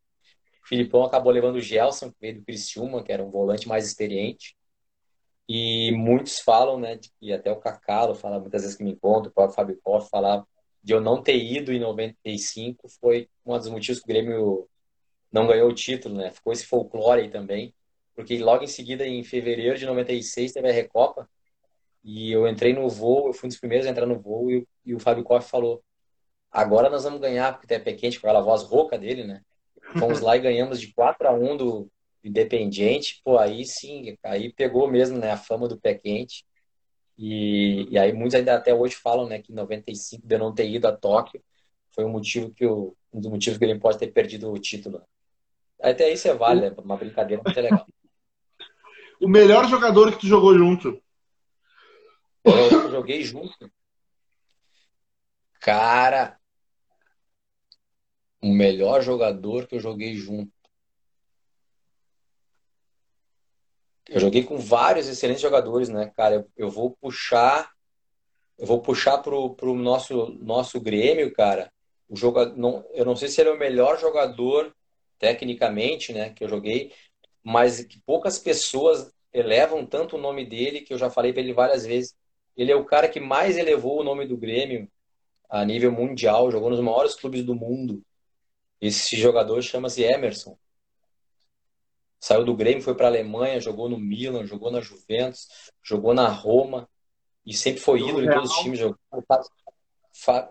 [0.64, 3.86] O Filipão acabou levando o Gelson, que veio do Criciúma, que era um volante mais
[3.86, 4.56] experiente.
[5.48, 9.34] E muitos falam, né, e até o Cacalo fala muitas vezes que me encontro, o
[9.34, 10.48] próprio Fábio Koff falava
[10.82, 14.69] de eu não ter ido em 95 foi um dos motivos que o Grêmio
[15.32, 16.32] não ganhou o título, né?
[16.32, 17.73] Ficou esse folclore aí também
[18.16, 21.30] porque logo em seguida, em fevereiro de 96, teve a Recopa,
[22.04, 24.68] e eu entrei no voo, eu fui um dos primeiros a entrar no voo, e,
[24.86, 25.84] e o Fábio Koff falou,
[26.52, 29.42] agora nós vamos ganhar, porque tem pé quente, com aquela voz rouca dele, né?
[30.00, 31.92] Fomos lá e ganhamos de 4 a 1 do
[32.24, 36.46] Independiente, pô, aí sim, aí pegou mesmo, né, a fama do pé quente,
[37.18, 40.54] e, e aí muitos ainda até hoje falam, né, que em 95 de eu não
[40.54, 41.42] ter ido a Tóquio,
[41.92, 45.02] foi um motivo que um dos motivos que ele pode ter perdido o título.
[45.82, 47.86] Até isso é válido, é uma brincadeira muito legal.
[49.22, 51.02] O melhor jogador que tu jogou junto?
[52.44, 53.72] Eu joguei junto.
[55.60, 56.38] Cara,
[58.42, 60.52] o melhor jogador que eu joguei junto.
[64.08, 66.36] Eu joguei com vários excelentes jogadores, né, cara?
[66.36, 67.72] Eu, eu vou puxar,
[68.60, 71.74] eu vou puxar pro, pro nosso nosso Grêmio, cara.
[72.08, 74.72] O jogador, não, eu não sei se ele é o melhor jogador
[75.18, 76.94] tecnicamente, né, que eu joguei,
[77.45, 81.53] mas que poucas pessoas elevam tanto o nome dele que eu já falei para ele
[81.53, 82.15] várias vezes.
[82.57, 84.89] Ele é o cara que mais elevou o nome do Grêmio
[85.47, 88.01] a nível mundial, jogou nos maiores clubes do mundo.
[88.81, 90.57] Esse jogador chama-se Emerson.
[92.19, 95.47] Saiu do Grêmio, foi para a Alemanha, jogou no Milan, jogou na Juventus,
[95.84, 96.89] jogou na Roma
[97.45, 98.80] e sempre foi ídolo em todos os times.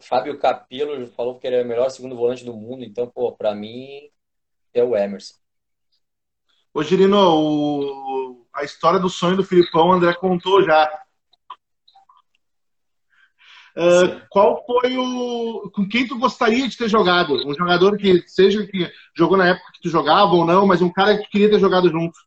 [0.00, 3.52] Fábio Capello falou que ele é o melhor segundo volante do mundo, então, pô, para
[3.52, 4.08] mim
[4.72, 5.34] é o Emerson.
[6.74, 8.46] Ô, Girino, o...
[8.52, 10.90] a história do sonho do Filipão, o André contou já.
[13.76, 15.70] Uh, qual foi o.
[15.72, 17.34] Com quem tu gostaria de ter jogado?
[17.48, 20.92] Um jogador que seja que jogou na época que tu jogava ou não, mas um
[20.92, 22.18] cara que queria ter jogado junto.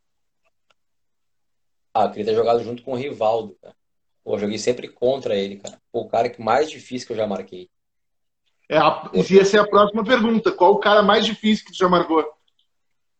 [1.93, 3.75] Ah, eu queria ter jogado junto com o Rivaldo, cara.
[4.23, 5.77] Pô, eu joguei sempre contra ele, cara.
[5.91, 7.69] Pô, o cara que mais difícil que eu já marquei.
[8.69, 10.51] É, a, ia ser a próxima pergunta.
[10.51, 12.36] Qual o cara mais difícil que tu já marcou?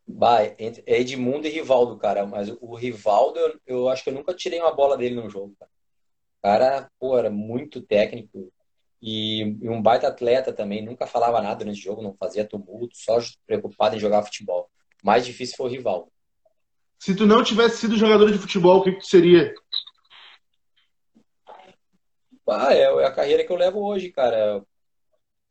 [0.07, 0.55] Bah, é
[0.85, 2.25] Edmundo e Rivaldo, cara.
[2.25, 5.53] Mas o Rivaldo, eu, eu acho que eu nunca tirei uma bola dele no jogo,
[5.59, 5.71] cara.
[6.39, 8.51] O cara, pô, era muito técnico
[9.01, 10.83] e, e um baita atleta também.
[10.83, 14.69] Nunca falava nada durante o jogo, não fazia tumulto, só preocupado em jogar futebol.
[15.03, 16.11] O mais difícil foi o Rivaldo.
[16.99, 19.53] Se tu não tivesse sido jogador de futebol, o que, que tu seria?
[22.47, 24.63] Ah, é, é a carreira que eu levo hoje, cara.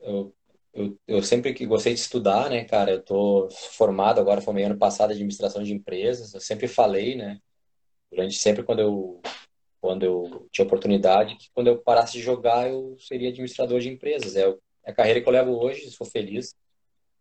[0.01, 0.35] Eu,
[0.77, 2.93] eu, eu sempre que gostei de estudar, né, cara?
[2.93, 6.35] Eu tô formado agora, formei ano passado em administração de empresas.
[6.35, 7.40] Eu sempre falei, né?
[8.11, 9.23] Durante sempre quando eu
[9.81, 14.36] quando eu tinha oportunidade, que quando eu parasse de jogar eu seria administrador de empresas.
[14.36, 14.55] É,
[14.85, 16.55] é a carreira que eu levo hoje, sou feliz.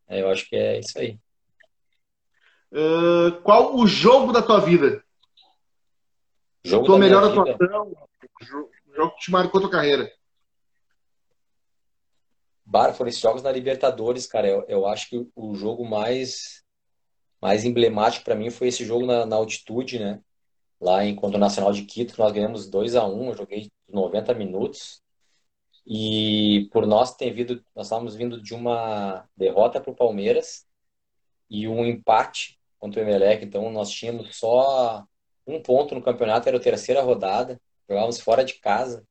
[0.07, 1.17] É, eu acho que é isso aí.
[2.71, 5.03] Uh, qual o jogo da tua vida?
[6.63, 7.93] Jogo tua melhor atuação,
[8.41, 10.11] o jogo que te marcou tua carreira.
[12.65, 14.47] Bar, foram esses jogos na Libertadores, cara.
[14.47, 16.63] Eu, eu acho que o jogo mais
[17.41, 20.21] mais emblemático para mim foi esse jogo na, na, altitude, né?
[20.81, 25.01] Lá em Conto Nacional de Quito, nós ganhamos 2 a 1 Eu joguei 90 minutos.
[25.85, 30.65] E por nós ter vindo, nós estávamos vindo de uma derrota para o Palmeiras
[31.49, 33.45] e um empate contra o Emelec.
[33.45, 35.05] Então nós tínhamos só
[35.45, 37.61] um ponto no campeonato, era a terceira rodada.
[37.87, 39.05] Jogávamos fora de casa.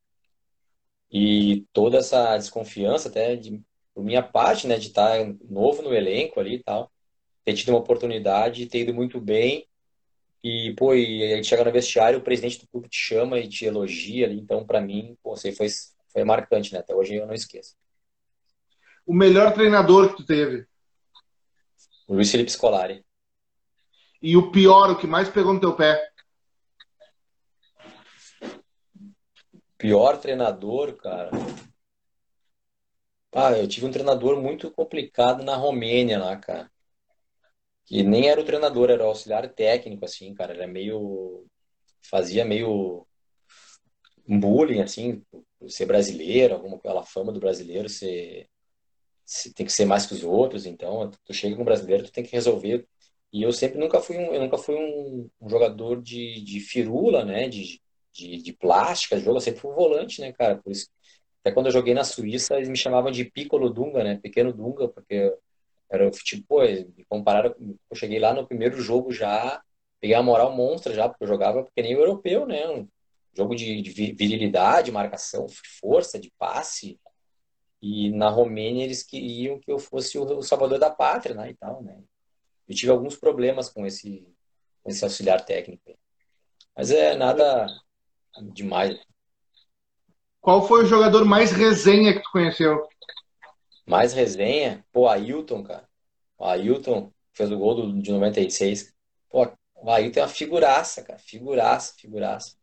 [1.16, 3.62] E toda essa desconfiança, até de,
[3.94, 5.16] por minha parte, né, de estar
[5.48, 6.90] novo no elenco ali e tal,
[7.44, 9.68] ter tido uma oportunidade, ter ido muito bem.
[10.42, 13.48] E, pô, e a gente chega no vestiário, o presidente do clube te chama e
[13.48, 14.40] te elogia ali.
[14.40, 15.68] Então, para mim, pô, você foi,
[16.12, 16.80] foi marcante, né?
[16.80, 17.76] Até hoje eu não esqueço.
[19.06, 20.66] O melhor treinador que tu teve?
[22.08, 23.04] O Luiz Felipe Scolari.
[24.20, 26.10] E o pior, o que mais pegou no teu pé?
[29.85, 31.31] Pior treinador, cara.
[33.35, 36.73] Ah, eu tive um treinador muito complicado na Romênia lá, cara.
[37.85, 40.55] Que nem era o treinador, era o auxiliar técnico, assim, cara.
[40.55, 41.44] Era meio.
[42.01, 43.06] Fazia meio.
[44.27, 45.23] Bullying, assim,
[45.69, 48.48] ser brasileiro, alguma aquela fama do brasileiro ser.
[49.55, 52.24] tem que ser mais que os outros, então tu chega com um brasileiro, tu tem
[52.24, 52.89] que resolver.
[53.31, 57.23] E eu sempre nunca fui um, eu nunca fui um, um jogador de, de firula,
[57.23, 57.48] né?
[57.51, 57.84] De,
[58.14, 60.56] de, de plástica, jogo, sempre fui volante, né, cara?
[60.56, 60.88] Por isso,
[61.40, 64.16] até quando eu joguei na Suíça, eles me chamavam de Piccolo Dunga, né?
[64.22, 65.36] Pequeno Dunga, porque
[65.90, 67.54] era tipo, me compararam,
[67.90, 69.62] eu cheguei lá no primeiro jogo já,
[70.00, 72.66] peguei a moral monstra já, porque eu jogava porque nem o europeu, né?
[72.68, 72.88] Um
[73.36, 75.46] jogo de, de virilidade, marcação,
[75.80, 76.98] força, de passe.
[77.82, 81.82] E na Romênia eles queriam que eu fosse o, salvador da pátria, né, e tal,
[81.82, 82.00] né?
[82.66, 84.26] Eu tive alguns problemas com esse,
[84.82, 85.94] com esse auxiliar técnico.
[86.76, 87.66] Mas é nada,
[88.43, 88.98] demais.
[90.40, 92.86] Qual foi o jogador mais resenha que tu conheceu?
[93.86, 94.85] Mais resenha?
[94.93, 95.89] Pô, Ailton, cara.
[96.39, 98.93] O Ailton fez o gol do, de 96.
[99.31, 101.19] Pô, o Ailton é uma figuraça, cara.
[101.19, 102.56] Figuraça, figuraça.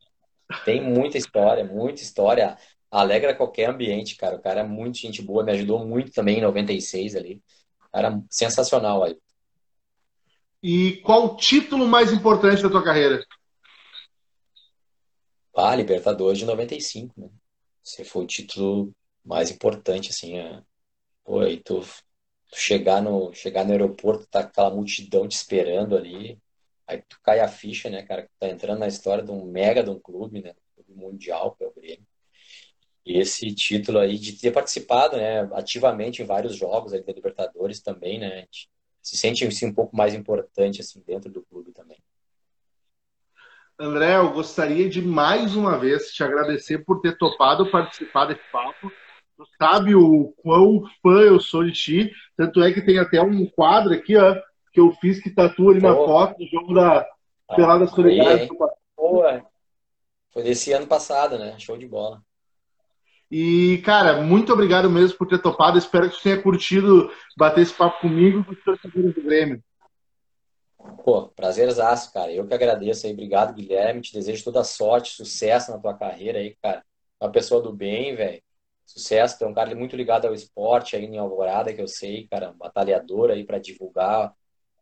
[0.66, 2.58] Tem muita história, muita história.
[2.90, 4.36] Alegra qualquer ambiente, cara.
[4.36, 7.42] O cara é muito gente boa, me ajudou muito também em 96 ali.
[7.92, 9.18] Cara, sensacional aí.
[10.62, 13.26] E qual o título mais importante da tua carreira?
[15.56, 17.30] Ah, Libertadores de 95, né?
[17.86, 20.38] Esse foi o título mais importante, assim.
[20.40, 20.62] É...
[21.24, 26.40] Pô, aí tu, tu, chegar, no, chegar no aeroporto, tá aquela multidão te esperando ali.
[26.88, 28.30] Aí tu cai a ficha, né, cara?
[28.40, 30.54] Tá entrando na história de um mega de um clube, né?
[30.76, 32.08] Clube mundial, que é o Grêmio.
[33.06, 37.82] E esse título aí de ter participado, né, ativamente em vários jogos ali da Libertadores
[37.82, 38.48] também, né?
[39.02, 41.98] Se sente assim, um pouco mais importante, assim, dentro do clube também.
[43.82, 48.92] André, eu gostaria de mais uma vez te agradecer por ter topado participar desse papo.
[49.36, 52.12] Tu sabe o quão fã eu sou de ti.
[52.38, 54.36] Tanto é que tem até um quadro aqui, ó,
[54.72, 57.08] que eu fiz que tatua ali na foto do jogo da
[57.56, 58.48] Pelada Solidária.
[58.96, 59.44] Boa.
[60.32, 61.56] Foi desse ano passado, né?
[61.58, 62.22] Show de bola.
[63.32, 65.80] E, cara, muito obrigado mesmo por ter topado.
[65.80, 69.64] Espero que você tenha curtido bater esse papo comigo e com os torcedores do Grêmio.
[71.04, 72.32] Pô, prazerzaço, cara.
[72.32, 73.14] Eu que agradeço aí.
[73.14, 74.02] Obrigado, Guilherme.
[74.02, 76.84] Te desejo toda sorte, sucesso na tua carreira aí, cara.
[77.20, 78.42] Uma pessoa do bem, velho.
[78.86, 79.38] Sucesso.
[79.38, 82.54] Tem um cara muito ligado ao esporte aí em Alvorada, que eu sei, cara.
[82.54, 84.34] Batalhador aí para divulgar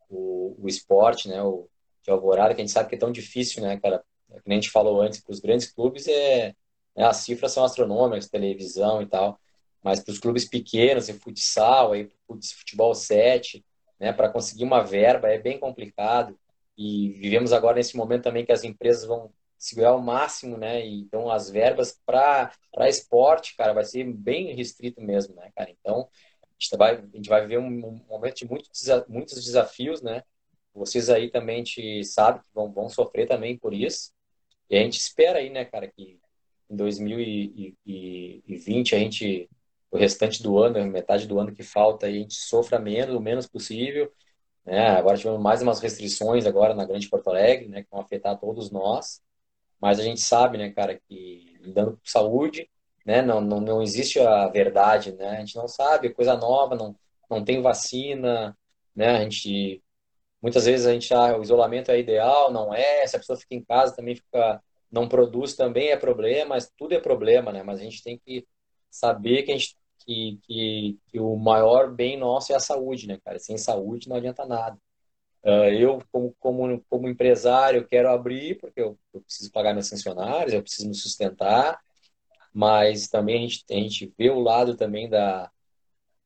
[0.09, 1.41] o, o esporte, né?
[1.43, 1.69] O
[2.03, 4.03] de Alvorada, que a gente sabe que é tão difícil, né, cara?
[4.31, 6.55] É que nem a gente falou antes, para os grandes clubes é,
[6.95, 9.39] né, as cifras são astronômicas, televisão e tal.
[9.83, 12.09] Mas para os clubes pequenos, em futsal, aí,
[12.57, 13.63] futebol 7,
[13.99, 16.37] né, para conseguir uma verba é bem complicado
[16.77, 20.85] e vivemos agora nesse momento também que as empresas vão segurar ao máximo, né?
[20.85, 22.51] Então as verbas para
[22.87, 25.69] esporte, cara, vai ser bem restrito mesmo, né, cara?
[25.69, 26.07] Então
[26.43, 30.23] a gente vai a gente vai viver um, momento de muitos muitos desafios, né?
[30.73, 34.11] vocês aí também te sabem que vão, vão sofrer também por isso.
[34.69, 36.19] E a gente espera aí, né, cara, que
[36.69, 39.49] em 2020 a gente,
[39.91, 43.47] o restante do ano, metade do ano que falta, a gente sofra menos, o menos
[43.47, 44.11] possível.
[44.65, 44.89] Né?
[44.89, 48.71] Agora tivemos mais umas restrições agora na Grande Porto Alegre, né, que vão afetar todos
[48.71, 49.21] nós.
[49.81, 52.69] Mas a gente sabe, né, cara, que lidando com saúde,
[53.05, 55.29] né, não, não, não existe a verdade, né?
[55.29, 56.95] A gente não sabe, coisa nova, não,
[57.29, 58.57] não tem vacina,
[58.95, 59.17] né?
[59.17, 59.81] A gente
[60.41, 63.05] muitas vezes a gente ah, o isolamento é ideal, não é.
[63.07, 64.61] Se a pessoa fica em casa também fica
[64.91, 67.63] não produz também é problema, tudo é problema, né?
[67.63, 68.47] Mas a gente tem que
[68.89, 69.77] saber que a gente
[70.09, 73.37] que, que, que o maior bem nosso é a saúde, né, cara?
[73.37, 74.75] Sem saúde não adianta nada.
[75.43, 80.53] Uh, eu, como, como, como empresário, quero abrir porque eu, eu, preciso pagar meus funcionários,
[80.53, 81.79] eu preciso me sustentar,
[82.53, 85.51] mas também a gente, a gente vê o lado também da,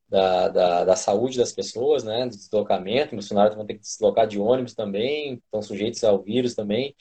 [0.10, 2.26] da, da, da, saúde das pessoas, né?
[2.26, 6.56] Do deslocamento, meus funcionários vão ter que deslocar de ônibus também, estão sujeitos ao vírus
[6.56, 6.96] também.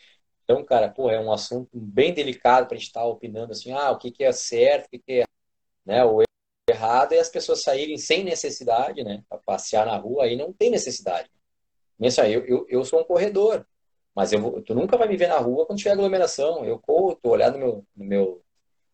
[0.45, 3.73] Então, cara, pô, é um assunto bem delicado para a gente estar tá opinando assim,
[3.73, 5.25] ah, o que, que é certo, o que, que é
[5.87, 6.23] né, o
[6.83, 9.23] errado, e as pessoas saírem sem necessidade, né?
[9.29, 11.31] Para passear na rua, aí não tem necessidade.
[11.99, 13.65] Pensa, eu, eu, eu sou um corredor,
[14.15, 16.65] mas eu vou, tu nunca vai me ver na rua quando tiver aglomeração.
[16.65, 18.43] Eu corro, tô olhando no meu, no meu,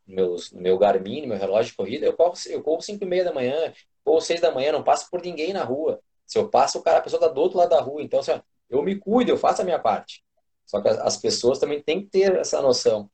[0.07, 3.03] no meu, no meu Garmin, no meu relógio de corrida, eu corro, eu corro 5
[3.03, 3.73] e meia da manhã,
[4.05, 6.01] ou 6 da manhã, não passo por ninguém na rua.
[6.27, 8.03] Se eu passo, o cara, a pessoa tá do outro lado da rua.
[8.03, 8.39] Então, assim,
[8.69, 10.23] eu me cuido, eu faço a minha parte.
[10.67, 13.11] Só que as pessoas também têm que ter essa noção.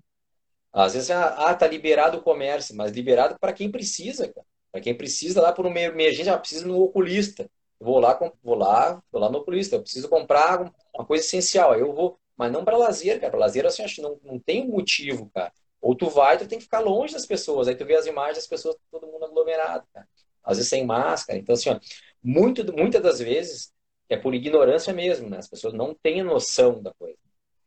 [0.72, 4.44] Às vezes, ah, ah tá liberado o comércio, mas liberado para quem precisa, cara.
[4.74, 7.48] Para quem precisa lá por uma emergência, ah, precisa no oculista.
[7.78, 9.76] Vou lá, vou lá, vou lá no oculista.
[9.76, 11.78] Eu preciso comprar uma coisa essencial.
[11.78, 13.30] Eu vou, mas não para lazer, cara.
[13.30, 15.52] Para lazer, assim, acho não, não tem motivo, cara.
[15.80, 17.68] Ou tu vai, tu tem que ficar longe das pessoas.
[17.68, 20.08] Aí tu vê as imagens das pessoas, todo mundo aglomerado, cara.
[20.42, 21.38] Às vezes sem máscara.
[21.38, 21.78] Então, assim, ó,
[22.20, 23.72] muito, muitas das vezes
[24.08, 25.38] é por ignorância mesmo, né?
[25.38, 27.16] As pessoas não têm noção da coisa.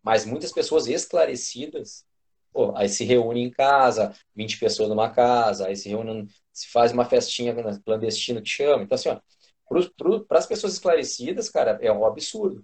[0.04, 2.06] Mas muitas pessoas esclarecidas,
[2.52, 6.91] pô, aí se reúnem em casa, 20 pessoas numa casa, aí se reúnem, se faz
[6.91, 7.56] uma festinha
[7.86, 8.84] clandestina que chama.
[8.84, 9.10] Então, assim,
[10.28, 12.64] para as pessoas esclarecidas, cara, é um absurdo,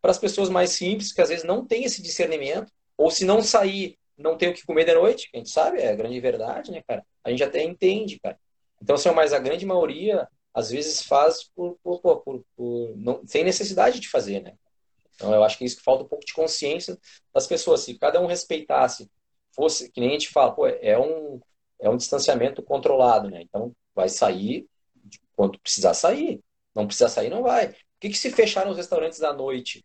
[0.00, 3.42] Para as pessoas mais simples, que às vezes não têm esse discernimento, ou se não
[3.42, 6.70] sair, não tem o que comer de noite, a gente sabe, é a grande verdade,
[6.70, 7.04] né, cara?
[7.24, 8.38] A gente até entende, cara.
[8.82, 13.44] Então, assim, mas a grande maioria, às vezes, faz por, por, por, por não, sem
[13.44, 14.54] necessidade de fazer, né?
[15.20, 16.98] Então, eu acho que isso que falta um pouco de consciência
[17.34, 17.82] das pessoas.
[17.82, 19.10] Se cada um respeitasse,
[19.54, 21.38] fosse, que nem a gente fala, pô, é um,
[21.78, 23.42] é um distanciamento controlado, né?
[23.42, 24.66] Então, vai sair
[25.36, 26.40] quando precisar sair.
[26.74, 27.68] Não precisar sair, não vai.
[27.68, 29.84] Por que, que se fecharam os restaurantes à noite?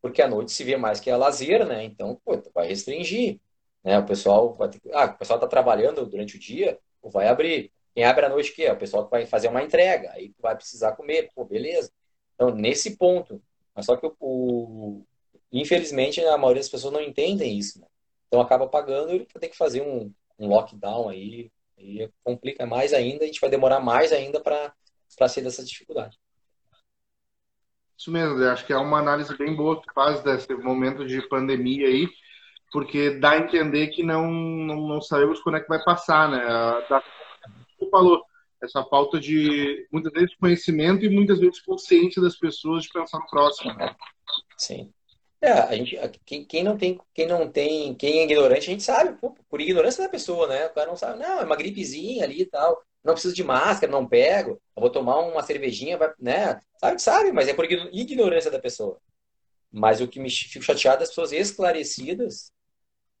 [0.00, 1.84] Porque à noite se vê mais que a lazer, né?
[1.84, 3.38] Então, pô, vai restringir.
[3.84, 3.98] Né?
[3.98, 4.80] O pessoal vai ter...
[4.94, 7.70] Ah, o pessoal está trabalhando durante o dia, vai abrir.
[7.94, 8.62] Quem abre à noite o quê?
[8.64, 10.10] É o pessoal que vai fazer uma entrega.
[10.12, 11.28] Aí vai precisar comer.
[11.34, 11.92] Pô, beleza.
[12.34, 13.42] Então, nesse ponto,
[13.74, 15.06] mas só que o, o,
[15.52, 17.86] infelizmente a maioria das pessoas não entendem isso, né?
[18.26, 23.24] Então acaba pagando e ter que fazer um, um lockdown aí e complica mais ainda,
[23.24, 24.72] a gente vai demorar mais ainda para
[25.08, 26.18] sair dessa dificuldade.
[27.98, 31.20] Isso mesmo, eu acho que é uma análise bem boa que faz desse momento de
[31.28, 32.08] pandemia aí,
[32.72, 36.38] porque dá a entender que não, não, não sabemos quando é que vai passar, né?
[36.88, 37.02] Da,
[37.78, 38.22] você falou,
[38.62, 43.26] essa falta de muitas vezes conhecimento e muitas vezes consciência das pessoas de pensar no
[43.26, 43.72] próximo.
[43.74, 43.94] Né?
[44.56, 44.92] Sim.
[45.42, 48.82] É, a gente, quem, quem, não tem, quem não tem, quem é ignorante, a gente
[48.82, 50.66] sabe, pô, por ignorância da pessoa, né?
[50.66, 53.90] O cara não sabe, não, é uma gripezinha ali e tal, não preciso de máscara,
[53.90, 56.60] não pego, vou tomar uma cervejinha, vai, né?
[56.78, 59.00] Sabe, sabe, mas é por ignorância da pessoa.
[59.72, 62.52] Mas o que me fico chateado é as pessoas esclarecidas,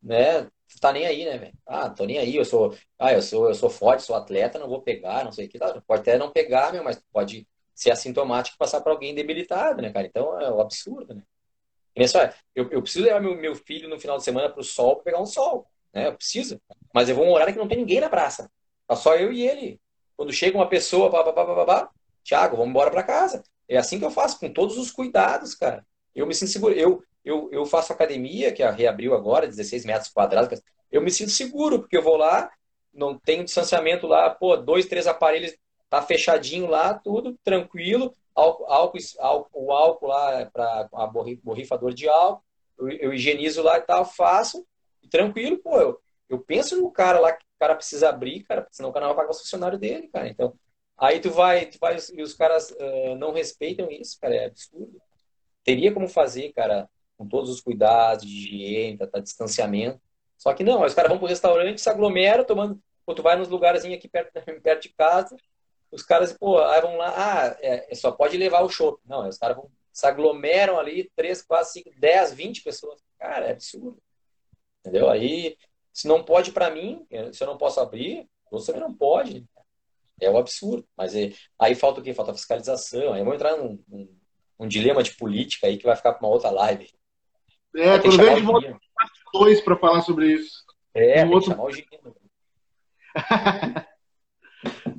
[0.02, 0.46] né?
[0.78, 1.54] Tá nem aí, né, velho?
[1.66, 4.68] Ah, tô nem aí, eu sou, ah, eu sou, eu sou forte, sou atleta, não
[4.68, 7.90] vou pegar, não sei o que, tá, pode até não pegar, meu, mas pode ser
[7.90, 10.06] assintomático e passar para alguém debilitado, né, cara?
[10.06, 11.22] Então é um absurdo, né?
[11.94, 15.04] Pensa, eu, eu preciso levar meu, meu filho no final de semana pro sol para
[15.04, 16.06] pegar um sol, né?
[16.06, 16.60] Eu preciso.
[16.94, 18.50] Mas eu vou um horário que não tem ninguém na praça.
[18.86, 19.80] Tá só eu e ele.
[20.16, 21.90] Quando chega uma pessoa, pá, pá,
[22.22, 23.42] Tiago, vamos embora para casa.
[23.68, 25.84] É assim que eu faço, com todos os cuidados, cara.
[26.14, 26.74] Eu me sinto seguro.
[26.74, 30.60] Eu, eu, eu faço academia, que reabriu agora, 16 metros quadrados.
[30.90, 32.50] Eu me sinto seguro, porque eu vou lá,
[32.92, 35.54] não tem distanciamento lá, pô, dois, três aparelhos,
[35.88, 38.14] tá fechadinho lá, tudo tranquilo.
[38.34, 42.42] Álcool, álcool, álcool o álcool lá para a borrifador de álcool,
[42.78, 44.66] eu, eu, higienizo lá e tal, faço,
[45.02, 48.66] e tranquilo, pô, eu, eu penso no cara lá que o cara precisa abrir, cara,
[48.70, 50.28] senão o não vai pagar o funcionário dele, cara.
[50.28, 50.54] Então,
[50.96, 55.00] aí tu vai, tu vai e os caras uh, não respeitam isso, cara, é absurdo.
[55.62, 56.88] Teria como fazer, cara,
[57.20, 60.00] com todos os cuidados de higiene, tá, tá distanciamento.
[60.38, 62.82] Só que não, os caras vão pro restaurante, se aglomeram, tomando.
[63.04, 64.32] Pô, tu vai nos lugares aqui perto,
[64.62, 65.36] perto de casa,
[65.92, 68.98] os caras, pô, aí vão lá, ah, é, é só pode levar o show.
[69.04, 73.02] Não, os caras vão se aglomeram ali 3, 4, 5, 10, 20 pessoas.
[73.18, 74.00] Cara, é absurdo.
[74.80, 75.10] Entendeu?
[75.10, 75.58] Aí,
[75.92, 79.44] se não pode para mim, se eu não posso abrir, você não pode.
[80.18, 80.88] É um absurdo.
[80.96, 82.14] Mas é, aí falta o quê?
[82.14, 83.12] Falta fiscalização.
[83.12, 84.16] Aí vamos entrar num, num,
[84.58, 86.88] num, dilema de política aí que vai ficar para uma outra live.
[87.76, 88.80] É, quando vem de volta
[89.32, 90.64] dois para falar sobre isso.
[90.94, 91.50] É, um outro...
[91.50, 91.86] chamar o Gino.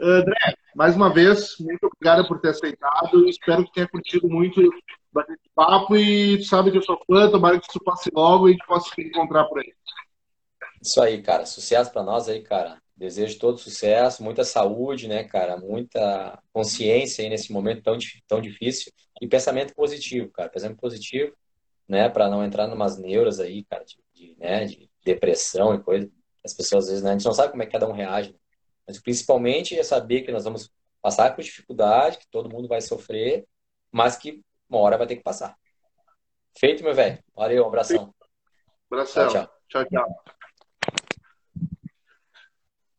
[0.01, 3.27] André, mais uma vez, muito obrigado por ter aceitado.
[3.27, 4.61] Espero que tenha curtido muito
[5.11, 8.65] bater papo e sabe que eu sou fã, tomara que isso passe logo e gente
[8.65, 9.73] possa se encontrar por aí.
[10.81, 11.45] Isso aí, cara.
[11.45, 12.81] Sucesso para nós aí, cara.
[12.95, 15.57] Desejo todo sucesso, muita saúde, né, cara?
[15.57, 18.91] Muita consciência aí nesse momento tão, tão difícil
[19.21, 20.49] e pensamento positivo, cara.
[20.49, 21.33] Pensamento positivo,
[21.91, 26.09] né, para não entrar numas neuras aí, cara, de, de, né, de depressão e coisa.
[26.41, 28.31] As pessoas às vezes, né, a gente não sabe como é que cada um reage.
[28.31, 28.37] Né?
[28.87, 33.45] Mas principalmente é saber que nós vamos passar por dificuldade, que todo mundo vai sofrer,
[33.91, 35.53] mas que uma hora vai ter que passar.
[36.57, 37.21] Feito, meu velho.
[37.35, 38.15] Valeu, um abração.
[38.89, 39.27] Abração.
[39.27, 39.83] Tchau, tchau.
[39.83, 40.23] tchau, tchau.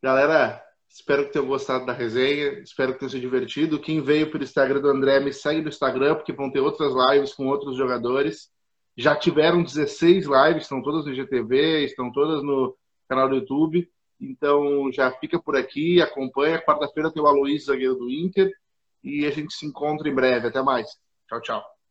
[0.03, 3.81] Galera, espero que tenham gostado da resenha, espero que tenham se divertido.
[3.81, 7.33] Quem veio pelo Instagram do André, me segue no Instagram, porque vão ter outras lives
[7.33, 8.52] com outros jogadores.
[8.97, 12.77] Já tiveram 16 lives, estão todas no GTV, estão todas no
[13.09, 13.91] canal do YouTube.
[14.21, 16.63] Então já fica por aqui, acompanha.
[16.63, 18.53] Quarta-feira tem o Aloysio, zagueiro do Inter.
[19.03, 20.49] E a gente se encontra em breve.
[20.49, 20.89] Até mais.
[21.29, 21.82] Tchau, tchau.